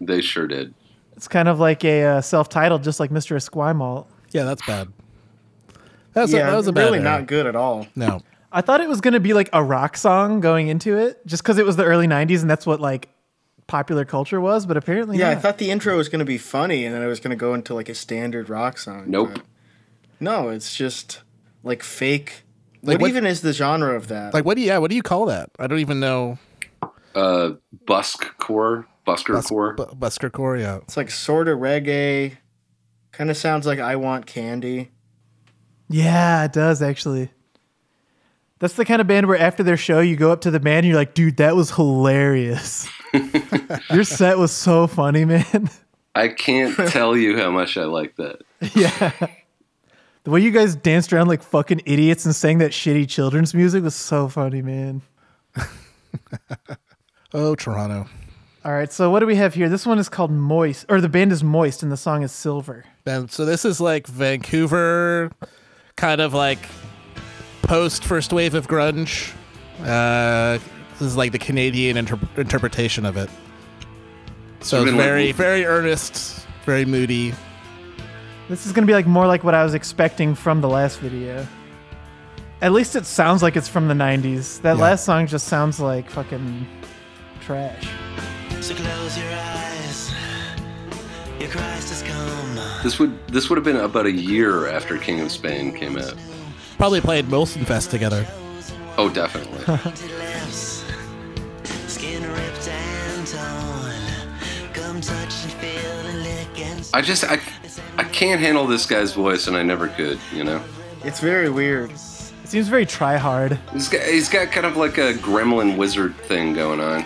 They 0.00 0.20
sure 0.20 0.46
did. 0.46 0.74
It's 1.16 1.28
kind 1.28 1.48
of 1.48 1.58
like 1.60 1.84
a 1.84 2.04
uh, 2.04 2.20
self 2.20 2.48
titled, 2.48 2.82
just 2.84 3.00
like 3.00 3.10
Mr. 3.10 3.36
Esquimalt. 3.36 4.06
yeah, 4.30 4.44
that's 4.44 4.64
bad. 4.66 4.88
That's 6.14 6.32
yeah, 6.32 6.48
a, 6.48 6.50
that 6.50 6.56
was 6.56 6.66
a 6.66 6.72
bad 6.72 6.84
really 6.84 6.98
era. 6.98 7.04
not 7.18 7.26
good 7.26 7.46
at 7.46 7.54
all. 7.54 7.86
No, 7.94 8.22
I 8.50 8.60
thought 8.60 8.80
it 8.80 8.88
was 8.88 9.00
going 9.00 9.14
to 9.14 9.20
be 9.20 9.34
like 9.34 9.50
a 9.52 9.62
rock 9.62 9.96
song 9.96 10.40
going 10.40 10.68
into 10.68 10.96
it, 10.96 11.24
just 11.26 11.42
because 11.42 11.58
it 11.58 11.66
was 11.66 11.76
the 11.76 11.84
early 11.84 12.06
90s 12.08 12.40
and 12.40 12.50
that's 12.50 12.66
what 12.66 12.80
like 12.80 13.08
popular 13.68 14.04
culture 14.04 14.40
was, 14.40 14.66
but 14.66 14.76
apparently 14.76 15.16
Yeah, 15.18 15.30
I 15.30 15.36
thought 15.36 15.58
the 15.58 15.70
intro 15.70 15.96
was 15.96 16.08
going 16.08 16.18
to 16.18 16.24
be 16.24 16.38
funny 16.38 16.84
and 16.84 16.92
then 16.94 17.02
it 17.02 17.06
was 17.06 17.20
going 17.20 17.30
to 17.30 17.36
go 17.36 17.54
into 17.54 17.74
like 17.74 17.88
a 17.88 17.94
standard 17.94 18.48
rock 18.48 18.78
song. 18.78 19.04
Nope. 19.06 19.38
No, 20.18 20.48
it's 20.48 20.74
just 20.74 21.20
like 21.62 21.84
fake. 21.84 22.42
Like 22.82 22.94
what, 22.96 23.02
what- 23.02 23.10
even 23.10 23.26
is 23.26 23.42
the 23.42 23.52
genre 23.52 23.94
of 23.94 24.08
that? 24.08 24.34
like 24.34 24.44
what 24.44 24.56
do 24.56 24.62
you? 24.62 24.66
Yeah, 24.68 24.78
what 24.78 24.90
do 24.90 24.96
you 24.96 25.02
call 25.02 25.26
that? 25.26 25.50
I 25.60 25.68
don't 25.68 25.78
even 25.78 26.00
know. 26.00 26.38
Uh, 27.14 27.52
busk 27.86 28.36
core, 28.38 28.86
busker 29.06 29.34
Bus, 29.34 29.46
core. 29.48 29.74
bu- 29.74 29.86
busker 29.86 30.30
core, 30.30 30.56
yeah. 30.56 30.76
it's 30.78 30.96
like 30.96 31.10
sort 31.10 31.48
of 31.48 31.58
reggae. 31.58 32.36
Kind 33.12 33.30
of 33.30 33.36
sounds 33.36 33.66
like 33.66 33.78
I 33.80 33.96
Want 33.96 34.26
Candy. 34.26 34.90
Yeah, 35.88 36.44
it 36.44 36.52
does 36.52 36.82
actually. 36.82 37.30
That's 38.60 38.74
the 38.74 38.84
kind 38.84 39.00
of 39.00 39.06
band 39.06 39.26
where 39.26 39.38
after 39.38 39.62
their 39.62 39.76
show, 39.76 40.00
you 40.00 40.16
go 40.16 40.30
up 40.32 40.40
to 40.42 40.50
the 40.50 40.60
band 40.60 40.78
and 40.78 40.86
you're 40.88 40.96
like, 40.96 41.14
dude, 41.14 41.36
that 41.38 41.54
was 41.56 41.70
hilarious. 41.72 42.88
Your 43.92 44.04
set 44.04 44.38
was 44.38 44.52
so 44.52 44.86
funny, 44.86 45.24
man. 45.24 45.70
I 46.14 46.28
can't 46.28 46.76
tell 46.88 47.16
you 47.16 47.36
how 47.36 47.50
much 47.50 47.76
I 47.76 47.84
like 47.84 48.16
that. 48.16 48.42
yeah. 48.74 49.12
The 50.24 50.30
way 50.30 50.40
you 50.40 50.50
guys 50.50 50.74
danced 50.76 51.12
around 51.12 51.28
like 51.28 51.42
fucking 51.42 51.82
idiots 51.86 52.24
and 52.26 52.34
sang 52.34 52.58
that 52.58 52.72
shitty 52.72 53.08
children's 53.08 53.54
music 53.54 53.82
was 53.82 53.94
so 53.94 54.28
funny, 54.28 54.62
man. 54.62 55.02
Oh, 57.34 57.54
Toronto. 57.54 58.06
All 58.64 58.72
right, 58.72 58.90
so 58.90 59.10
what 59.10 59.20
do 59.20 59.26
we 59.26 59.36
have 59.36 59.52
here? 59.52 59.68
This 59.68 59.84
one 59.84 59.98
is 59.98 60.08
called 60.08 60.30
Moist, 60.30 60.86
or 60.88 61.00
the 61.00 61.08
band 61.10 61.30
is 61.30 61.44
Moist, 61.44 61.82
and 61.82 61.92
the 61.92 61.96
song 61.96 62.22
is 62.22 62.32
Silver. 62.32 62.86
And 63.04 63.30
so 63.30 63.44
this 63.44 63.66
is 63.66 63.82
like 63.82 64.06
Vancouver, 64.06 65.30
kind 65.96 66.22
of 66.22 66.32
like 66.32 66.58
post 67.62 68.02
first 68.02 68.32
wave 68.32 68.54
of 68.54 68.66
grunge. 68.66 69.34
Uh, 69.80 70.58
this 70.58 70.62
is 71.00 71.16
like 71.16 71.32
the 71.32 71.38
Canadian 71.38 71.96
inter- 71.96 72.18
interpretation 72.36 73.04
of 73.06 73.16
it. 73.16 73.30
So 74.60 74.82
it's 74.82 74.90
like- 74.92 75.00
very, 75.00 75.32
very 75.32 75.64
earnest, 75.64 76.46
very 76.64 76.84
moody. 76.84 77.32
This 78.48 78.64
is 78.66 78.72
gonna 78.72 78.86
be 78.86 78.92
like 78.94 79.06
more 79.06 79.26
like 79.26 79.44
what 79.44 79.54
I 79.54 79.62
was 79.62 79.74
expecting 79.74 80.34
from 80.34 80.60
the 80.60 80.68
last 80.68 81.00
video. 81.00 81.46
At 82.60 82.72
least 82.72 82.96
it 82.96 83.06
sounds 83.06 83.42
like 83.42 83.56
it's 83.56 83.68
from 83.68 83.88
the 83.88 83.94
'90s. 83.94 84.58
That 84.62 84.76
Yeah. 84.76 84.82
last 84.82 85.04
song 85.04 85.26
just 85.26 85.46
sounds 85.48 85.78
like 85.78 86.10
fucking 86.10 86.66
trash. 87.40 87.86
So 88.60 88.74
close 88.74 89.16
your 89.18 89.28
eyes. 89.30 90.12
Your 91.38 91.48
Christ 91.50 91.88
has 91.90 92.02
come. 92.02 92.58
This 92.82 92.98
would 92.98 93.16
this 93.28 93.48
would 93.48 93.56
have 93.56 93.64
been 93.64 93.76
about 93.76 94.06
a 94.06 94.10
year 94.12 94.66
after 94.68 94.96
King 94.98 95.20
of 95.20 95.30
Spain 95.30 95.72
came 95.72 95.96
out. 95.96 96.14
Probably 96.78 97.00
played 97.00 97.26
Molson 97.26 97.64
Fest 97.64 97.90
together. 97.90 98.26
Oh, 98.96 99.08
definitely. 99.08 99.62
I 106.92 107.00
just 107.00 107.24
I 107.24 107.40
I 107.96 108.04
can't 108.04 108.40
handle 108.40 108.66
this 108.66 108.86
guy's 108.86 109.12
voice, 109.12 109.46
and 109.46 109.56
I 109.56 109.62
never 109.62 109.88
could. 109.88 110.18
You 110.32 110.44
know, 110.44 110.62
It's 111.04 111.20
very 111.20 111.50
weird. 111.50 111.90
It 111.90 111.98
seems 112.48 112.68
very 112.68 112.86
try 112.86 113.16
hard. 113.16 113.58
he's 113.72 113.88
got 113.88 114.02
he's 114.02 114.28
got 114.28 114.50
kind 114.50 114.66
of 114.66 114.76
like 114.76 114.98
a 114.98 115.14
gremlin 115.14 115.76
wizard 115.76 116.16
thing 116.16 116.54
going 116.54 116.80
on. 116.80 117.04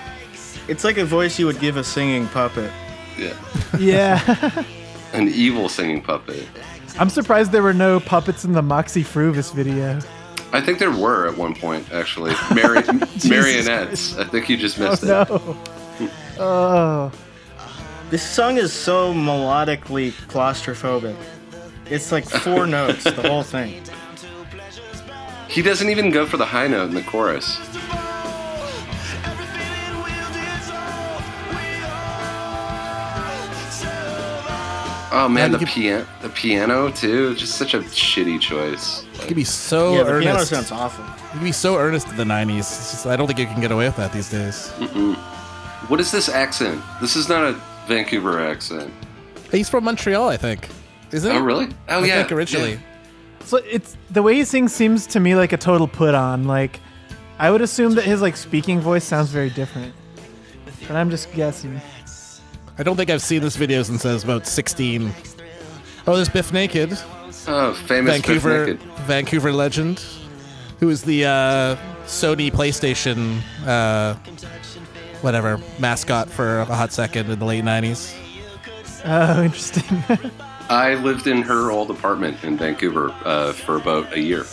It's 0.68 0.84
like 0.84 0.97
a 0.97 1.05
voice 1.05 1.38
you 1.38 1.47
would 1.47 1.59
give 1.59 1.76
a 1.76 1.84
singing 1.84 2.28
puppet. 2.28 2.70
Yeah, 3.18 3.34
Yeah, 3.78 4.64
an 5.12 5.28
evil 5.28 5.68
singing 5.68 6.01
puppet. 6.01 6.47
I'm 6.99 7.11
surprised 7.11 7.53
there 7.53 7.62
were 7.62 7.74
no 7.74 8.01
puppets 8.01 8.45
in 8.45 8.53
the 8.53 8.62
Moxy 8.62 9.03
Früvous 9.03 9.53
video. 9.53 9.99
I 10.53 10.61
think 10.61 10.78
there 10.78 10.90
were 10.90 11.26
at 11.26 11.36
one 11.36 11.55
point 11.55 11.93
actually 11.93 12.32
Mari- 12.55 12.82
marionettes. 13.28 14.16
I 14.16 14.24
think 14.24 14.49
you 14.49 14.57
just 14.57 14.78
missed 14.78 15.05
oh, 15.05 15.57
it. 15.99 16.07
No. 16.09 16.09
Oh, 16.38 17.12
This 18.12 18.22
song 18.22 18.58
is 18.58 18.74
so 18.74 19.14
melodically 19.14 20.12
claustrophobic. 20.28 21.16
It's 21.86 22.12
like 22.12 22.28
four 22.28 22.66
notes, 22.78 23.04
the 23.04 23.22
whole 23.26 23.42
thing. 23.42 23.82
He 25.48 25.62
doesn't 25.62 25.88
even 25.88 26.10
go 26.10 26.26
for 26.26 26.36
the 26.36 26.44
high 26.44 26.66
note 26.66 26.90
in 26.90 26.94
the 26.94 27.02
chorus. 27.04 27.58
Oh 35.14 35.28
man, 35.30 35.52
the 35.52 35.58
you 35.58 35.64
could- 35.66 35.72
piano, 35.74 36.06
the 36.20 36.28
piano 36.28 36.90
too. 36.90 37.34
Just 37.34 37.54
such 37.54 37.72
a 37.72 37.80
shitty 37.80 38.38
choice. 38.42 39.04
It 39.14 39.20
can 39.28 39.34
be 39.34 39.44
so 39.44 39.94
yeah, 39.96 40.02
the 40.02 40.10
earnest. 40.10 40.24
piano 40.26 40.44
sounds 40.44 40.70
awful. 40.70 41.04
You 41.04 41.30
can 41.38 41.44
be 41.44 41.52
so 41.52 41.78
earnest 41.78 42.08
in 42.08 42.16
the 42.18 42.24
'90s. 42.24 42.58
It's 42.58 42.90
just, 42.92 43.06
I 43.06 43.16
don't 43.16 43.26
think 43.26 43.38
you 43.38 43.46
can 43.46 43.62
get 43.62 43.72
away 43.72 43.86
with 43.86 43.96
that 43.96 44.12
these 44.12 44.30
days. 44.30 44.68
What 45.88 45.98
is 45.98 46.12
this 46.12 46.28
accent? 46.28 46.82
This 47.00 47.16
is 47.16 47.30
not 47.30 47.42
a 47.44 47.60
Vancouver 47.87 48.41
accent. 48.41 48.93
He's 49.51 49.68
from 49.68 49.85
Montreal, 49.85 50.28
I 50.28 50.37
think. 50.37 50.68
Isn't 51.11 51.30
he? 51.30 51.37
Oh 51.37 51.43
really? 51.43 51.68
Oh 51.89 52.03
I 52.03 52.07
yeah. 52.07 52.18
think 52.20 52.33
originally. 52.33 52.78
So 53.45 53.59
it's 53.59 53.97
the 54.11 54.22
way 54.22 54.35
he 54.35 54.45
sings 54.45 54.72
seems 54.72 55.07
to 55.09 55.20
me 55.20 55.35
like 55.35 55.53
a 55.53 55.57
total 55.57 55.89
put 55.89 56.14
on. 56.14 56.45
Like 56.47 56.80
I 57.39 57.51
would 57.51 57.61
assume 57.61 57.95
that 57.97 58.05
his 58.05 58.22
like 58.22 58.37
speaking 58.37 58.80
voice 58.80 59.05
sounds 59.05 59.30
very 59.30 59.51
different. 59.51 59.95
But 60.87 60.97
I'm 60.97 61.11
just 61.11 61.33
guessing. 61.33 61.80
I 62.78 62.83
don't 62.83 62.97
think 62.97 63.11
I've 63.11 63.22
seen 63.22 63.43
this 63.43 63.57
video 63.57 63.83
since 63.83 64.07
I 64.07 64.12
was 64.14 64.24
about 64.24 64.47
16. 64.47 65.12
Oh, 66.07 66.16
there's 66.16 66.28
Bif 66.28 66.53
Naked, 66.53 66.99
Oh, 67.47 67.74
famous 67.74 68.12
Vancouver, 68.14 68.66
Bif 68.66 68.80
Naked. 68.80 68.97
Vancouver 69.05 69.53
legend, 69.53 70.03
who 70.80 70.87
was 70.87 71.03
the 71.03 71.26
uh, 71.26 71.76
Sony 72.07 72.51
PlayStation, 72.51 73.41
uh, 73.66 74.14
whatever 75.23 75.59
mascot 75.79 76.29
for 76.29 76.61
a 76.61 76.64
hot 76.66 76.93
second 76.93 77.31
in 77.31 77.39
the 77.39 77.45
late 77.45 77.64
'90s. 77.64 78.14
Oh, 79.05 79.43
interesting. 79.43 80.05
I 80.68 80.95
lived 80.95 81.27
in 81.27 81.43
her 81.43 81.70
old 81.70 81.91
apartment 81.91 82.43
in 82.45 82.57
Vancouver 82.57 83.14
uh, 83.25 83.53
for 83.53 83.77
about 83.77 84.12
a 84.12 84.20
year. 84.20 84.45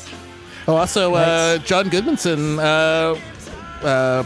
Oh, 0.68 0.76
also 0.76 1.16
uh, 1.16 1.60
John 1.60 1.90
Goodmanson 1.90 2.60
uh, 2.60 3.86
uh, 3.86 4.24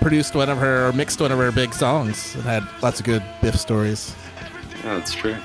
produced 0.00 0.34
one 0.34 0.48
of 0.48 0.58
her 0.58 0.88
or 0.88 0.92
mixed 0.92 1.20
one 1.20 1.32
of 1.32 1.38
her 1.38 1.52
big 1.52 1.72
songs 1.74 2.34
and 2.34 2.44
had 2.44 2.62
lots 2.82 3.00
of 3.00 3.06
good 3.06 3.22
Bif 3.42 3.58
stories. 3.58 4.14
Oh, 4.84 4.98
that's 4.98 5.12
true. 5.12 5.36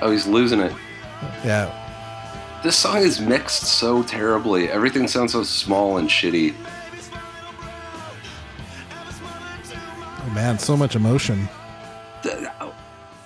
Oh, 0.00 0.10
he's 0.10 0.26
losing 0.26 0.60
it. 0.60 0.72
Yeah. 1.44 1.72
This 2.62 2.76
song 2.76 2.98
is 2.98 3.20
mixed 3.20 3.64
so 3.64 4.02
terribly. 4.02 4.68
Everything 4.70 5.08
sounds 5.08 5.32
so 5.32 5.42
small 5.42 5.98
and 5.98 6.08
shitty. 6.08 6.54
Oh 10.28 10.34
man, 10.34 10.58
so 10.58 10.76
much 10.76 10.94
emotion. 10.94 11.48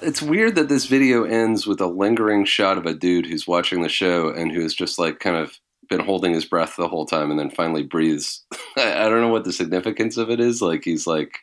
It's 0.01 0.23
weird 0.23 0.55
that 0.55 0.69
this 0.69 0.87
video 0.87 1.25
ends 1.25 1.67
with 1.67 1.81
a 1.81 1.87
lingering 1.89 2.45
shot 2.45 2.79
of 2.79 2.87
a 2.87 2.95
dude 2.95 3.27
who's 3.27 3.45
watching 3.45 3.83
the 3.83 3.89
show 3.89 4.29
and 4.29 4.53
who's 4.53 4.73
just 4.73 5.01
like 5.01 5.19
kind 5.19 5.35
of 5.37 5.59
been 5.89 5.99
holding 5.99 6.33
his 6.33 6.45
breath 6.45 6.77
the 6.77 6.87
whole 6.87 7.05
time 7.05 7.31
and 7.31 7.41
then 7.41 7.51
finally 7.51 7.83
breathes. 7.83 8.45
I, 8.77 9.07
I 9.07 9.09
don't 9.09 9.21
know 9.21 9.29
what 9.31 9.43
the 9.43 9.53
significance 9.53 10.17
of 10.17 10.31
it 10.31 10.39
is. 10.39 10.63
Like 10.63 10.85
he's 10.85 11.05
like, 11.09 11.39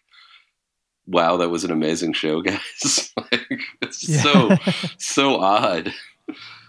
"Wow, 1.08 1.36
that 1.38 1.50
was 1.50 1.66
an 1.66 1.72
amazing 1.72 2.14
show, 2.14 2.42
guys." 2.44 3.12
like 3.18 3.48
it's 3.82 4.08
Yeah. 4.08 4.22
so 4.22 4.58
so 4.98 5.36
odd. 5.42 5.94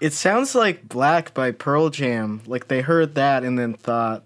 It 0.00 0.14
sounds 0.14 0.56
like 0.56 0.88
Black 0.88 1.32
by 1.32 1.52
Pearl 1.52 1.90
Jam. 1.90 2.40
Like 2.46 2.66
they 2.66 2.80
heard 2.80 3.14
that 3.14 3.44
and 3.44 3.56
then 3.56 3.74
thought, 3.74 4.24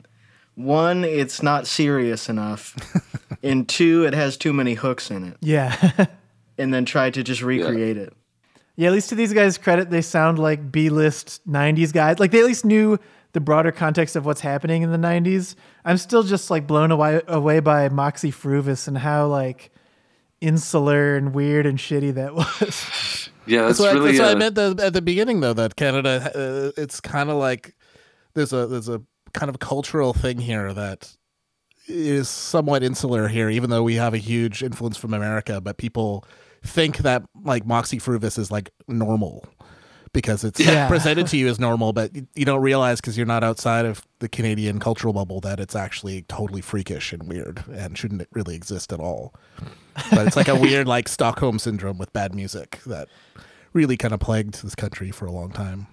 one, 0.55 1.05
it's 1.05 1.43
not 1.43 1.67
serious 1.67 2.29
enough, 2.29 2.77
and 3.43 3.69
two, 3.69 4.05
it 4.05 4.15
has 4.15 4.37
too 4.37 4.53
many 4.53 4.75
hooks 4.75 5.11
in 5.11 5.25
it, 5.25 5.37
yeah. 5.41 6.07
and 6.59 6.73
then 6.73 6.85
try 6.85 7.11
to 7.11 7.23
just 7.23 7.43
recreate 7.43 7.97
it. 7.97 8.13
Yeah, 8.77 8.89
at 8.89 8.93
least 8.93 9.09
to 9.11 9.15
these 9.15 9.33
guys' 9.33 9.57
credit, 9.59 9.91
they 9.91 10.03
sound 10.03 10.39
like 10.39 10.73
B-list 10.73 11.47
'90s 11.49 11.93
guys. 11.93 12.19
Like 12.19 12.31
they 12.31 12.41
at 12.41 12.47
least 12.47 12.65
knew 12.65 12.99
the 13.33 13.41
broader 13.41 13.73
context 13.73 14.17
of 14.17 14.27
what's 14.27 14.41
happening 14.41 14.83
in 14.83 14.91
the 14.91 14.99
'90s. 14.99 15.55
I'm 15.85 15.97
still 15.97 16.23
just 16.23 16.51
like 16.51 16.67
blown 16.67 16.91
away 16.91 17.23
away 17.29 17.61
by 17.61 17.89
Moxy 17.89 18.33
Früvous 18.33 18.89
and 18.89 18.99
how 18.99 19.27
like 19.27 19.71
insular 20.41 21.17
and 21.17 21.35
weird 21.35 21.67
and 21.67 21.79
shitty 21.79 22.15
that 22.15 22.35
was. 22.35 23.31
Yeah, 23.47 23.67
that's, 23.67 23.79
That's, 23.79 23.81
what, 23.81 23.89
I, 23.91 23.93
really. 23.93 24.07
that's 24.13 24.21
what 24.21 24.29
I 24.29 24.33
uh, 24.33 24.37
meant 24.37 24.55
the, 24.55 24.85
at 24.87 24.93
the 24.95 25.03
beginning, 25.03 25.41
though. 25.41 25.53
That 25.53 25.77
Canada, 25.77 26.33
uh, 26.35 26.81
it's 26.81 27.01
kind 27.01 27.29
of 27.29 27.37
like 27.37 27.75
there's 28.35 28.53
a 28.53 28.67
there's 28.67 28.89
a 28.89 29.03
kind 29.35 29.51
of 29.51 29.59
cultural 29.59 30.13
thing 30.15 30.39
here 30.39 30.73
that 30.73 31.15
is 31.87 32.29
somewhat 32.31 32.83
insular 32.83 33.29
here, 33.29 33.51
even 33.51 33.69
though 33.69 33.83
we 33.83 33.97
have 33.97 34.15
a 34.15 34.19
huge 34.19 34.63
influence 34.63 34.97
from 34.97 35.13
America. 35.13 35.61
But 35.61 35.77
people 35.77 36.25
think 36.63 36.99
that 36.99 37.23
like 37.45 37.67
Moxy 37.67 37.99
Früvous 37.99 38.39
is 38.39 38.51
like 38.51 38.71
normal 38.89 39.45
because 40.15 40.45
it's 40.45 40.61
Yeah. 40.61 40.89
presented 40.89 41.27
to 41.27 41.37
you 41.37 41.49
as 41.49 41.59
normal, 41.59 41.93
but 41.93 42.15
you- 42.15 42.27
you 42.37 42.45
don't 42.45 42.63
realize 42.63 43.01
because 43.01 43.17
you're 43.19 43.27
not 43.27 43.43
outside 43.45 43.85
of 43.85 44.07
the 44.21 44.29
Canadian 44.29 44.79
cultural 44.79 45.13
bubble 45.13 45.41
that 45.41 45.59
it's 45.61 45.75
actually 45.77 46.23
totally 46.23 46.61
freakish 46.63 47.13
and 47.13 47.25
weird 47.29 47.65
and 47.71 47.99
shouldn't 47.99 48.27
really 48.33 48.55
exist 48.55 48.93
at 48.93 49.01
all. 49.01 49.35
But 50.11 50.27
it's 50.29 50.37
like 50.37 50.49
a 50.49 50.55
weird 50.55 50.87
like 50.87 51.09
Stockholm 51.09 51.59
syndrome 51.59 51.99
with 51.99 52.13
bad 52.13 52.35
music 52.35 52.81
that 52.87 53.09
really 53.73 53.97
kind 53.97 54.15
of 54.15 54.21
plagued 54.21 54.63
this 54.63 54.77
country 54.77 55.11
for 55.11 55.27
a 55.27 55.33
long 55.33 55.51
time. 55.51 55.89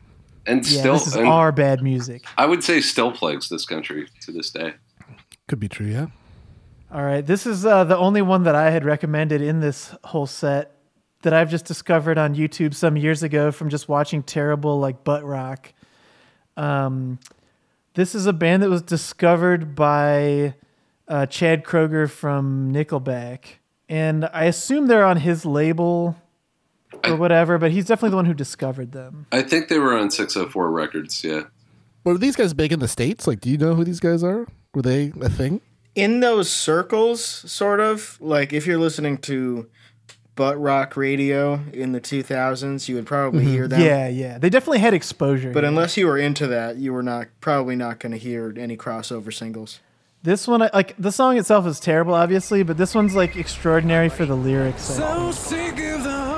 And 0.46 0.66
yeah, 0.68 0.80
still, 0.80 0.94
this 0.94 1.08
is 1.08 1.16
and 1.16 1.28
our 1.28 1.52
bad 1.52 1.84
music. 1.84 2.24
I 2.38 2.46
would 2.46 2.64
say 2.64 2.82
still 2.82 3.12
plagues 3.12 3.50
this 3.50 3.66
country 3.66 4.08
to 4.22 4.32
this 4.32 4.50
day. 4.50 4.74
Could 5.48 5.60
be 5.60 5.70
true, 5.70 5.88
yeah. 5.88 6.08
All 6.92 7.04
right, 7.04 7.26
this 7.26 7.46
is 7.46 7.66
uh, 7.66 7.84
the 7.84 7.98
only 7.98 8.22
one 8.22 8.44
that 8.44 8.56
I 8.56 8.70
had 8.72 8.84
recommended 8.84 9.42
in 9.42 9.62
this 9.62 9.96
whole 10.04 10.28
set 10.28 10.76
that 11.22 11.34
I've 11.34 11.50
just 11.50 11.66
discovered 11.66 12.18
on 12.18 12.36
YouTube 12.36 12.74
some 12.74 12.98
years 12.98 13.24
ago 13.24 13.52
from 13.52 13.70
just 13.70 13.88
watching 13.88 14.24
terrible 14.24 14.80
like 14.80 15.04
butt 15.04 15.24
rock. 15.24 15.74
Um, 16.58 17.20
this 17.94 18.16
is 18.16 18.26
a 18.26 18.34
band 18.34 18.64
that 18.64 18.70
was 18.70 18.82
discovered 18.82 19.76
by 19.76 20.56
uh, 21.08 21.28
Chad 21.28 21.64
Kroeger 21.64 22.10
from 22.10 22.74
Nickelback, 22.74 23.60
and 23.88 24.26
I 24.34 24.46
assume 24.46 24.88
they're 24.88 25.06
on 25.06 25.18
his 25.18 25.46
label 25.46 26.18
or 27.06 27.16
whatever. 27.16 27.58
But 27.58 27.72
he's 27.72 27.86
definitely 27.86 28.12
the 28.12 28.16
one 28.18 28.26
who 28.26 28.34
discovered 28.34 28.92
them. 28.92 29.28
I 29.32 29.42
think 29.42 29.68
they 29.68 29.80
were 29.80 29.98
on 29.98 30.12
604 30.12 30.72
Records. 30.72 31.24
Yeah. 31.24 31.44
Were 32.04 32.18
these 32.18 32.36
guys 32.36 32.54
big 32.54 32.72
in 32.72 32.80
the 32.80 32.88
states? 32.88 33.28
Like, 33.28 33.42
do 33.42 33.50
you 33.50 33.58
know 33.58 33.76
who 33.76 33.84
these 33.84 34.00
guys 34.00 34.24
are? 34.24 34.48
Were 34.74 34.82
they 34.82 35.14
a 35.22 35.30
thing? 35.30 35.62
In 35.94 36.22
those 36.22 36.50
circles, 36.50 37.24
sort 37.24 37.80
of 37.80 38.18
like 38.22 38.54
if 38.54 38.66
you're 38.66 38.80
listening 38.80 39.18
to 39.20 39.70
butt 40.36 40.60
rock 40.60 40.96
radio 40.96 41.60
in 41.74 41.92
the 41.92 42.02
2000s, 42.02 42.88
you 42.88 42.96
would 42.96 43.06
probably 43.06 43.46
hear 43.46 43.64
mm-hmm. 43.64 43.70
them. 43.70 43.82
Yeah, 43.82 44.08
yeah, 44.08 44.38
they 44.38 44.50
definitely 44.50 44.80
had 44.80 44.94
exposure. 44.94 45.52
But 45.52 45.64
yeah. 45.64 45.70
unless 45.70 45.98
you 45.98 46.08
were 46.08 46.18
into 46.18 46.48
that, 46.48 46.78
you 46.78 46.94
were 46.94 47.04
not 47.04 47.28
probably 47.42 47.76
not 47.76 48.00
going 48.00 48.14
to 48.14 48.18
hear 48.18 48.54
any 48.58 48.78
crossover 48.78 49.34
singles. 49.34 49.80
This 50.24 50.48
one, 50.48 50.68
like 50.74 50.96
the 50.98 51.12
song 51.12 51.38
itself 51.38 51.66
is 51.66 51.80
terrible, 51.80 52.14
obviously, 52.14 52.64
but 52.64 52.78
this 52.78 52.94
one's 52.94 53.16
like 53.16 53.36
extraordinary 53.36 54.10
for 54.10 54.26
the 54.26 54.36
lyrics. 54.36 55.00
I 55.00 55.16
think. 55.18 55.34
sick 55.34 55.80
of 55.80 56.04
the 56.04 56.30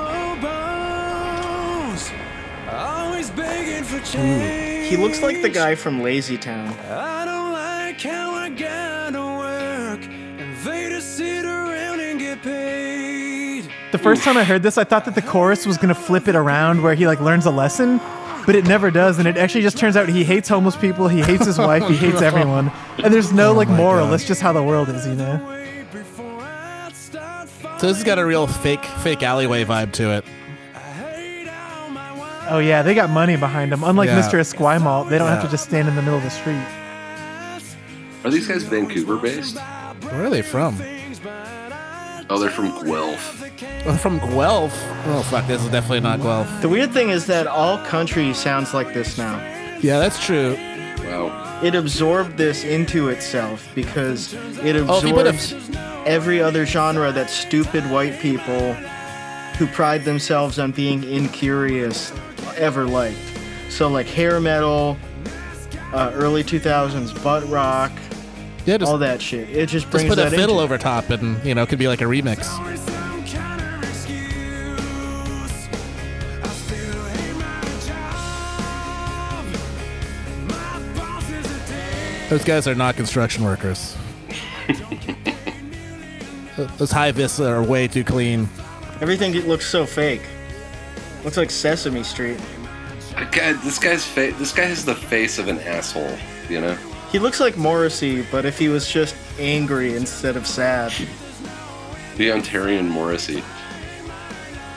begging. 4.14 4.90
He 4.90 4.98
looks 4.98 5.22
like 5.22 5.42
the 5.42 5.50
guy 5.50 5.76
from 5.76 6.02
Lazy 6.02 6.38
Town. 6.38 6.70
I 6.90 7.26
don't 7.26 7.52
like 7.52 8.02
how 8.02 8.32
I 8.32 8.50
gotta 8.50 9.20
work 9.20 10.04
and 10.04 10.56
they 10.58 10.90
just 10.90 11.18
sit 11.18 11.46
around 11.46 12.00
and 12.00 12.20
get 12.20 12.42
paid. 12.42 13.70
The 13.92 13.98
first 13.98 14.24
time 14.24 14.38
I 14.38 14.44
heard 14.44 14.64
this, 14.64 14.78
I 14.78 14.84
thought 14.84 15.06
that 15.06 15.16
the 15.16 15.22
chorus 15.22 15.66
was 15.66 15.78
gonna 15.78 15.96
flip 15.96 16.28
it 16.28 16.36
around 16.36 16.82
where 16.84 16.96
he 16.96 17.08
like 17.08 17.22
learns 17.22 17.46
a 17.46 17.52
lesson, 17.52 18.00
but 18.46 18.56
it 18.56 18.66
never 18.66 18.92
does, 18.92 19.20
and 19.20 19.28
it 19.28 19.38
actually 19.38 19.62
just 19.62 19.78
turns 19.78 19.96
out 19.96 20.10
he 20.10 20.24
hates 20.24 20.50
homeless 20.50 20.76
people, 20.76 21.08
he 21.08 21.22
hates 21.22 21.46
his 21.46 21.58
wife, 21.58 21.88
he 21.88 21.96
hates 21.96 22.22
everyone, 22.22 22.72
and 23.04 23.14
there's 23.14 23.32
no 23.32 23.52
oh 23.52 23.54
like 23.54 23.70
moral. 23.70 24.08
That's 24.08 24.26
just 24.26 24.42
how 24.42 24.52
the 24.52 24.64
world 24.64 24.90
is, 24.90 25.08
you 25.08 25.16
know. 25.16 25.40
So 27.80 27.88
this 27.88 27.98
has 27.98 28.04
got 28.04 28.18
a 28.18 28.26
real 28.26 28.48
fake, 28.48 28.84
fake 28.86 29.24
alleyway 29.24 29.66
vibe 29.66 29.92
to 29.94 30.12
it. 30.12 30.26
Oh 32.50 32.60
yeah, 32.60 32.82
they 32.82 32.94
got 32.94 33.10
money 33.10 33.36
behind 33.38 33.72
them. 33.72 33.84
Unlike 33.84 34.08
Yeah. 34.10 34.22
Mr. 34.22 34.40
Esquimalt, 34.40 35.10
they 35.10 35.18
don't 35.18 35.28
have 35.30 35.40
Yeah. 35.40 35.46
to 35.46 35.52
just 35.52 35.64
stand 35.66 35.88
in 35.88 35.96
the 35.96 36.02
middle 36.02 36.18
of 36.18 36.24
the 36.24 36.30
street. 36.30 36.62
Are 38.26 38.32
these 38.32 38.48
guys 38.48 38.64
Vancouver 38.64 39.18
based? 39.18 39.58
Where 40.10 40.26
are 40.26 40.30
they 40.30 40.42
from? 40.42 40.78
Oh, 42.30 42.40
they're 42.40 42.50
from 42.50 42.86
Guelph. 42.86 43.44
Oh, 43.86 43.94
from 43.96 44.18
Guelph. 44.20 44.74
Oh 45.08 45.22
fuck, 45.30 45.46
this 45.48 45.62
is 45.62 45.70
definitely 45.70 46.00
not 46.02 46.22
Guelph. 46.22 46.62
The 46.62 46.70
weird 46.70 46.92
thing 46.92 47.10
is 47.10 47.26
that 47.28 47.48
all 47.48 47.78
country 47.80 48.34
sounds 48.34 48.74
like 48.74 48.94
this 48.94 49.18
now. 49.18 49.40
Yeah, 49.82 50.00
that's 50.00 50.24
true. 50.24 50.56
Wow. 51.06 51.60
It 51.62 51.76
absorbed 51.76 52.38
this 52.38 52.64
into 52.64 53.10
itself 53.10 53.68
because 53.76 54.34
it 54.64 54.76
Oh, 54.78 54.98
if 55.00 55.04
you 55.06 55.14
put 55.14 55.28
a- 55.28 55.30
absorbs 55.32 55.70
every 56.06 56.42
other 56.42 56.66
genre 56.66 57.12
that 57.12 57.30
stupid 57.30 57.90
white 57.90 58.20
people 58.20 58.74
who 59.58 59.68
pride 59.68 60.04
themselves 60.06 60.60
on 60.60 60.72
being 60.72 61.04
incurious 61.04 62.12
ever 62.56 62.86
liked. 62.86 63.18
So 63.70 63.88
like 63.88 64.08
hair 64.08 64.40
metal, 64.40 64.98
uh, 65.94 66.12
early 66.14 66.44
2000s 66.44 67.24
butt 67.24 67.48
rock, 67.50 67.92
Yeah, 68.66 68.78
just, 68.78 68.92
all 68.92 68.98
that 69.00 69.22
shit. 69.22 69.50
It 69.50 69.68
just 69.68 69.86
just 69.86 69.92
brings 69.92 70.10
put 70.10 70.20
a 70.20 70.24
that 70.24 70.32
fiddle 70.32 70.62
into 70.62 70.64
over 70.64 70.78
top, 70.78 71.10
and 71.10 71.44
you 71.46 71.56
know, 71.56 71.64
it 71.64 71.70
could 71.70 71.80
be 71.80 71.88
like 71.88 72.02
a 72.02 72.06
remix. 72.06 72.50
Those 82.30 82.44
guys 82.44 82.68
are 82.68 82.74
not 82.74 82.96
construction 82.96 83.44
workers. 83.44 83.96
Those 86.78 86.90
high 86.90 87.12
vis 87.12 87.40
are 87.40 87.62
way 87.62 87.88
too 87.88 88.04
clean. 88.04 88.50
Everything 89.02 89.34
looks 89.48 89.68
so 89.68 89.86
fake. 89.86 90.22
Looks 91.24 91.38
like 91.38 91.50
Sesame 91.52 92.04
Street. 92.04 92.40
God, 93.32 93.60
this 93.64 93.78
guy's 93.80 94.06
fa- 94.06 94.34
this 94.38 94.52
guy 94.52 94.66
has 94.66 94.84
the 94.84 94.96
face 94.96 95.38
of 95.40 95.48
an 95.48 95.60
asshole. 95.60 96.18
You 96.50 96.62
know. 96.62 96.78
He 97.12 97.20
looks 97.20 97.40
like 97.40 97.56
Morrissey, 97.58 98.26
but 98.32 98.44
if 98.46 98.58
he 98.58 98.70
was 98.70 98.90
just 98.92 99.16
angry 99.40 99.96
instead 99.96 100.36
of 100.36 100.48
sad. 100.48 100.92
The 102.18 102.30
Ontarian 102.30 102.88
Morrissey. 102.88 103.44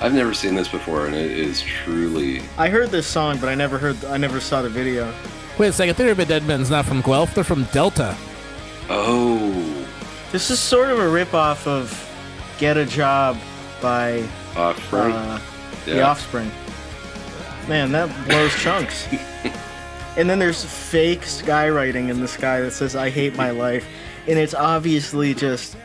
I've 0.00 0.12
never 0.12 0.34
seen 0.34 0.54
this 0.54 0.68
before, 0.68 1.06
and 1.06 1.14
it 1.14 1.30
is 1.30 1.62
truly. 1.62 2.42
I 2.58 2.68
heard 2.68 2.90
this 2.90 3.06
song, 3.06 3.38
but 3.38 3.48
I 3.48 3.54
never 3.54 3.78
heard. 3.78 4.02
I 4.04 4.18
never 4.18 4.40
saw 4.40 4.60
the 4.62 4.68
video. 4.68 5.12
Wait 5.58 5.68
a 5.68 5.72
second, 5.72 5.94
Theory 5.94 6.10
of 6.10 6.18
a 6.18 6.26
Deadman's 6.26 6.68
not 6.70 6.84
from 6.84 7.00
Guelph, 7.00 7.34
they're 7.34 7.42
from 7.44 7.64
Delta. 7.72 8.14
Oh, 8.90 9.86
This 10.32 10.50
is 10.50 10.58
sort 10.60 10.90
of 10.90 10.98
a 10.98 11.02
ripoff 11.04 11.66
of 11.66 11.90
"Get 12.58 12.76
a 12.76 12.84
Job" 12.84 13.38
by 13.80 14.28
Offspring. 14.54 15.12
uh, 15.14 15.40
The 15.86 16.02
Offspring. 16.02 16.50
Man, 17.68 17.92
that 17.92 18.08
blows 18.26 18.54
chunks. 18.56 19.08
And 20.18 20.30
then 20.30 20.38
there's 20.38 20.64
fake 20.64 21.20
skywriting 21.20 22.08
in 22.08 22.20
the 22.20 22.28
sky 22.28 22.60
that 22.62 22.70
says 22.70 22.96
"I 22.96 23.10
hate 23.10 23.36
my 23.36 23.50
life," 23.50 23.86
and 24.26 24.38
it's 24.38 24.54
obviously 24.54 25.34
just 25.34 25.76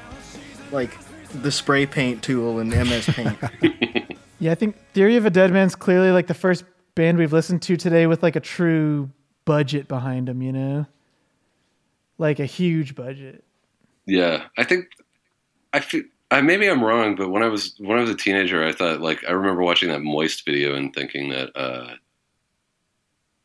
like 0.72 0.98
the 1.42 1.52
spray 1.52 1.86
paint 1.86 2.24
tool 2.24 2.60
in 2.60 2.70
MS 2.70 3.08
Paint. 3.08 3.38
Yeah, 4.42 4.54
I 4.54 4.56
think 4.56 4.76
Theory 4.94 5.18
of 5.18 5.26
a 5.28 5.30
Deadman's 5.30 5.76
clearly 5.76 6.10
like 6.10 6.26
the 6.26 6.34
first 6.34 6.64
band 6.96 7.20
we've 7.20 7.32
listened 7.32 7.62
to 7.62 7.78
today 7.78 8.08
with 8.08 8.24
like 8.24 8.36
a 8.36 8.40
true 8.40 9.12
budget 9.46 9.88
behind 9.88 10.28
them, 10.28 10.42
you 10.42 10.52
know? 10.52 10.88
Like 12.18 12.40
a 12.40 12.48
huge 12.48 12.96
budget. 12.96 13.44
Yeah, 14.08 14.46
I 14.58 14.64
think 14.64 14.88
I 15.74 15.80
feel. 15.80 16.06
I, 16.32 16.42
maybe 16.42 16.68
I'm 16.70 16.84
wrong, 16.84 17.16
but 17.16 17.30
when 17.30 17.44
I 17.44 17.48
was 17.48 17.76
when 17.78 17.98
I 17.98 18.02
was 18.02 18.10
a 18.10 18.16
teenager, 18.16 18.64
I 18.66 18.72
thought 18.72 19.02
like 19.02 19.24
I 19.28 19.32
remember 19.34 19.62
watching 19.62 19.90
that 19.90 20.02
Moist 20.02 20.46
video 20.46 20.76
and 20.76 20.94
thinking 20.94 21.30
that 21.30 21.52
uh, 21.56 21.96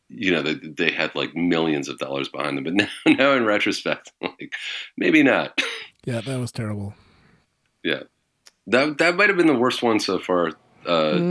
you 0.09 0.31
know 0.31 0.41
that 0.41 0.77
they 0.77 0.91
had 0.91 1.13
like 1.13 1.35
millions 1.35 1.89
of 1.89 1.97
dollars 1.99 2.29
behind 2.29 2.57
them. 2.57 2.63
But 2.63 2.73
now, 3.05 3.13
now 3.13 3.31
in 3.33 3.45
retrospect, 3.45 4.11
like 4.21 4.53
maybe 4.97 5.21
not. 5.21 5.61
Yeah, 6.05 6.21
that 6.21 6.39
was 6.39 6.51
terrible. 6.53 6.93
Yeah, 7.83 8.03
that 8.67 8.97
that 8.99 9.15
might 9.17 9.27
have 9.27 9.37
been 9.37 9.47
the 9.47 9.53
worst 9.55 9.83
one 9.83 9.99
so 9.99 10.19
far. 10.19 10.53
Uh, 10.85 11.21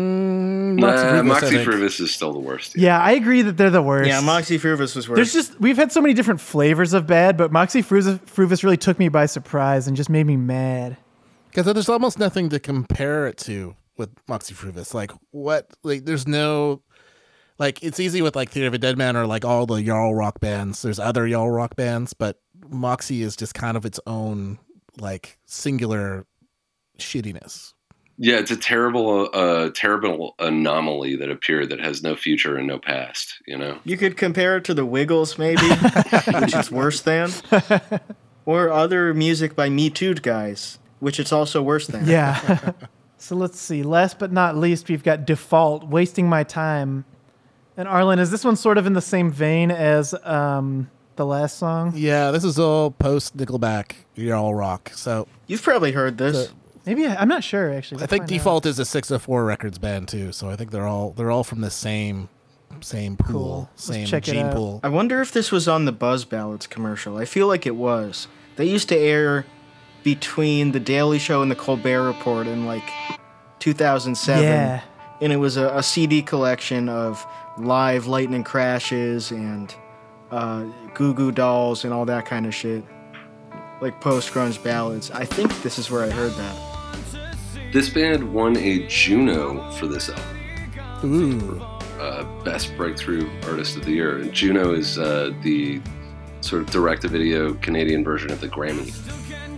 Mm, 0.76 0.80
nah, 0.80 0.86
Moxy 0.86 1.06
Früvous, 1.06 1.24
Moxy. 1.26 1.64
Früvous 1.64 2.00
is 2.00 2.14
still 2.14 2.32
the 2.32 2.38
worst. 2.38 2.76
Yeah, 2.76 3.00
I 3.00 3.12
agree 3.12 3.40
that 3.42 3.56
they're 3.56 3.70
the 3.70 3.80
worst. 3.80 4.08
yeah, 4.08 4.20
Moxy 4.20 4.58
Früvous 4.58 4.94
was 4.94 5.08
worse. 5.08 5.16
There's 5.16 5.32
just 5.32 5.58
we've 5.60 5.76
had 5.76 5.90
so 5.92 6.00
many 6.02 6.12
different 6.12 6.40
flavors 6.40 6.92
of 6.92 7.06
bad, 7.06 7.36
but 7.38 7.50
Moxy 7.50 7.82
Früvous, 7.82 8.18
Früvous 8.26 8.62
really 8.62 8.76
took 8.76 8.98
me 8.98 9.08
by 9.08 9.24
surprise 9.26 9.86
and 9.86 9.96
just 9.96 10.10
made 10.10 10.26
me 10.26 10.36
mad. 10.36 10.96
Because 11.56 11.72
there's 11.72 11.88
almost 11.88 12.18
nothing 12.18 12.50
to 12.50 12.60
compare 12.60 13.26
it 13.26 13.38
to 13.38 13.76
with 13.96 14.10
Moxy 14.28 14.52
Früvous. 14.52 14.92
Like 14.92 15.10
what? 15.30 15.70
Like 15.82 16.04
there's 16.04 16.28
no. 16.28 16.82
Like 17.58 17.82
it's 17.82 17.98
easy 17.98 18.20
with 18.20 18.36
like 18.36 18.50
Theory 18.50 18.66
of 18.66 18.74
a 18.74 18.78
Deadman 18.78 19.16
or 19.16 19.26
like 19.26 19.42
all 19.42 19.64
the 19.64 19.82
Jarl 19.82 20.14
rock 20.14 20.38
bands. 20.38 20.82
There's 20.82 20.98
other 20.98 21.26
Jarl 21.26 21.50
rock 21.50 21.74
bands, 21.74 22.12
but 22.12 22.38
Moxy 22.68 23.22
is 23.22 23.36
just 23.36 23.54
kind 23.54 23.74
of 23.78 23.86
its 23.86 23.98
own 24.06 24.58
like 25.00 25.38
singular 25.46 26.26
shittiness. 26.98 27.72
Yeah, 28.18 28.36
it's 28.36 28.50
a 28.50 28.56
terrible, 28.56 29.30
uh, 29.32 29.70
terrible 29.74 30.34
anomaly 30.38 31.16
that 31.16 31.30
appeared 31.30 31.70
that 31.70 31.80
has 31.80 32.02
no 32.02 32.16
future 32.16 32.58
and 32.58 32.66
no 32.66 32.78
past. 32.78 33.34
You 33.46 33.56
know. 33.56 33.78
You 33.84 33.96
could 33.96 34.18
compare 34.18 34.58
it 34.58 34.64
to 34.64 34.74
the 34.74 34.84
Wiggles, 34.84 35.38
maybe, 35.38 35.66
which 36.38 36.54
is 36.54 36.70
worse 36.70 37.00
than, 37.00 37.30
or 38.44 38.68
other 38.68 39.14
music 39.14 39.56
by 39.56 39.70
Me 39.70 39.88
Too 39.88 40.14
guys, 40.14 40.78
which 41.00 41.20
it's 41.20 41.32
also 41.32 41.62
worse 41.62 41.86
than. 41.86 42.06
Yeah. 42.06 42.72
so 43.18 43.36
let's 43.36 43.58
see. 43.60 43.82
Last 43.82 44.18
but 44.18 44.32
not 44.32 44.56
least, 44.56 44.88
we've 44.88 45.02
got 45.02 45.26
Default, 45.26 45.84
Wasting 45.88 46.28
My 46.28 46.42
Time. 46.42 47.04
And 47.76 47.86
Arlen, 47.86 48.18
is 48.18 48.30
this 48.30 48.44
one 48.44 48.56
sort 48.56 48.78
of 48.78 48.86
in 48.86 48.94
the 48.94 49.02
same 49.02 49.30
vein 49.30 49.70
as 49.70 50.14
um, 50.24 50.90
the 51.16 51.26
last 51.26 51.58
song? 51.58 51.92
Yeah, 51.94 52.30
this 52.30 52.44
is 52.44 52.58
all 52.58 52.90
post 52.90 53.36
Nickelback 53.36 53.92
You're 54.14 54.34
all 54.36 54.54
rock. 54.54 54.90
So 54.94 55.28
You've 55.46 55.62
probably 55.62 55.92
heard 55.92 56.16
this. 56.16 56.52
Maybe 56.86 57.06
I, 57.06 57.16
I'm 57.16 57.28
not 57.28 57.44
sure 57.44 57.72
actually. 57.74 57.98
I 57.98 58.00
Let's 58.02 58.10
think 58.10 58.22
find 58.22 58.30
out. 58.32 58.34
Default 58.34 58.66
is 58.66 58.78
a 58.78 58.84
604 58.84 59.44
Records 59.44 59.78
band 59.78 60.08
too. 60.08 60.32
So 60.32 60.48
I 60.48 60.56
think 60.56 60.70
they're 60.70 60.86
all 60.86 61.10
they're 61.10 61.30
all 61.30 61.44
from 61.44 61.60
the 61.60 61.70
same 61.70 62.28
same 62.80 63.16
pool, 63.16 63.32
Cool. 63.32 63.70
Let's 63.72 63.84
same 63.84 64.06
check 64.06 64.26
it 64.28 64.32
gene 64.32 64.46
out. 64.46 64.54
pool. 64.54 64.80
I 64.82 64.88
wonder 64.88 65.20
if 65.20 65.32
this 65.32 65.50
was 65.52 65.68
on 65.68 65.84
the 65.84 65.92
Buzz 65.92 66.24
Ballads 66.24 66.66
commercial. 66.66 67.18
I 67.18 67.24
feel 67.24 67.46
like 67.46 67.66
it 67.66 67.76
was. 67.76 68.28
They 68.56 68.66
used 68.66 68.88
to 68.88 68.96
air 68.96 69.44
between 70.06 70.70
The 70.70 70.78
Daily 70.78 71.18
Show 71.18 71.42
and 71.42 71.50
The 71.50 71.56
Colbert 71.56 72.04
Report 72.06 72.46
in 72.46 72.64
like 72.64 72.88
2007. 73.58 74.40
Yeah. 74.40 74.80
And 75.20 75.32
it 75.32 75.38
was 75.38 75.56
a, 75.56 75.66
a 75.76 75.82
CD 75.82 76.22
collection 76.22 76.88
of 76.88 77.26
live 77.58 78.06
lightning 78.06 78.44
crashes 78.44 79.32
and 79.32 79.74
uh, 80.30 80.62
Goo 80.94 81.12
Goo 81.12 81.32
Dolls 81.32 81.82
and 81.82 81.92
all 81.92 82.04
that 82.04 82.24
kind 82.24 82.46
of 82.46 82.54
shit. 82.54 82.84
Like 83.80 84.00
post 84.00 84.30
grunge 84.30 84.62
ballads. 84.62 85.10
I 85.10 85.24
think 85.24 85.50
this 85.64 85.76
is 85.76 85.90
where 85.90 86.04
I 86.04 86.10
heard 86.10 86.30
that. 86.34 87.36
This 87.72 87.88
band 87.88 88.32
won 88.32 88.56
a 88.58 88.86
Juno 88.86 89.72
for 89.72 89.88
this 89.88 90.08
album. 90.08 91.02
Ooh. 91.02 91.60
uh, 91.98 92.44
best 92.44 92.76
breakthrough 92.76 93.28
artist 93.42 93.76
of 93.76 93.84
the 93.84 93.90
year. 93.90 94.18
And 94.18 94.32
Juno 94.32 94.72
is 94.72 95.00
uh, 95.00 95.32
the 95.42 95.82
sort 96.42 96.62
of 96.62 96.70
direct-to-video 96.70 97.54
Canadian 97.54 98.04
version 98.04 98.30
of 98.30 98.40
the 98.40 98.48
Grammy. 98.48 98.94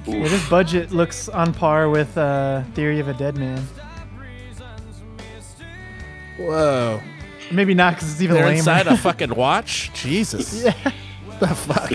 Yeah, 0.09 0.27
this 0.29 0.49
budget 0.49 0.91
looks 0.91 1.29
on 1.29 1.53
par 1.53 1.89
with 1.91 2.17
uh, 2.17 2.63
Theory 2.75 2.99
of 3.01 3.09
a 3.09 3.15
Deadman. 3.15 3.63
Whoa. 6.39 7.01
Maybe 7.51 7.75
not 7.75 7.95
because 7.95 8.13
it's 8.13 8.21
even 8.23 8.37
They're 8.37 8.45
lamer. 8.47 8.59
inside 8.59 8.87
a 8.87 8.97
fucking 8.99 9.35
watch? 9.35 9.91
Jesus. 9.95 10.65
yeah. 10.65 10.93
The 11.41 11.49
fuck? 11.49 11.93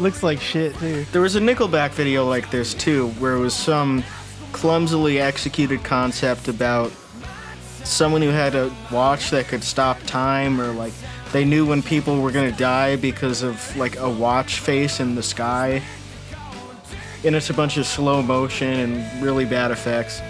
Looks 0.00 0.22
like 0.22 0.40
shit 0.40 0.74
too. 0.76 1.04
There 1.12 1.20
was 1.22 1.36
a 1.36 1.40
Nickelback 1.40 1.90
video 1.90 2.26
like 2.28 2.50
this 2.50 2.74
too, 2.74 3.08
where 3.18 3.34
it 3.34 3.38
was 3.40 3.54
some 3.54 4.02
clumsily 4.52 5.20
executed 5.20 5.84
concept 5.84 6.48
about 6.48 6.90
someone 7.84 8.22
who 8.22 8.28
had 8.30 8.54
a 8.54 8.72
watch 8.90 9.30
that 9.30 9.46
could 9.48 9.62
stop 9.62 9.98
time, 10.06 10.60
or 10.60 10.72
like 10.72 10.92
they 11.32 11.44
knew 11.44 11.66
when 11.66 11.82
people 11.82 12.20
were 12.20 12.30
gonna 12.32 12.50
die 12.52 12.96
because 12.96 13.42
of 13.42 13.76
like 13.76 13.96
a 13.98 14.08
watch 14.08 14.58
face 14.60 15.00
in 15.00 15.14
the 15.14 15.22
sky. 15.22 15.82
And 17.24 17.36
it's 17.36 17.50
a 17.50 17.54
bunch 17.54 17.76
of 17.76 17.86
slow 17.86 18.22
motion 18.22 18.68
and 18.68 19.22
really 19.22 19.44
bad 19.44 19.70
effects. 19.70 20.20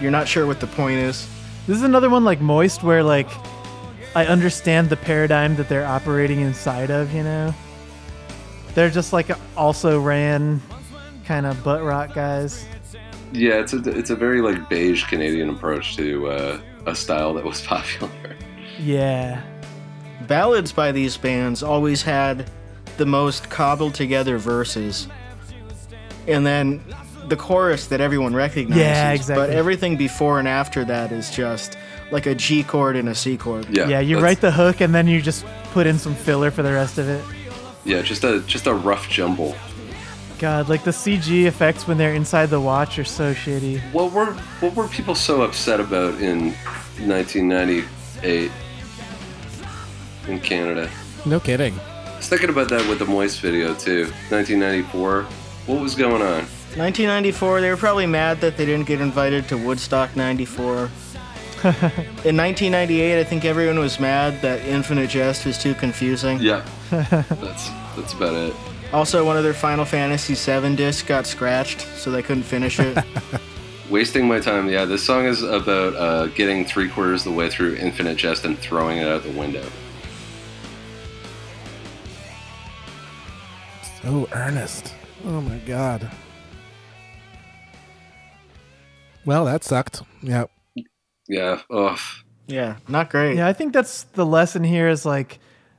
You're 0.00 0.10
not 0.10 0.26
sure 0.26 0.46
what 0.46 0.60
the 0.60 0.66
point 0.66 0.98
is. 0.98 1.28
This 1.66 1.76
is 1.76 1.82
another 1.82 2.08
one 2.08 2.24
like 2.24 2.40
Moist 2.40 2.82
where 2.82 3.02
like 3.02 3.28
I 4.16 4.26
understand 4.26 4.88
the 4.88 4.96
paradigm 4.96 5.56
that 5.56 5.68
they're 5.68 5.86
operating 5.86 6.40
inside 6.40 6.90
of, 6.90 7.12
you 7.14 7.22
know? 7.22 7.54
They're 8.74 8.90
just 8.90 9.12
like 9.12 9.30
also 9.56 10.00
ran 10.00 10.60
kind 11.24 11.46
of 11.46 11.62
butt 11.62 11.82
rock 11.82 12.14
guys. 12.14 12.66
Yeah, 13.32 13.60
it's 13.60 13.72
a 13.72 13.78
it's 13.90 14.10
a 14.10 14.16
very 14.16 14.40
like 14.40 14.68
beige 14.68 15.04
Canadian 15.04 15.50
approach 15.50 15.96
to 15.96 16.28
uh, 16.28 16.60
a 16.86 16.94
style 16.94 17.34
that 17.34 17.44
was 17.44 17.60
popular. 17.66 18.10
Yeah. 18.78 19.42
Ballads 20.26 20.72
by 20.72 20.92
these 20.92 21.16
bands 21.16 21.62
always 21.62 22.02
had 22.02 22.50
the 22.96 23.06
most 23.06 23.48
cobbled 23.50 23.94
together 23.94 24.38
verses. 24.38 25.08
And 26.30 26.46
then 26.46 26.80
the 27.28 27.36
chorus 27.36 27.86
that 27.88 28.00
everyone 28.00 28.34
recognizes. 28.34 28.82
Yeah, 28.82 29.12
exactly. 29.12 29.46
But 29.46 29.50
everything 29.54 29.96
before 29.96 30.38
and 30.38 30.48
after 30.48 30.84
that 30.84 31.12
is 31.12 31.30
just 31.30 31.76
like 32.10 32.26
a 32.26 32.34
G 32.34 32.62
chord 32.62 32.96
and 32.96 33.08
a 33.08 33.14
C 33.14 33.36
chord. 33.36 33.66
Yeah, 33.70 33.88
Yeah, 33.88 34.00
you 34.00 34.20
write 34.20 34.40
the 34.40 34.50
hook 34.50 34.80
and 34.80 34.94
then 34.94 35.06
you 35.06 35.22
just 35.22 35.44
put 35.72 35.86
in 35.86 35.98
some 35.98 36.14
filler 36.14 36.50
for 36.50 36.62
the 36.62 36.72
rest 36.72 36.98
of 36.98 37.08
it. 37.08 37.24
Yeah, 37.84 38.02
just 38.02 38.24
a 38.24 38.40
just 38.40 38.66
a 38.66 38.74
rough 38.74 39.08
jumble. 39.08 39.54
God, 40.38 40.68
like 40.68 40.84
the 40.84 40.90
CG 40.90 41.44
effects 41.44 41.86
when 41.86 41.98
they're 41.98 42.14
inside 42.14 42.46
the 42.46 42.60
watch 42.60 42.98
are 42.98 43.04
so 43.04 43.34
shitty. 43.34 43.80
What 43.92 44.12
were 44.12 44.32
what 44.60 44.74
were 44.74 44.88
people 44.88 45.14
so 45.14 45.42
upset 45.42 45.80
about 45.80 46.14
in 46.20 46.52
1998 47.06 48.50
in 50.28 50.40
Canada? 50.40 50.90
No 51.26 51.40
kidding. 51.40 51.78
I 51.78 52.16
was 52.16 52.28
thinking 52.28 52.50
about 52.50 52.68
that 52.70 52.86
with 52.88 52.98
the 52.98 53.06
Moist 53.06 53.40
video 53.40 53.74
too. 53.74 54.04
1994. 54.30 55.26
What 55.70 55.82
was 55.82 55.94
going 55.94 56.20
on? 56.20 56.42
1994, 56.76 57.60
they 57.60 57.70
were 57.70 57.76
probably 57.76 58.06
mad 58.06 58.40
that 58.40 58.56
they 58.56 58.66
didn't 58.66 58.88
get 58.88 59.00
invited 59.00 59.46
to 59.50 59.56
Woodstock 59.56 60.16
94. 60.16 60.76
In 62.24 62.36
1998, 62.36 63.20
I 63.20 63.22
think 63.22 63.44
everyone 63.44 63.78
was 63.78 64.00
mad 64.00 64.42
that 64.42 64.64
Infinite 64.66 65.10
Jest 65.10 65.46
was 65.46 65.58
too 65.58 65.74
confusing. 65.74 66.40
Yeah, 66.40 66.66
that's 66.90 67.68
that's 67.94 68.14
about 68.14 68.34
it. 68.34 68.54
Also, 68.92 69.24
one 69.24 69.36
of 69.36 69.44
their 69.44 69.54
Final 69.54 69.84
Fantasy 69.84 70.34
VII 70.34 70.74
discs 70.74 71.06
got 71.06 71.24
scratched, 71.24 71.82
so 71.82 72.10
they 72.10 72.22
couldn't 72.22 72.42
finish 72.42 72.80
it. 72.80 72.98
Wasting 73.90 74.26
my 74.26 74.40
time. 74.40 74.68
Yeah, 74.68 74.86
this 74.86 75.04
song 75.04 75.26
is 75.26 75.44
about 75.44 75.94
uh, 75.94 76.26
getting 76.28 76.64
three 76.64 76.88
quarters 76.88 77.24
of 77.24 77.32
the 77.32 77.38
way 77.38 77.48
through 77.48 77.76
Infinite 77.76 78.16
Jest 78.16 78.44
and 78.44 78.58
throwing 78.58 78.98
it 78.98 79.06
out 79.06 79.22
the 79.22 79.30
window. 79.30 79.64
So 84.02 84.28
earnest. 84.32 84.94
Oh 85.24 85.40
my 85.40 85.58
god. 85.58 86.10
Well, 89.24 89.44
that 89.44 89.64
sucked. 89.64 90.02
Yeah. 90.22 90.44
Yeah. 91.28 91.60
Ugh. 91.70 91.98
Yeah, 92.46 92.76
not 92.88 93.10
great. 93.10 93.36
Yeah, 93.36 93.46
I 93.46 93.52
think 93.52 93.72
that's 93.72 94.02
the 94.02 94.26
lesson 94.26 94.64
here 94.64 94.88
is 94.88 95.06
like 95.06 95.38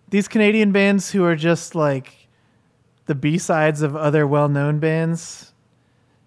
these 0.10 0.28
Canadian 0.28 0.72
bands 0.72 1.12
who 1.12 1.26
are 1.26 1.36
just 1.36 1.76
like 1.76 2.14
the 3.08 3.16
B 3.16 3.38
sides 3.38 3.82
of 3.82 3.96
other 3.96 4.26
well 4.26 4.48
known 4.48 4.80
bands. 4.80 5.52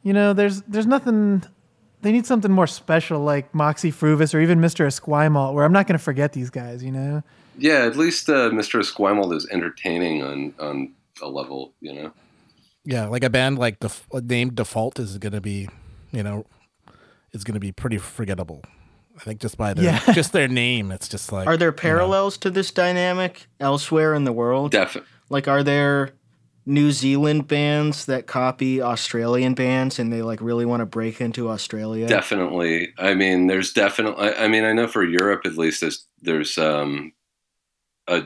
You 0.03 0.13
know, 0.13 0.35
there's 0.35 0.61
there's 0.63 0.87
nothing 0.87 1.45
they 2.03 2.13
need 2.13 2.27
something 2.27 2.53
more 2.53 2.67
special 2.67 3.21
like 3.21 3.55
Moxy 3.55 3.91
Früvous 3.91 4.35
or 4.35 4.41
even 4.41 4.61
Mr. 4.61 4.87
Esquimalt 4.87 5.55
where 5.55 5.65
I'm 5.65 5.73
not 5.73 5.87
gonna 5.87 5.99
forget 5.99 6.35
these 6.35 6.51
guys, 6.51 6.83
you 6.85 6.91
know? 6.93 7.23
Yeah, 7.57 7.87
at 7.87 7.97
least 7.97 8.29
uh, 8.29 8.51
Mr. 8.51 8.81
Esquimalt 8.81 9.35
is 9.35 9.49
entertaining 9.51 10.23
on 10.23 10.53
on 10.59 10.93
a 11.23 11.29
level, 11.29 11.73
you 11.81 11.95
know. 11.95 12.13
Yeah, 12.85 13.07
like 13.07 13.25
a 13.25 13.31
band 13.31 13.59
like 13.59 13.81
def- 13.81 14.07
named 14.13 14.57
Default 14.57 14.99
is 14.99 15.19
going 15.19 15.33
to 15.33 15.41
be, 15.41 15.69
you 16.13 16.23
know, 16.23 16.45
is 17.33 17.45
going 17.45 17.55
to 17.55 17.61
be 17.61 17.73
pretty 17.73 17.99
forgettable. 17.99 18.63
I 19.17 19.21
think 19.21 19.41
just 19.41 19.57
by 19.57 19.75
their 19.75 19.85
Yeah. 19.85 20.13
just 20.13 20.33
their 20.33 20.49
name, 20.49 20.91
it's 20.91 21.09
just 21.09 21.33
like 21.33 21.47
Are 21.47 21.57
there 21.57 21.69
you 21.69 21.73
know. 21.73 21.77
parallels 21.81 22.37
to 22.39 22.51
this 22.51 22.71
dynamic 22.71 23.47
elsewhere 23.61 24.13
in 24.15 24.25
the 24.25 24.33
world? 24.33 24.73
Definitely. 24.73 25.09
Like, 25.31 25.49
are 25.49 25.63
there 25.63 26.11
New 26.67 26.91
Zealand 26.91 27.47
bands 27.47 28.07
that 28.07 28.27
copy 28.27 28.83
Australian 28.83 29.55
bands 29.55 29.99
and 29.99 30.13
they 30.13 30.23
like 30.23 30.41
really 30.41 30.65
want 30.65 30.81
to 30.81 30.87
break 30.87 31.21
into 31.21 31.49
Australia? 31.49 32.07
Definitely. 32.09 32.93
I 32.99 33.15
mean, 33.15 33.47
there's 33.47 33.73
definitely. 33.73 34.29
I, 34.31 34.45
I 34.45 34.49
mean, 34.49 34.65
I 34.65 34.73
know 34.73 34.89
for 34.89 35.05
Europe 35.05 35.43
at 35.47 35.57
least, 35.57 35.81
there's 35.81 36.07
there's 36.21 36.59
um 36.59 37.13
a 38.09 38.25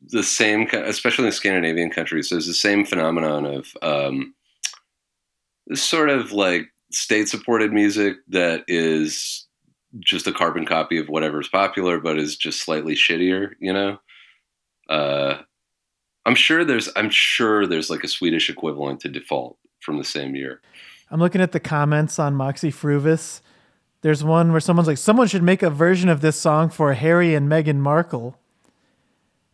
the 0.00 0.22
same, 0.22 0.68
especially 0.72 1.26
in 1.26 1.32
Scandinavian 1.32 1.90
countries. 1.90 2.28
There's 2.28 2.46
the 2.46 2.54
same 2.54 2.84
phenomenon 2.84 3.46
of 3.46 3.76
um 3.82 4.34
sort 5.74 6.10
of 6.10 6.32
like 6.32 6.68
state-supported 6.92 7.72
music 7.72 8.16
that 8.28 8.64
is 8.68 9.46
just 9.98 10.26
a 10.26 10.32
carbon 10.32 10.64
copy 10.64 10.98
of 10.98 11.08
whatever's 11.08 11.48
popular, 11.48 11.98
but 11.98 12.18
is 12.18 12.36
just 12.36 12.60
slightly 12.60 12.94
shittier. 12.94 13.52
You 13.60 13.72
know. 13.72 13.98
Uh, 14.88 15.38
I'm 16.24 16.34
sure 16.34 16.64
there's. 16.64 16.88
I'm 16.96 17.10
sure 17.10 17.66
there's 17.66 17.90
like 17.90 18.04
a 18.04 18.08
Swedish 18.08 18.50
equivalent 18.50 19.00
to 19.00 19.08
Default 19.08 19.58
from 19.80 19.98
the 19.98 20.04
same 20.04 20.34
year. 20.34 20.60
I'm 21.10 21.20
looking 21.20 21.40
at 21.40 21.52
the 21.52 21.60
comments 21.60 22.18
on 22.18 22.34
Moxy 22.34 22.72
Früvous. 22.72 23.40
There's 24.02 24.24
one 24.24 24.50
where 24.50 24.60
someone's 24.60 24.88
like, 24.88 24.98
someone 24.98 25.28
should 25.28 25.42
make 25.42 25.62
a 25.62 25.70
version 25.70 26.08
of 26.08 26.20
this 26.20 26.38
song 26.38 26.68
for 26.68 26.92
Harry 26.94 27.34
and 27.34 27.48
Meghan 27.48 27.76
Markle. 27.76 28.38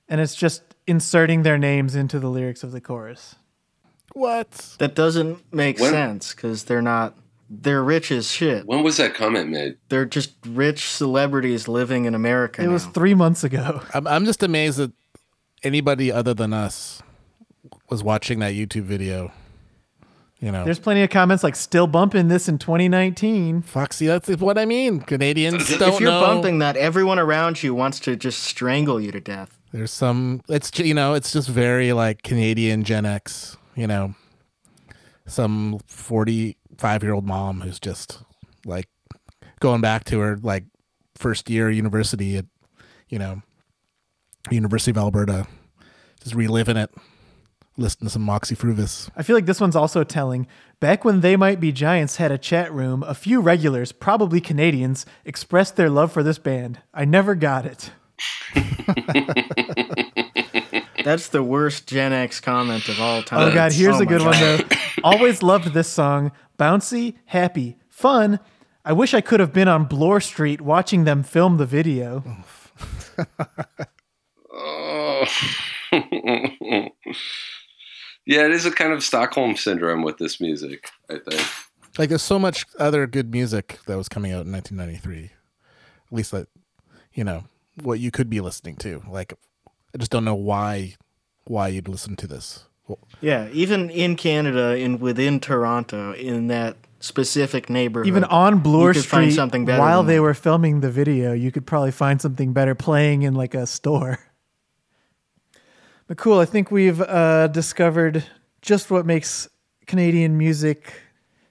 And 0.09 0.21
it's 0.21 0.35
just 0.35 0.63
inserting 0.87 1.43
their 1.43 1.59
names 1.59 1.95
into 1.95 2.19
the 2.19 2.29
lyrics 2.29 2.63
of 2.63 2.73
the 2.73 2.81
chorus. 2.81 3.37
What? 4.15 4.77
That 4.79 4.95
doesn't 4.95 5.53
make 5.53 5.79
When- 5.79 5.93
sense 5.93 6.35
because 6.35 6.65
they're 6.65 6.83
not. 6.83 7.17
They're 7.55 7.83
rich 7.85 8.11
as 8.11 8.31
shit. 8.31 8.65
When 8.67 8.83
was 8.83 8.97
that 8.97 9.15
comment 9.15 9.51
made? 9.51 9.77
They're 9.91 10.07
just 10.07 10.33
rich 10.47 10.89
celebrities 10.89 11.69
living 11.69 12.07
in 12.07 12.15
America. 12.15 12.63
It 12.63 12.69
was 12.69 12.87
three 12.87 13.13
months 13.15 13.45
ago. 13.45 13.83
I'm 13.93 14.07
I'm 14.07 14.25
just 14.25 14.43
amazed 14.43 14.79
that 14.79 14.91
anybody 15.63 16.11
other 16.11 16.33
than 16.33 16.55
us 16.55 17.03
was 17.91 18.03
watching 18.03 18.39
that 18.39 18.55
YouTube 18.55 18.85
video. 18.85 19.33
You 20.41 20.51
know, 20.51 20.65
There's 20.65 20.79
plenty 20.81 21.03
of 21.05 21.11
comments 21.11 21.45
like, 21.45 21.55
still 21.55 21.87
bumping 21.87 22.27
this 22.27 22.49
in 22.49 22.59
2019. 22.59 23.63
Foxy. 23.63 24.07
That's 24.09 24.29
what 24.39 24.59
I 24.59 24.65
mean. 24.65 25.01
Canadians 25.01 25.69
don't 25.79 25.95
if 25.95 26.01
you're 26.01 26.11
know. 26.11 26.21
bumping 26.21 26.59
that, 26.59 26.77
everyone 26.77 27.21
around 27.21 27.63
you 27.63 27.75
wants 27.77 28.01
to 28.01 28.17
just 28.17 28.43
strangle 28.43 29.01
you 29.01 29.13
to 29.13 29.21
death. 29.21 29.57
There's 29.73 29.91
some. 29.91 30.43
It's 30.49 30.79
you 30.79 30.95
know, 30.95 31.15
it's 31.15 31.33
just 31.33 31.49
very 31.49 31.93
like 31.93 32.23
Canadian 32.23 32.85
Gen 32.85 33.07
X. 33.07 33.57
You 33.75 33.87
know, 33.87 34.15
some 35.27 35.81
45 35.87 37.03
year 37.03 37.15
old 37.15 37.27
mom 37.27 37.63
who's 37.63 37.81
just 37.81 38.23
like 38.67 38.89
going 39.61 39.81
back 39.81 40.05
to 40.05 40.21
her 40.21 40.37
like 40.43 40.65
first 41.17 41.49
year 41.49 41.71
university 41.71 42.37
at 42.37 42.45
you 43.09 43.19
know 43.19 43.43
University 44.51 44.91
of 44.91 44.99
Alberta, 44.99 45.47
just 46.21 46.35
reliving 46.35 46.77
it, 46.77 46.91
listening 47.77 48.09
to 48.09 48.13
some 48.13 48.23
Moxy 48.23 48.55
Früvous. 48.55 49.09
I 49.17 49.23
feel 49.23 49.37
like 49.37 49.47
this 49.47 49.61
one's 49.61 49.77
also 49.77 50.05
telling. 50.05 50.47
Back 50.81 51.05
when 51.05 51.21
They 51.21 51.37
Might 51.37 51.61
Be 51.61 51.71
Giants 51.71 52.17
had 52.17 52.33
a 52.33 52.39
chat 52.39 52.73
room, 52.73 53.05
a 53.05 53.15
few 53.15 53.41
regulars, 53.41 53.93
probably 53.93 54.41
Canadians, 54.41 55.07
expressed 55.25 55.77
their 55.77 55.89
love 55.89 56.13
for 56.13 56.25
this 56.25 56.39
band. 56.39 56.81
I 56.93 57.05
never 57.05 57.35
got 57.37 57.65
it. 57.65 57.93
That's 61.05 61.29
the 61.29 61.43
worst 61.43 61.89
Gen 61.89 62.13
X 62.13 62.41
comment 62.41 62.89
of 62.89 63.01
all 63.01 63.23
time. 63.23 63.49
Oh 63.49 63.55
god, 63.55 63.73
here's 63.73 63.97
Oh 63.97 64.03
a 64.03 64.05
my 64.05 64.11
good 64.11 64.23
one 64.23 64.39
though. 64.39 64.59
Always 65.03 65.43
loved 65.43 65.75
this 65.75 65.89
song. 65.89 66.33
Bouncy, 66.59 67.17
happy, 67.27 67.77
fun. 67.89 68.39
I 68.85 68.93
wish 68.93 69.15
I 69.15 69.21
could 69.21 69.41
have 69.41 69.53
been 69.53 69.69
on 69.69 69.85
Bloor 69.85 70.21
Street 70.21 70.61
watching 70.61 71.05
them 71.05 71.23
film 71.23 71.57
the 71.57 71.67
video. 71.67 72.25
Oh. 74.55 75.25
yeah, 75.93 76.89
it 78.47 78.51
is 78.51 78.67
a 78.67 78.71
kind 78.71 78.93
of 78.93 79.03
Stockholm 79.03 79.57
syndrome 79.57 80.03
with 80.03 80.19
this 80.19 80.41
music, 80.41 80.91
I 81.11 81.19
think. 81.19 81.41
Like 81.99 82.09
there's 82.09 82.23
so 82.23 82.39
much 82.39 82.67
other 82.79 83.07
good 83.07 83.33
music 83.33 83.79
that 83.87 83.97
was 83.97 84.09
coming 84.09 84.33
out 84.33 84.47
in 84.47 84.53
1993. 84.53 85.25
At 85.25 86.13
least 86.13 86.31
that 86.33 86.49
you 87.15 87.25
know 87.25 87.45
what 87.81 88.01
you 88.01 88.11
could 88.11 88.29
be 88.31 88.41
listening 88.41 88.77
to. 88.77 89.03
Like 89.09 89.35
I 89.95 89.99
just 89.99 90.11
don't 90.11 90.25
know 90.25 90.35
why 90.35 90.97
why 91.45 91.69
you'd 91.69 91.89
listen 91.89 92.17
to 92.17 92.27
this. 92.27 92.65
Well, 92.87 92.99
Yeah, 93.21 93.49
even 93.53 93.91
in 93.91 94.17
Canada, 94.17 94.77
in 94.77 94.99
within 94.99 95.39
Toronto, 95.41 96.13
in 96.15 96.49
that 96.49 96.77
specific 97.01 97.69
neighborhood, 97.71 98.07
Even 98.09 98.25
on 98.25 98.59
Bloor 98.61 98.89
you 98.91 98.95
could 98.95 99.03
Street, 99.03 99.11
find 99.11 99.33
something 99.33 99.65
better 99.65 99.81
while 99.81 100.03
they 100.03 100.17
that. 100.17 100.23
were 100.23 100.35
filming 100.35 100.81
the 100.81 100.91
video, 100.91 101.33
you 101.33 101.51
could 101.51 101.67
probably 101.67 101.91
find 101.93 102.21
something 102.21 102.53
better 102.53 102.75
playing 102.75 103.23
in 103.23 103.35
like 103.35 103.55
a 103.55 103.67
store. 103.67 104.19
But 106.09 106.19
cool, 106.19 106.41
I 106.41 106.45
think 106.45 106.71
we've 106.71 107.01
uh, 107.01 107.47
discovered 107.47 108.25
just 108.61 108.91
what 108.91 109.07
makes 109.07 109.49
Canadian 109.87 110.37
music 110.37 110.93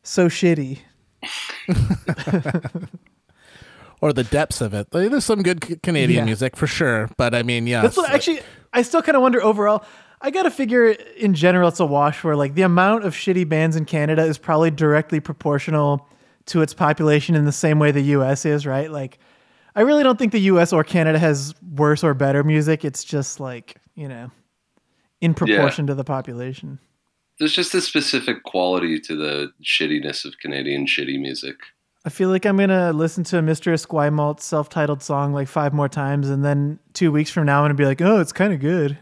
so 0.03 0.27
shitty. 0.27 0.79
or 4.01 4.11
the 4.13 4.23
depths 4.23 4.59
of 4.61 4.73
it. 4.73 4.87
Like, 4.91 5.09
There's 5.11 5.25
some 5.25 5.43
good 5.43 5.63
C- 5.63 5.75
Canadian 5.81 6.19
Yeah. 6.19 6.25
music 6.25 6.55
for 6.57 6.67
sure, 6.67 7.09
but 7.17 7.33
I 7.33 7.43
mean, 7.43 7.67
yeah. 7.67 7.81
That's 7.83 7.95
what, 7.97 8.09
actually, 8.09 8.41
I 8.73 8.81
still 8.81 9.01
kind 9.01 9.15
of 9.15 9.21
wonder 9.21 9.41
overall. 9.41 9.83
I 10.21 10.29
got 10.31 10.43
to 10.43 10.51
figure 10.51 10.89
in 11.17 11.33
general, 11.33 11.67
it's 11.69 11.79
a 11.79 11.85
wash 11.85 12.23
where 12.23 12.35
like 12.35 12.53
the 12.55 12.61
amount 12.63 13.05
of 13.05 13.13
shitty 13.13 13.47
bands 13.47 13.75
in 13.75 13.85
Canada 13.85 14.23
is 14.23 14.37
probably 14.37 14.69
directly 14.71 15.19
proportional 15.19 16.07
to 16.47 16.61
its 16.61 16.73
population 16.73 17.35
in 17.35 17.45
the 17.45 17.51
same 17.51 17.79
way 17.79 17.91
the 17.91 18.01
US 18.17 18.45
is, 18.45 18.65
right? 18.65 18.91
Like, 18.91 19.19
I 19.75 19.81
really 19.81 20.03
don't 20.03 20.19
think 20.19 20.31
the 20.31 20.41
US 20.41 20.73
or 20.73 20.83
Canada 20.83 21.17
has 21.17 21.55
worse 21.75 22.03
or 22.03 22.13
better 22.13 22.43
music. 22.43 22.83
It's 22.83 23.03
just 23.03 23.39
like, 23.39 23.77
you 23.95 24.07
know, 24.07 24.29
in 25.21 25.33
proportion 25.33 25.87
to 25.87 25.95
the 25.95 26.03
population. 26.03 26.79
There's 27.39 27.53
just 27.53 27.73
a 27.73 27.81
specific 27.81 28.43
quality 28.43 28.99
to 28.99 29.15
the 29.15 29.51
shittiness 29.63 30.25
of 30.25 30.37
Canadian 30.39 30.85
shitty 30.85 31.19
music. 31.19 31.55
I 32.03 32.09
feel 32.09 32.29
like 32.29 32.45
I'm 32.45 32.57
gonna 32.57 32.93
listen 32.93 33.23
to 33.25 33.37
a 33.37 33.41
Mr. 33.41 33.73
Esquimalt 33.73 34.39
self-titled 34.39 35.03
song 35.03 35.33
like 35.33 35.47
five 35.47 35.73
more 35.73 35.89
times, 35.89 36.29
and 36.29 36.43
then 36.43 36.79
two 36.93 37.11
weeks 37.11 37.29
from 37.29 37.45
now 37.45 37.59
I'm 37.59 37.65
gonna 37.65 37.75
be 37.75 37.85
like, 37.85 38.01
oh, 38.01 38.19
it's 38.19 38.33
kind 38.33 38.53
of 38.53 38.59
good. 38.59 38.97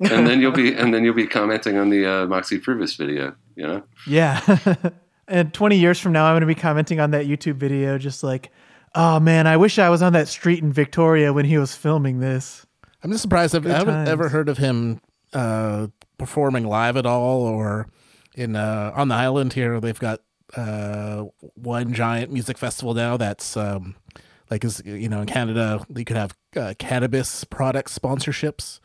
And 0.00 0.26
then 0.26 0.40
you'll 0.40 0.52
be 0.52 0.74
and 0.76 0.94
then 0.94 1.04
you'll 1.04 1.14
be 1.14 1.26
commenting 1.26 1.76
on 1.76 1.90
the 1.90 2.06
uh, 2.06 2.26
Moxy 2.26 2.58
Früvous 2.58 2.96
video, 2.96 3.34
you 3.54 3.66
know? 3.66 3.82
Yeah. 4.06 4.40
and 5.28 5.52
20 5.52 5.76
years 5.76 6.00
from 6.00 6.12
now, 6.12 6.24
I'm 6.26 6.32
going 6.32 6.40
to 6.40 6.46
be 6.46 6.54
commenting 6.54 7.00
on 7.00 7.10
that 7.10 7.26
YouTube 7.26 7.56
video, 7.56 7.98
just 7.98 8.22
like, 8.22 8.50
oh 8.94 9.20
man, 9.20 9.46
I 9.46 9.56
wish 9.56 9.78
I 9.78 9.90
was 9.90 10.02
on 10.02 10.14
that 10.14 10.28
street 10.28 10.62
in 10.62 10.72
Victoria 10.72 11.32
when 11.32 11.44
he 11.44 11.58
was 11.58 11.74
filming 11.74 12.20
this. 12.20 12.66
I'm 13.02 13.10
just 13.10 13.22
surprised 13.22 13.54
I've, 13.54 13.62
Good 13.62 13.72
I 13.72 13.78
haven't 13.78 13.94
times. 13.94 14.08
ever 14.08 14.28
heard 14.28 14.48
of 14.48 14.58
him 14.58 15.00
uh, 15.32 15.88
performing 16.18 16.64
live 16.64 16.96
at 16.96 17.06
all, 17.06 17.42
or 17.42 17.88
in 18.34 18.56
uh, 18.56 18.92
on 18.94 19.08
the 19.08 19.14
island 19.14 19.52
here. 19.54 19.80
They've 19.80 19.98
got 19.98 20.20
uh, 20.56 21.24
one 21.54 21.92
giant 21.92 22.32
music 22.32 22.58
festival 22.58 22.94
now 22.94 23.16
that's 23.16 23.56
um, 23.56 23.94
like 24.50 24.64
is 24.64 24.82
you 24.84 25.08
know 25.08 25.20
in 25.20 25.26
Canada 25.26 25.84
you 25.94 26.04
could 26.04 26.16
have 26.16 26.34
uh, 26.56 26.74
cannabis 26.78 27.44
product 27.44 27.90
sponsorships. 27.90 28.80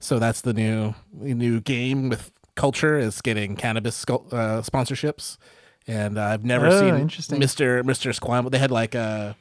So 0.00 0.18
that's 0.18 0.40
the 0.42 0.52
new 0.52 0.94
new 1.12 1.60
game 1.60 2.08
with 2.08 2.30
culture 2.54 2.96
is 2.98 3.20
getting 3.20 3.56
cannabis 3.56 4.04
uh, 4.08 4.62
sponsorships. 4.62 5.38
And 5.86 6.18
I've 6.18 6.44
never 6.44 6.66
Oh, 6.66 6.80
seen 6.80 6.94
interesting. 6.96 7.40
Mr. 7.40 7.82
Mr. 7.82 8.14
Squam. 8.14 8.46
They 8.50 8.58
had 8.58 8.70
like 8.70 8.94
uh, 8.94 9.32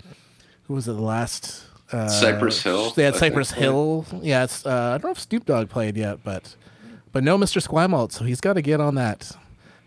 who 0.64 0.74
was 0.76 0.88
it 0.88 0.94
the 0.94 1.02
last 1.02 1.66
uh, 1.92 2.08
Cypress 2.08 2.64
Hill, 2.64 2.92
They 2.92 3.04
had 3.04 3.16
I 3.16 3.18
Cypress 3.18 3.52
played. 3.52 3.62
Hill. 3.64 4.06
Yeah, 4.22 4.44
it's 4.46 4.66
uh, 4.66 4.70
I 4.70 4.92
don't 4.98 5.06
know 5.06 5.12
if 5.12 5.20
Snoop 5.20 5.46
Dogg 5.46 5.70
played 5.70 5.98
yet, 5.98 6.24
but 6.24 6.56
but 7.12 7.24
no 7.24 7.38
Mr. 7.38 7.62
Squimalt, 7.66 8.12
so 8.14 8.24
he's 8.26 8.42
got 8.42 8.54
to 8.54 8.62
get 8.62 8.80
on 8.80 8.96
that 8.96 9.32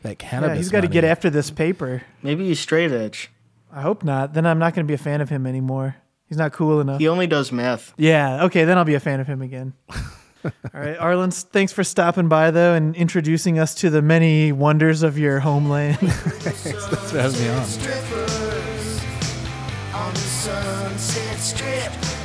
that 0.02 0.18
cannabis. 0.18 0.50
Yeah, 0.50 0.56
he's 0.56 0.70
got 0.70 0.80
to 0.82 0.88
get 0.88 1.04
after 1.04 1.30
this 1.30 1.50
paper. 1.50 2.02
Maybe 2.22 2.46
he's 2.46 2.60
straight 2.60 2.92
edge. 2.92 3.30
I 3.72 3.82
hope 3.82 4.02
not. 4.02 4.34
Then 4.34 4.46
I'm 4.46 4.58
not 4.58 4.74
going 4.74 4.86
to 4.86 4.88
be 4.88 4.94
a 4.94 4.98
fan 4.98 5.20
of 5.20 5.28
him 5.28 5.46
anymore. 5.46 5.96
He's 6.26 6.38
not 6.38 6.52
cool 6.52 6.80
enough. 6.80 7.00
He 7.00 7.08
only 7.08 7.26
does 7.26 7.50
meth. 7.52 7.92
Yeah. 7.96 8.44
Okay. 8.44 8.64
Then 8.64 8.78
I'll 8.78 8.84
be 8.84 8.94
a 8.94 9.00
fan 9.00 9.20
of 9.20 9.26
him 9.26 9.42
again. 9.42 9.74
All 10.44 10.52
right, 10.72 10.96
Arlen. 10.96 11.30
Thanks 11.30 11.72
for 11.72 11.84
stopping 11.84 12.28
by 12.28 12.50
though 12.50 12.72
and 12.72 12.96
introducing 12.96 13.58
us 13.58 13.74
to 13.76 13.90
the 13.90 14.00
many 14.00 14.52
wonders 14.52 15.02
of 15.02 15.18
your 15.18 15.40
homeland. 15.40 15.98
thanks, 15.98 16.62
thanks 16.62 17.10
for 17.10 17.20
having 17.20 17.40
me 17.42 17.48
on. 22.16 22.19